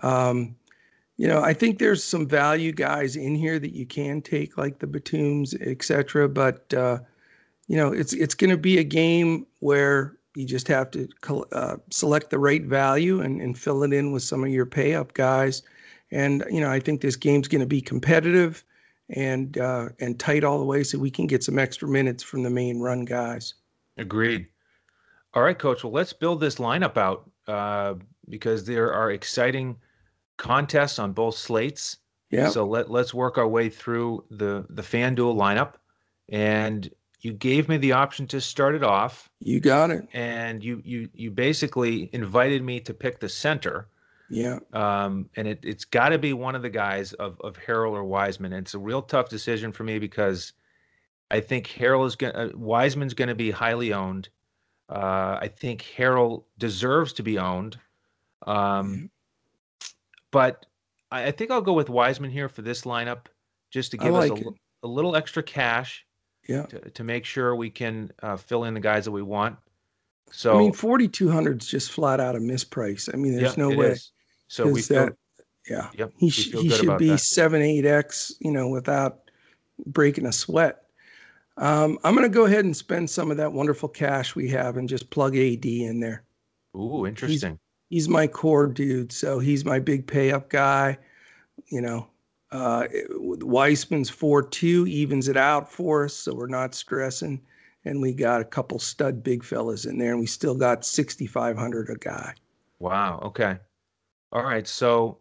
Um, 0.03 0.57
you 1.18 1.28
know, 1.28 1.43
I 1.43 1.53
think 1.53 1.78
there's 1.78 2.03
some 2.03 2.26
value 2.26 2.72
guys 2.72 3.14
in 3.14 3.37
here 3.37 3.59
that 3.59 3.74
you 3.74 3.87
can 3.87 4.22
take, 4.22 4.57
like 4.57 4.78
the 4.78 4.87
Batums, 4.87 5.55
et 5.61 5.85
cetera. 5.85 6.28
But 6.28 6.72
uh, 6.74 7.01
you 7.72 7.78
know, 7.78 7.90
it's 7.90 8.12
it's 8.12 8.34
going 8.34 8.50
to 8.50 8.58
be 8.58 8.76
a 8.76 8.84
game 8.84 9.46
where 9.60 10.18
you 10.34 10.44
just 10.44 10.68
have 10.68 10.90
to 10.90 11.08
uh, 11.52 11.76
select 11.88 12.28
the 12.28 12.38
right 12.38 12.64
value 12.64 13.22
and, 13.22 13.40
and 13.40 13.58
fill 13.58 13.82
it 13.82 13.94
in 13.94 14.12
with 14.12 14.22
some 14.22 14.44
of 14.44 14.50
your 14.50 14.66
pay 14.66 14.94
up 14.94 15.14
guys. 15.14 15.62
And 16.10 16.44
you 16.50 16.60
know, 16.60 16.70
I 16.70 16.80
think 16.80 17.00
this 17.00 17.16
game's 17.16 17.48
going 17.48 17.62
to 17.62 17.66
be 17.66 17.80
competitive 17.80 18.62
and 19.08 19.56
uh, 19.56 19.88
and 20.00 20.20
tight 20.20 20.44
all 20.44 20.58
the 20.58 20.66
way, 20.66 20.84
so 20.84 20.98
we 20.98 21.10
can 21.10 21.26
get 21.26 21.42
some 21.42 21.58
extra 21.58 21.88
minutes 21.88 22.22
from 22.22 22.42
the 22.42 22.50
main 22.50 22.78
run 22.78 23.06
guys. 23.06 23.54
Agreed. 23.96 24.48
All 25.32 25.42
right, 25.42 25.58
coach. 25.58 25.82
Well, 25.82 25.94
let's 25.94 26.12
build 26.12 26.40
this 26.40 26.56
lineup 26.56 26.98
out 26.98 27.30
uh, 27.48 27.94
because 28.28 28.66
there 28.66 28.92
are 28.92 29.12
exciting 29.12 29.76
contests 30.36 30.98
on 30.98 31.12
both 31.12 31.36
slates. 31.36 31.96
Yeah. 32.28 32.50
So 32.50 32.66
let 32.66 32.90
let's 32.90 33.14
work 33.14 33.38
our 33.38 33.48
way 33.48 33.70
through 33.70 34.24
the 34.30 34.66
the 34.68 34.82
FanDuel 34.82 35.36
lineup, 35.36 35.76
and 36.28 36.90
you 37.22 37.32
gave 37.32 37.68
me 37.68 37.76
the 37.76 37.92
option 37.92 38.26
to 38.26 38.40
start 38.40 38.74
it 38.74 38.82
off. 38.82 39.30
You 39.38 39.60
got 39.60 39.90
it. 39.90 40.06
And 40.12 40.62
you 40.62 40.82
you 40.84 41.08
you 41.14 41.30
basically 41.30 42.10
invited 42.12 42.62
me 42.62 42.80
to 42.80 42.92
pick 42.92 43.20
the 43.20 43.28
center. 43.28 43.86
Yeah. 44.28 44.58
Um, 44.72 45.30
and 45.36 45.46
it 45.46 45.60
it's 45.62 45.84
got 45.84 46.10
to 46.10 46.18
be 46.18 46.32
one 46.32 46.56
of 46.56 46.62
the 46.62 46.70
guys 46.70 47.12
of 47.14 47.40
of 47.40 47.56
Harrell 47.56 47.92
or 47.92 48.04
Wiseman. 48.04 48.52
And 48.52 48.66
it's 48.66 48.74
a 48.74 48.78
real 48.78 49.02
tough 49.02 49.28
decision 49.28 49.70
for 49.72 49.84
me 49.84 50.00
because 50.00 50.52
I 51.30 51.40
think 51.40 51.68
Harrell 51.68 52.06
is 52.06 52.16
going 52.16 52.34
uh, 52.34 52.50
Wiseman's 52.54 53.14
going 53.14 53.28
to 53.28 53.36
be 53.36 53.52
highly 53.52 53.92
owned. 53.92 54.28
Uh, 54.88 55.38
I 55.40 55.48
think 55.48 55.86
Harrell 55.96 56.42
deserves 56.58 57.12
to 57.14 57.22
be 57.22 57.38
owned. 57.38 57.78
Um, 58.44 58.56
mm-hmm. 58.56 59.04
but 60.32 60.66
I, 61.12 61.26
I, 61.26 61.30
think 61.30 61.52
I'll 61.52 61.62
go 61.62 61.72
with 61.72 61.88
Wiseman 61.88 62.30
here 62.30 62.48
for 62.48 62.62
this 62.62 62.82
lineup, 62.82 63.26
just 63.70 63.92
to 63.92 63.96
give 63.96 64.12
like 64.12 64.32
us 64.32 64.40
a, 64.40 64.86
a 64.86 64.88
little 64.88 65.14
extra 65.14 65.44
cash 65.44 66.04
yeah. 66.49 66.62
to, 66.66 66.90
to 66.90 67.05
make 67.05 67.24
sure 67.24 67.55
we 67.55 67.70
can 67.70 68.11
uh, 68.22 68.36
fill 68.36 68.64
in 68.64 68.74
the 68.74 68.80
guys 68.80 69.05
that 69.05 69.12
we 69.12 69.22
want. 69.22 69.57
So 70.30 70.55
i 70.55 70.59
mean 70.59 70.72
4200 70.72 71.61
is 71.61 71.68
just 71.68 71.93
flat 71.93 72.18
out 72.18 72.34
a 72.34 72.38
misprice. 72.38 73.12
I 73.12 73.16
mean 73.16 73.36
there's 73.36 73.59
no 73.59 73.68
way 73.68 73.90
is. 73.90 74.12
so 74.49 74.66
we 74.66 74.80
feel, 74.80 75.07
that 75.07 75.16
yeah 75.68 75.90
yep, 75.95 76.12
he, 76.16 76.30
sh- 76.30 76.53
he 76.53 76.70
should 76.70 76.99
be 76.99 77.11
that. 77.11 77.18
7 77.18 77.61
8x 77.61 78.32
you 78.40 78.51
know 78.51 78.68
without 78.68 79.30
breaking 79.86 80.26
a 80.26 80.32
sweat. 80.32 80.84
Um, 81.59 81.99
i'm 82.03 82.14
going 82.14 82.28
to 82.28 82.34
go 82.34 82.47
ahead 82.47 82.64
and 82.64 82.74
spend 82.74 83.11
some 83.11 83.30
of 83.30 83.36
that 83.36 83.53
wonderful 83.53 83.90
cash 83.90 84.34
we 84.34 84.49
have 84.49 84.78
and 84.78 84.88
just 84.88 85.11
plug 85.11 85.36
ad 85.36 85.66
in 85.66 86.01
there. 86.01 86.24
Ooh, 86.74 87.07
interesting. 87.07 87.59
he's, 87.90 88.05
he's 88.05 88.09
my 88.09 88.26
core 88.26 88.66
dude 88.66 89.12
so 89.12 89.38
he's 89.38 89.66
my 89.66 89.78
big 89.78 90.07
pay 90.07 90.32
up 90.32 90.49
guy 90.49 90.97
you 91.66 91.82
know 91.82 92.07
uh, 92.53 92.86
Wiseman's 93.16 94.11
4 94.11 94.42
2 94.42 94.86
evens 94.86 95.28
it 95.28 95.36
out 95.36 95.72
for 95.72 96.05
us, 96.05 96.14
so 96.14 96.34
we're 96.34 96.46
not 96.46 96.74
stressing. 96.74 97.40
And 97.84 98.00
we 98.00 98.12
got 98.12 98.40
a 98.40 98.44
couple 98.44 98.78
stud 98.78 99.24
big 99.24 99.42
fellas 99.42 99.86
in 99.86 99.98
there, 99.98 100.12
and 100.12 100.20
we 100.20 100.26
still 100.26 100.55
got 100.55 100.84
6,500 100.84 101.90
a 101.90 101.96
guy. 101.96 102.34
Wow. 102.78 103.20
Okay. 103.24 103.59
All 104.30 104.44
right. 104.44 104.68
So 104.68 105.18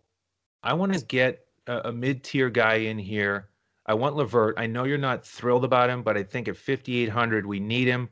I 0.62 0.74
want 0.74 0.94
to 0.94 1.04
get 1.06 1.46
a, 1.66 1.90
a 1.90 1.92
mid 1.92 2.24
tier 2.24 2.50
guy 2.50 2.76
in 2.76 3.00
here. 3.00 3.48
I 3.88 3.96
want 3.96 4.16
LeVert. 4.16 4.56
I 4.58 4.68
know 4.68 4.84
you're 4.84 5.00
not 5.00 5.26
thrilled 5.26 5.66
about 5.66 5.90
him, 5.90 6.04
but 6.04 6.18
I 6.18 6.24
think 6.24 6.48
at 6.48 6.58
5,800 6.58 7.46
we 7.46 7.60
need 7.60 7.88
him. 7.88 8.10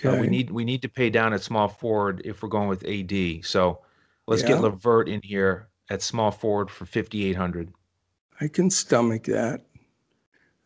Okay. 0.00 0.16
Uh, 0.16 0.20
we 0.20 0.26
need 0.26 0.50
we 0.50 0.64
need 0.64 0.80
to 0.82 0.88
pay 0.88 1.10
down 1.10 1.34
at 1.34 1.42
small 1.42 1.68
forward 1.68 2.22
if 2.24 2.42
we're 2.42 2.48
going 2.48 2.68
with 2.68 2.86
AD. 2.86 3.44
So 3.44 3.80
let's 4.26 4.42
yeah. 4.42 4.48
get 4.48 4.60
LeVert 4.60 5.08
in 5.08 5.20
here 5.22 5.68
at 5.90 6.00
small 6.00 6.30
forward 6.30 6.70
for 6.70 6.86
5,800. 6.86 7.72
I 8.42 8.48
can 8.48 8.70
stomach 8.70 9.24
that. 9.24 9.60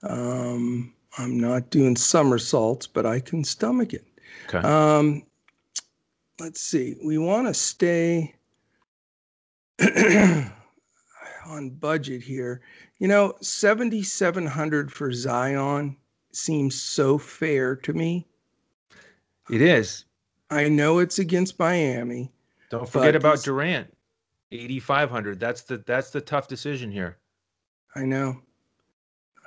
Um, 0.02 0.94
I'm 1.18 1.38
not 1.38 1.68
doing 1.68 1.94
somersaults, 1.94 2.86
but 2.86 3.04
I 3.04 3.20
can 3.20 3.44
stomach 3.44 3.92
it. 3.92 4.06
Okay. 4.48 4.66
Um, 4.66 5.24
let's 6.40 6.62
see. 6.62 6.96
We 7.04 7.18
want 7.18 7.48
to 7.48 7.54
stay 7.54 8.34
on 11.46 11.70
budget 11.78 12.22
here. 12.22 12.62
You 12.98 13.08
know, 13.08 13.34
7700 13.42 14.90
for 14.90 15.12
Zion 15.12 15.98
seems 16.32 16.80
so 16.80 17.18
fair 17.18 17.76
to 17.76 17.92
me. 17.92 18.26
It 19.50 19.60
is. 19.60 20.06
I 20.48 20.70
know 20.70 21.00
it's 21.00 21.18
against 21.18 21.58
Miami. 21.58 22.32
Don't 22.70 22.88
forget 22.88 23.14
about 23.14 23.42
Durant. 23.42 23.92
8500. 24.50 25.38
That's 25.38 25.62
the 25.62 25.78
that's 25.78 26.08
the 26.10 26.22
tough 26.22 26.48
decision 26.48 26.90
here. 26.90 27.18
I 27.96 28.04
know. 28.04 28.40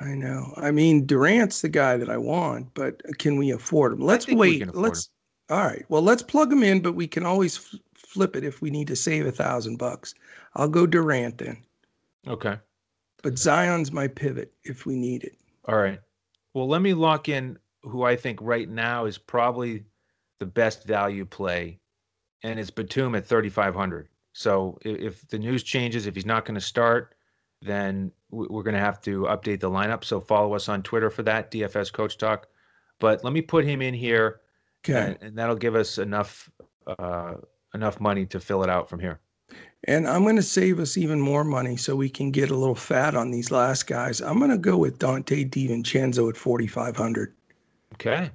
I 0.01 0.15
know. 0.15 0.53
I 0.57 0.71
mean, 0.71 1.05
Durant's 1.05 1.61
the 1.61 1.69
guy 1.69 1.97
that 1.97 2.09
I 2.09 2.17
want, 2.17 2.73
but 2.73 3.01
can 3.19 3.37
we 3.37 3.51
afford 3.51 3.93
him? 3.93 3.99
Let's 3.99 4.27
wait. 4.27 4.73
Let's. 4.73 5.07
Him. 5.49 5.57
All 5.57 5.65
right. 5.65 5.85
Well, 5.89 6.01
let's 6.01 6.23
plug 6.23 6.51
him 6.51 6.63
in, 6.63 6.81
but 6.81 6.93
we 6.93 7.07
can 7.07 7.25
always 7.25 7.57
f- 7.57 7.79
flip 7.93 8.35
it 8.35 8.43
if 8.43 8.61
we 8.61 8.69
need 8.69 8.87
to 8.87 8.95
save 8.95 9.25
a 9.25 9.31
thousand 9.31 9.77
bucks. 9.77 10.15
I'll 10.55 10.69
go 10.69 10.85
Durant 10.85 11.37
then. 11.37 11.57
Okay. 12.27 12.57
But 13.21 13.37
Zion's 13.37 13.91
my 13.91 14.07
pivot 14.07 14.53
if 14.63 14.85
we 14.85 14.95
need 14.95 15.23
it. 15.23 15.37
All 15.65 15.77
right. 15.77 15.99
Well, 16.53 16.67
let 16.67 16.81
me 16.81 16.93
lock 16.93 17.29
in 17.29 17.57
who 17.83 18.03
I 18.03 18.15
think 18.15 18.39
right 18.41 18.69
now 18.69 19.05
is 19.05 19.17
probably 19.17 19.83
the 20.39 20.45
best 20.45 20.85
value 20.85 21.25
play, 21.25 21.79
and 22.43 22.59
it's 22.59 22.69
Batum 22.69 23.15
at 23.15 23.25
3,500. 23.25 24.07
So 24.33 24.77
if 24.85 25.27
the 25.27 25.39
news 25.39 25.63
changes, 25.63 26.07
if 26.07 26.15
he's 26.15 26.25
not 26.25 26.45
going 26.45 26.55
to 26.55 26.61
start, 26.61 27.15
then 27.61 28.11
we're 28.31 28.63
going 28.63 28.75
to 28.75 28.79
have 28.79 29.01
to 29.01 29.21
update 29.23 29.59
the 29.59 29.69
lineup. 29.69 30.03
So 30.03 30.19
follow 30.19 30.53
us 30.53 30.69
on 30.69 30.83
Twitter 30.83 31.09
for 31.09 31.23
that, 31.23 31.51
DFS 31.51 31.91
Coach 31.91 32.17
Talk. 32.17 32.47
But 32.99 33.23
let 33.23 33.33
me 33.33 33.41
put 33.41 33.65
him 33.65 33.81
in 33.81 33.93
here, 33.93 34.41
okay. 34.83 35.11
and, 35.11 35.17
and 35.21 35.37
that'll 35.37 35.55
give 35.55 35.75
us 35.75 35.97
enough 35.97 36.49
uh, 36.85 37.35
enough 37.73 37.99
money 37.99 38.25
to 38.25 38.39
fill 38.39 38.63
it 38.63 38.69
out 38.69 38.89
from 38.89 38.99
here. 38.99 39.19
And 39.85 40.07
I'm 40.07 40.23
going 40.23 40.35
to 40.35 40.41
save 40.41 40.79
us 40.79 40.97
even 40.97 41.19
more 41.19 41.43
money 41.43 41.77
so 41.77 41.95
we 41.95 42.09
can 42.09 42.31
get 42.31 42.51
a 42.51 42.55
little 42.55 42.75
fat 42.75 43.15
on 43.15 43.31
these 43.31 43.51
last 43.51 43.87
guys. 43.87 44.21
I'm 44.21 44.37
going 44.37 44.51
to 44.51 44.57
go 44.57 44.77
with 44.77 44.99
Donte 44.99 45.49
DiVincenzo 45.49 46.29
at 46.29 46.35
4,500. 46.35 47.33
Okay. 47.93 48.31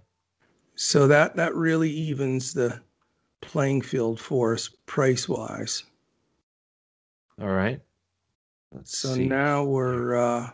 So 0.77 1.07
that 1.07 1.37
that 1.37 1.55
really 1.55 1.91
evens 1.91 2.55
the 2.55 2.81
playing 3.41 3.83
field 3.83 4.19
for 4.19 4.55
us 4.55 4.71
price 4.87 5.29
wise. 5.29 5.85
All 7.41 7.49
right. 7.49 7.81
Let's 8.75 8.99
so 8.99 9.15
see. 9.15 9.27
now 9.27 9.65
we're 9.65 10.17
uh 10.17 10.51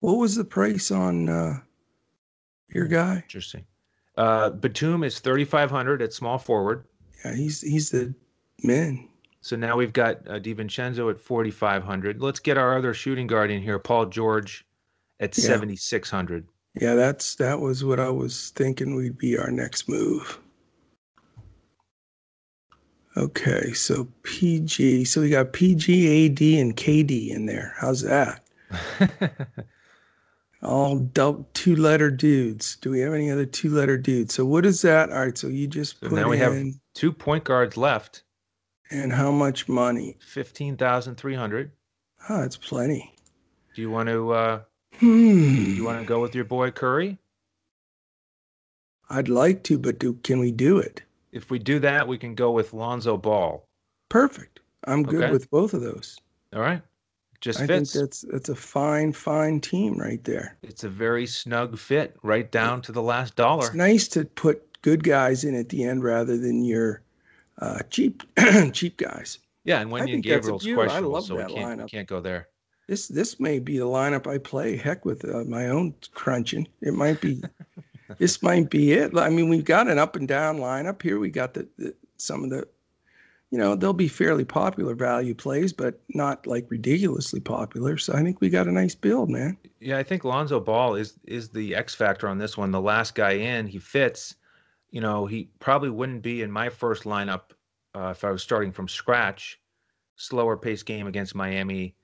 what 0.00 0.18
was 0.18 0.36
the 0.36 0.44
price 0.44 0.90
on 0.90 1.28
uh 1.28 1.60
your 2.68 2.86
guy? 2.86 3.16
Interesting. 3.16 3.64
Uh 4.16 4.50
Batum 4.50 5.02
is 5.04 5.18
3500 5.18 6.02
at 6.02 6.12
small 6.12 6.38
forward. 6.38 6.84
Yeah, 7.24 7.34
he's 7.34 7.60
he's 7.60 7.90
the 7.90 8.14
man. 8.62 9.08
So 9.42 9.56
now 9.56 9.76
we've 9.76 9.92
got 9.92 10.16
uh, 10.28 10.38
DiVincenzo 10.38 11.10
at 11.10 11.18
4500. 11.18 12.20
Let's 12.20 12.40
get 12.40 12.58
our 12.58 12.76
other 12.76 12.92
shooting 12.92 13.26
guard 13.26 13.50
in 13.50 13.62
here, 13.62 13.78
Paul 13.78 14.06
George 14.06 14.66
at 15.18 15.36
yeah. 15.36 15.44
7600. 15.44 16.46
Yeah, 16.78 16.94
that's 16.94 17.34
that 17.36 17.58
was 17.58 17.82
what 17.82 17.98
I 17.98 18.10
was 18.10 18.50
thinking 18.50 18.94
We'd 18.94 19.18
be 19.18 19.38
our 19.38 19.50
next 19.50 19.88
move. 19.88 20.38
Okay, 23.16 23.72
so 23.72 24.06
PG. 24.22 25.04
So 25.04 25.20
we 25.20 25.30
got 25.30 25.52
PG, 25.52 26.26
AD, 26.26 26.40
and 26.60 26.76
KD 26.76 27.30
in 27.30 27.46
there. 27.46 27.74
How's 27.78 28.02
that? 28.02 28.44
All 30.62 31.10
two 31.54 31.76
letter 31.76 32.10
dudes. 32.10 32.76
Do 32.76 32.90
we 32.90 33.00
have 33.00 33.14
any 33.14 33.30
other 33.30 33.46
two 33.46 33.70
letter 33.70 33.96
dudes? 33.96 34.34
So 34.34 34.44
what 34.44 34.66
is 34.66 34.82
that? 34.82 35.10
All 35.10 35.18
right, 35.18 35.36
so 35.36 35.48
you 35.48 35.66
just 35.66 35.98
so 36.00 36.08
put 36.08 36.16
now 36.16 36.28
we 36.28 36.38
have 36.38 36.54
two 36.94 37.12
point 37.12 37.44
guards 37.44 37.76
left. 37.76 38.22
And 38.92 39.12
how 39.12 39.30
much 39.30 39.68
money? 39.68 40.18
Fifteen 40.20 40.76
thousand 40.76 41.16
three 41.16 41.34
hundred. 41.34 41.72
Oh, 42.28 42.40
that's 42.40 42.56
plenty. 42.56 43.14
Do 43.74 43.82
you 43.82 43.90
want 43.90 44.08
to 44.08 44.32
uh 44.32 44.60
hmm. 44.98 45.74
you 45.74 45.84
want 45.84 46.00
to 46.00 46.06
go 46.06 46.20
with 46.20 46.34
your 46.34 46.44
boy 46.44 46.70
Curry? 46.70 47.18
I'd 49.08 49.28
like 49.28 49.64
to, 49.64 49.78
but 49.78 49.98
do 49.98 50.14
can 50.22 50.38
we 50.38 50.52
do 50.52 50.78
it? 50.78 51.02
If 51.32 51.50
we 51.50 51.58
do 51.58 51.78
that, 51.80 52.06
we 52.06 52.18
can 52.18 52.34
go 52.34 52.50
with 52.50 52.72
Lonzo 52.72 53.16
Ball. 53.16 53.64
Perfect. 54.08 54.60
I'm 54.84 55.02
good 55.02 55.24
okay. 55.24 55.32
with 55.32 55.50
both 55.50 55.74
of 55.74 55.82
those. 55.82 56.18
All 56.54 56.60
right. 56.60 56.82
Just 57.40 57.60
I 57.60 57.66
fits. 57.66 57.92
think 57.92 58.02
that's 58.02 58.24
that's 58.30 58.48
a 58.50 58.54
fine, 58.54 59.12
fine 59.12 59.60
team 59.60 59.98
right 59.98 60.22
there. 60.24 60.58
It's 60.62 60.84
a 60.84 60.88
very 60.88 61.26
snug 61.26 61.78
fit, 61.78 62.16
right 62.22 62.50
down 62.50 62.82
to 62.82 62.92
the 62.92 63.02
last 63.02 63.34
dollar. 63.34 63.66
It's 63.66 63.74
nice 63.74 64.08
to 64.08 64.24
put 64.24 64.82
good 64.82 65.04
guys 65.04 65.44
in 65.44 65.54
at 65.54 65.70
the 65.70 65.84
end 65.84 66.02
rather 66.04 66.36
than 66.36 66.64
your 66.64 67.02
uh, 67.58 67.80
cheap 67.88 68.22
cheap 68.72 68.98
guys. 68.98 69.38
Yeah, 69.64 69.80
and 69.80 69.90
when 69.90 70.06
you 70.06 70.20
Gabriel's 70.20 70.64
questionable, 70.64 70.90
I 70.90 70.98
love 71.00 71.24
so 71.24 71.36
that 71.36 71.48
we 71.48 71.54
can't, 71.54 71.80
lineup. 71.80 71.90
can't 71.90 72.08
go 72.08 72.20
there. 72.20 72.48
This 72.88 73.08
this 73.08 73.40
may 73.40 73.58
be 73.58 73.78
the 73.78 73.86
lineup 73.86 74.26
I 74.26 74.36
play. 74.36 74.76
Heck 74.76 75.04
with 75.04 75.24
uh, 75.24 75.44
my 75.44 75.68
own 75.68 75.94
crunching. 76.12 76.68
It 76.82 76.92
might 76.92 77.20
be 77.20 77.42
this 78.18 78.42
might 78.42 78.70
be 78.70 78.92
it. 78.92 79.16
I 79.16 79.28
mean, 79.28 79.48
we've 79.48 79.64
got 79.64 79.88
an 79.88 79.98
up 79.98 80.16
and 80.16 80.26
down 80.26 80.58
lineup 80.58 81.02
here. 81.02 81.18
We 81.18 81.30
got 81.30 81.54
the, 81.54 81.68
the 81.78 81.94
some 82.16 82.44
of 82.44 82.50
the, 82.50 82.66
you 83.50 83.58
know, 83.58 83.74
they'll 83.74 83.92
be 83.92 84.08
fairly 84.08 84.44
popular 84.44 84.94
value 84.94 85.34
plays, 85.34 85.72
but 85.72 86.00
not 86.10 86.46
like 86.46 86.66
ridiculously 86.70 87.40
popular. 87.40 87.96
So 87.98 88.12
I 88.14 88.22
think 88.22 88.40
we 88.40 88.48
got 88.48 88.68
a 88.68 88.72
nice 88.72 88.94
build, 88.94 89.30
man. 89.30 89.56
Yeah, 89.80 89.98
I 89.98 90.02
think 90.02 90.24
Lonzo 90.24 90.60
Ball 90.60 90.94
is 90.94 91.14
is 91.24 91.48
the 91.48 91.74
X 91.74 91.94
factor 91.94 92.28
on 92.28 92.38
this 92.38 92.56
one. 92.56 92.70
The 92.70 92.80
last 92.80 93.14
guy 93.14 93.32
in, 93.32 93.66
he 93.66 93.78
fits. 93.78 94.34
You 94.90 95.00
know, 95.00 95.26
he 95.26 95.48
probably 95.60 95.90
wouldn't 95.90 96.22
be 96.22 96.42
in 96.42 96.50
my 96.50 96.68
first 96.68 97.04
lineup 97.04 97.52
uh, 97.94 98.08
if 98.08 98.24
I 98.24 98.30
was 98.30 98.42
starting 98.42 98.72
from 98.72 98.88
scratch. 98.88 99.60
Slower 100.16 100.56
pace 100.56 100.82
game 100.82 101.06
against 101.06 101.34
Miami. 101.34 101.94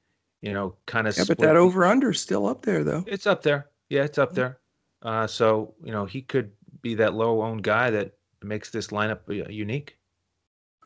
You 0.40 0.52
know, 0.52 0.76
kind 0.86 1.06
of. 1.06 1.16
Yeah, 1.16 1.24
but 1.26 1.38
that 1.38 1.56
over 1.56 1.84
under 1.84 2.10
is 2.10 2.20
still 2.20 2.46
up 2.46 2.62
there, 2.62 2.84
though. 2.84 3.04
It's 3.06 3.26
up 3.26 3.42
there. 3.42 3.68
Yeah, 3.88 4.04
it's 4.04 4.18
up 4.18 4.34
there. 4.34 4.58
Uh, 5.02 5.26
so 5.26 5.74
you 5.84 5.92
know 5.92 6.04
he 6.04 6.22
could 6.22 6.50
be 6.82 6.94
that 6.94 7.14
low 7.14 7.42
owned 7.42 7.62
guy 7.62 7.90
that 7.90 8.12
makes 8.42 8.70
this 8.70 8.88
lineup 8.88 9.20
uh, 9.28 9.48
unique. 9.48 9.96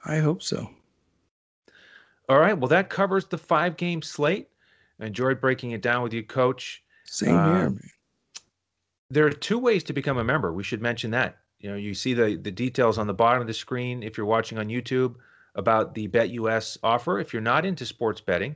I 0.05 0.19
hope 0.19 0.43
so. 0.43 0.71
All 2.29 2.39
right. 2.39 2.57
Well, 2.57 2.69
that 2.69 2.91
covers 2.91 3.27
the 3.27 3.39
five 3.39 3.77
game 3.77 4.03
slate. 4.03 4.49
I 5.01 5.07
enjoyed 5.07 5.41
breaking 5.41 5.73
it 5.73 5.83
down 5.83 6.03
with 6.03 6.13
you, 6.13 6.23
Coach. 6.23 6.83
Same 7.05 7.37
um, 7.37 7.57
here. 7.57 7.71
Man. 7.71 7.91
There 9.11 9.27
are 9.27 9.31
two 9.31 9.59
ways 9.59 9.83
to 9.85 9.93
become 9.93 10.19
a 10.19 10.25
member. 10.25 10.53
We 10.53 10.63
should 10.63 10.81
mention 10.81 11.11
that. 11.11 11.39
You 11.59 11.71
know, 11.71 11.77
you 11.77 11.95
see 11.95 12.15
the 12.15 12.37
the 12.37 12.51
details 12.51 12.99
on 12.99 13.07
the 13.07 13.15
bottom 13.15 13.41
of 13.41 13.47
the 13.47 13.55
screen 13.55 14.03
if 14.03 14.17
you're 14.17 14.27
watching 14.27 14.59
on 14.59 14.69
YouTube 14.69 15.17
about 15.55 15.95
the 15.95 16.09
BetUS 16.09 16.79
offer. 16.83 17.19
If 17.19 17.33
you're 17.33 17.43
not 17.43 17.67
into 17.67 17.85
sports 17.85 18.21
betting, 18.21 18.55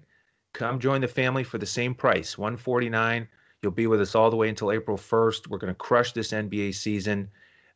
come 0.53 0.79
join 0.79 1.01
the 1.01 1.09
family 1.09 1.45
for 1.45 1.59
the 1.59 1.67
same 1.67 1.95
price, 1.95 2.39
149 2.39 3.29
You'll 3.65 3.73
be 3.73 3.87
with 3.87 4.01
us 4.01 4.15
all 4.15 4.31
the 4.31 4.37
way 4.37 4.49
until 4.49 4.71
April 4.71 4.97
1st. 4.97 5.49
We're 5.49 5.59
going 5.59 5.73
to 5.73 5.75
crush 5.75 6.13
this 6.13 6.33
NBA 6.33 6.75
season. 6.75 7.29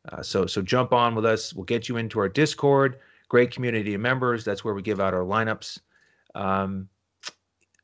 Uh, 0.07 0.21
so 0.21 0.45
so 0.45 0.61
jump 0.61 0.93
on 0.93 1.15
with 1.15 1.25
us. 1.25 1.53
We'll 1.53 1.65
get 1.65 1.89
you 1.89 1.97
into 1.97 2.19
our 2.19 2.29
Discord. 2.29 2.99
Great 3.27 3.51
community 3.51 3.93
of 3.95 4.01
members. 4.01 4.45
That's 4.45 4.63
where 4.63 4.73
we 4.73 4.81
give 4.81 5.01
out 5.01 5.13
our 5.13 5.23
lineups. 5.23 5.79
Um, 6.35 6.87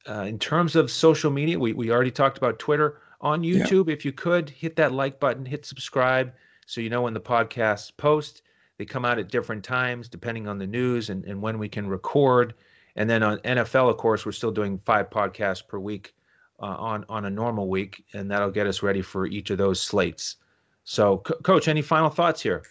uh, 0.08 0.22
in 0.22 0.39
terms 0.39 0.76
of 0.76 0.89
social 0.91 1.32
media, 1.32 1.60
we, 1.60 1.74
we 1.74 1.91
already 1.91 2.12
talked 2.12 2.38
about 2.38 2.60
Twitter. 2.60 3.01
On 3.22 3.41
YouTube, 3.41 3.88
yeah. 3.88 3.93
if 3.93 4.06
you 4.06 4.12
could 4.12 4.49
hit 4.49 4.76
that 4.76 4.91
like 4.91 5.20
button, 5.20 5.45
hit 5.45 5.66
subscribe 5.66 6.34
so 6.68 6.80
you 6.80 6.89
know 6.89 7.01
when 7.01 7.14
the 7.14 7.20
podcasts 7.20 7.91
post. 7.95 8.43
They 8.78 8.86
come 8.86 9.06
out 9.06 9.20
at 9.20 9.30
different 9.30 9.64
times 9.64 10.08
depending 10.08 10.47
on 10.47 10.58
the 10.58 10.68
news 10.68 11.10
and, 11.10 11.26
and 11.26 11.41
when 11.41 11.58
we 11.58 11.70
can 11.70 11.88
record. 11.88 12.53
And 12.95 13.10
then 13.10 13.24
on 13.24 13.39
NFL, 13.39 13.89
of 13.89 13.97
course, 13.97 14.26
we're 14.26 14.32
still 14.32 14.51
doing 14.51 14.80
five 14.86 15.10
podcasts 15.10 15.66
per 15.68 15.80
week 15.80 16.14
uh, 16.60 16.76
on 16.78 17.06
on 17.10 17.26
a 17.26 17.30
normal 17.30 17.68
week, 17.68 18.03
and 18.14 18.30
that'll 18.30 18.51
get 18.51 18.68
us 18.68 18.84
ready 18.84 19.01
for 19.01 19.26
each 19.26 19.49
of 19.49 19.58
those 19.58 19.82
slates. 19.82 20.38
So, 20.84 21.18
Coach, 21.18 21.68
any 21.68 21.82
final 21.82 22.10
thoughts 22.10 22.41
here? 22.41 22.64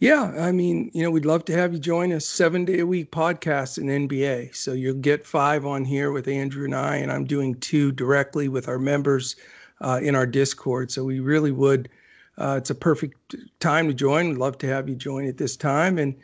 Yeah, 0.00 0.32
I 0.38 0.50
mean, 0.50 0.90
you 0.94 1.02
know, 1.02 1.10
we'd 1.10 1.26
love 1.26 1.44
to 1.44 1.52
have 1.52 1.74
you 1.74 1.78
join 1.78 2.10
us 2.12 2.24
seven 2.24 2.64
day 2.64 2.80
a 2.80 2.86
week 2.86 3.10
podcast 3.12 3.76
in 3.76 4.08
NBA. 4.08 4.56
So 4.56 4.72
you'll 4.72 4.94
get 4.94 5.26
five 5.26 5.66
on 5.66 5.84
here 5.84 6.10
with 6.10 6.26
Andrew 6.26 6.64
and 6.64 6.74
I, 6.74 6.96
and 6.96 7.12
I'm 7.12 7.26
doing 7.26 7.54
two 7.56 7.92
directly 7.92 8.48
with 8.48 8.66
our 8.66 8.78
members 8.78 9.36
uh, 9.82 10.00
in 10.02 10.16
our 10.16 10.26
Discord. 10.26 10.90
So 10.90 11.04
we 11.04 11.20
really 11.20 11.52
would. 11.52 11.90
Uh, 12.38 12.54
it's 12.56 12.70
a 12.70 12.74
perfect 12.74 13.34
time 13.60 13.88
to 13.88 13.94
join. 13.94 14.30
We'd 14.30 14.38
love 14.38 14.56
to 14.58 14.66
have 14.68 14.88
you 14.88 14.94
join 14.94 15.28
at 15.28 15.36
this 15.36 15.54
time. 15.54 15.98
And 15.98 16.14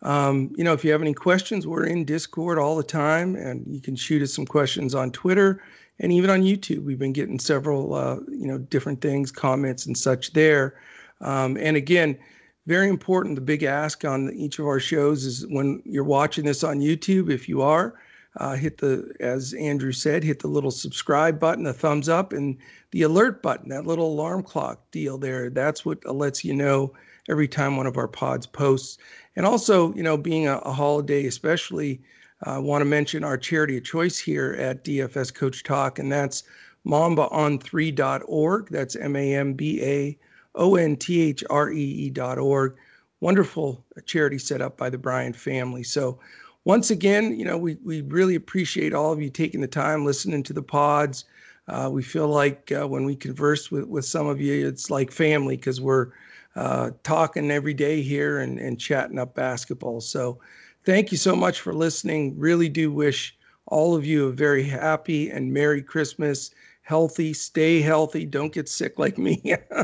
um, 0.00 0.50
you 0.56 0.64
know, 0.64 0.72
if 0.72 0.82
you 0.82 0.90
have 0.92 1.02
any 1.02 1.14
questions, 1.14 1.66
we're 1.66 1.84
in 1.84 2.06
Discord 2.06 2.58
all 2.58 2.76
the 2.76 2.82
time, 2.82 3.36
and 3.36 3.66
you 3.66 3.80
can 3.80 3.96
shoot 3.96 4.22
us 4.22 4.32
some 4.32 4.46
questions 4.46 4.94
on 4.94 5.10
Twitter 5.10 5.62
and 5.98 6.12
even 6.12 6.30
on 6.30 6.42
YouTube, 6.42 6.84
we've 6.84 6.98
been 6.98 7.12
getting 7.12 7.38
several, 7.38 7.94
uh, 7.94 8.16
you 8.28 8.46
know, 8.46 8.58
different 8.58 9.00
things, 9.00 9.32
comments 9.32 9.86
and 9.86 9.96
such 9.96 10.32
there. 10.32 10.78
Um, 11.20 11.56
and 11.56 11.76
again, 11.76 12.18
very 12.66 12.88
important. 12.88 13.36
The 13.36 13.40
big 13.40 13.62
ask 13.62 14.04
on 14.04 14.32
each 14.34 14.58
of 14.58 14.66
our 14.66 14.80
shows 14.80 15.24
is 15.24 15.46
when 15.46 15.82
you're 15.84 16.04
watching 16.04 16.44
this 16.44 16.64
on 16.64 16.80
YouTube, 16.80 17.30
if 17.30 17.48
you 17.48 17.62
are, 17.62 17.94
uh, 18.38 18.56
hit 18.56 18.78
the, 18.78 19.14
as 19.20 19.54
Andrew 19.54 19.92
said, 19.92 20.22
hit 20.22 20.40
the 20.40 20.48
little 20.48 20.70
subscribe 20.70 21.40
button, 21.40 21.64
the 21.64 21.72
thumbs 21.72 22.08
up, 22.08 22.32
and 22.32 22.58
the 22.90 23.02
alert 23.02 23.42
button, 23.42 23.70
that 23.70 23.86
little 23.86 24.12
alarm 24.12 24.42
clock 24.42 24.90
deal 24.90 25.16
there. 25.16 25.48
That's 25.48 25.84
what 25.84 26.04
lets 26.04 26.44
you 26.44 26.54
know 26.54 26.92
every 27.30 27.48
time 27.48 27.76
one 27.76 27.86
of 27.86 27.96
our 27.96 28.08
pods 28.08 28.46
posts. 28.46 28.98
And 29.36 29.46
also, 29.46 29.94
you 29.94 30.02
know, 30.02 30.16
being 30.16 30.46
a, 30.46 30.58
a 30.58 30.72
holiday, 30.72 31.26
especially, 31.26 32.02
I 32.42 32.58
want 32.58 32.82
to 32.82 32.86
mention 32.86 33.24
our 33.24 33.38
charity 33.38 33.78
of 33.78 33.84
choice 33.84 34.18
here 34.18 34.54
at 34.58 34.84
DFS 34.84 35.32
Coach 35.32 35.62
Talk, 35.62 35.98
and 35.98 36.12
that's 36.12 36.42
mambaon3.org. 36.86 38.68
That's 38.70 38.96
M 38.96 39.16
A 39.16 39.34
M 39.34 39.54
B 39.54 39.82
A 39.82 40.18
O 40.54 40.76
N 40.76 40.96
T 40.96 41.20
H 41.22 41.42
R 41.48 41.70
E 41.70 42.12
E.org. 42.16 42.76
Wonderful 43.20 43.82
charity 44.04 44.38
set 44.38 44.60
up 44.60 44.76
by 44.76 44.90
the 44.90 44.98
Bryant 44.98 45.34
family. 45.34 45.82
So, 45.82 46.20
once 46.64 46.90
again, 46.90 47.38
you 47.38 47.44
know, 47.44 47.56
we, 47.56 47.76
we 47.84 48.02
really 48.02 48.34
appreciate 48.34 48.92
all 48.92 49.12
of 49.12 49.22
you 49.22 49.30
taking 49.30 49.60
the 49.60 49.68
time 49.68 50.04
listening 50.04 50.42
to 50.42 50.52
the 50.52 50.62
pods. 50.62 51.24
Uh, 51.68 51.88
we 51.90 52.02
feel 52.02 52.28
like 52.28 52.70
uh, 52.72 52.86
when 52.86 53.04
we 53.04 53.16
converse 53.16 53.70
with, 53.70 53.84
with 53.86 54.04
some 54.04 54.26
of 54.26 54.40
you, 54.40 54.68
it's 54.68 54.90
like 54.90 55.10
family 55.10 55.56
because 55.56 55.80
we're 55.80 56.08
uh, 56.54 56.90
talking 57.02 57.50
every 57.50 57.74
day 57.74 58.02
here 58.02 58.40
and, 58.40 58.58
and 58.58 58.78
chatting 58.78 59.18
up 59.18 59.34
basketball. 59.34 60.00
So, 60.00 60.38
thank 60.86 61.12
you 61.12 61.18
so 61.18 61.36
much 61.36 61.60
for 61.60 61.74
listening. 61.74 62.38
Really 62.38 62.70
do 62.70 62.90
wish 62.90 63.36
all 63.66 63.94
of 63.94 64.06
you 64.06 64.28
a 64.28 64.32
very 64.32 64.62
happy 64.62 65.28
and 65.28 65.52
Merry 65.52 65.82
Christmas. 65.82 66.52
Healthy, 66.82 67.34
stay 67.34 67.82
healthy, 67.82 68.24
don't 68.24 68.52
get 68.52 68.68
sick 68.68 68.96
like 68.96 69.18
me, 69.18 69.42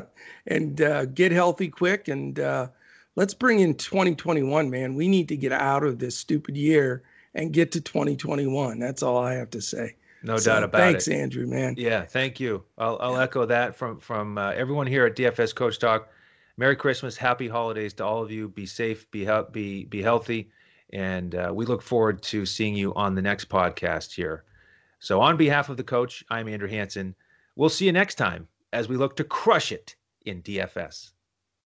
and 0.46 0.80
uh, 0.80 1.04
get 1.06 1.32
healthy 1.32 1.68
quick. 1.68 2.06
And 2.06 2.38
uh, 2.38 2.68
let's 3.16 3.34
bring 3.34 3.58
in 3.58 3.74
2021, 3.74 4.70
man. 4.70 4.94
We 4.94 5.08
need 5.08 5.28
to 5.28 5.36
get 5.36 5.50
out 5.50 5.82
of 5.82 5.98
this 5.98 6.16
stupid 6.16 6.56
year 6.56 7.02
and 7.34 7.52
get 7.52 7.72
to 7.72 7.80
2021. 7.80 8.78
That's 8.78 9.02
all 9.02 9.18
I 9.18 9.34
have 9.34 9.50
to 9.50 9.60
say. 9.60 9.96
No 10.22 10.36
so, 10.36 10.52
doubt 10.52 10.62
about 10.62 10.80
thanks, 10.80 11.08
it. 11.08 11.10
Thanks, 11.10 11.22
Andrew, 11.22 11.46
man. 11.48 11.74
Yeah, 11.76 12.04
thank 12.04 12.38
you. 12.38 12.62
I'll, 12.78 12.96
I'll 13.00 13.14
yeah. 13.14 13.22
echo 13.22 13.46
that 13.46 13.74
from 13.74 13.98
from 13.98 14.38
uh, 14.38 14.50
everyone 14.52 14.86
here 14.86 15.04
at 15.06 15.16
DFS 15.16 15.52
Coach 15.52 15.80
Talk. 15.80 16.08
Merry 16.56 16.76
Christmas, 16.76 17.16
Happy 17.16 17.48
Holidays 17.48 17.94
to 17.94 18.04
all 18.04 18.22
of 18.22 18.30
you. 18.30 18.48
Be 18.48 18.66
safe, 18.66 19.10
be 19.10 19.28
be 19.50 19.86
be 19.86 20.00
healthy, 20.00 20.52
and 20.92 21.34
uh, 21.34 21.52
we 21.54 21.64
look 21.64 21.82
forward 21.82 22.22
to 22.22 22.44
seeing 22.44 22.74
you 22.74 22.94
on 22.94 23.14
the 23.14 23.22
next 23.22 23.48
podcast 23.48 24.12
here. 24.14 24.44
So, 24.98 25.20
on 25.20 25.36
behalf 25.36 25.68
of 25.68 25.76
the 25.76 25.84
coach, 25.84 26.24
I'm 26.30 26.48
Andrew 26.48 26.68
Hanson. 26.68 27.14
We'll 27.56 27.68
see 27.68 27.86
you 27.86 27.92
next 27.92 28.14
time 28.14 28.48
as 28.72 28.88
we 28.88 28.96
look 28.96 29.16
to 29.16 29.24
crush 29.24 29.72
it 29.72 29.96
in 30.24 30.42
DFS. 30.42 31.12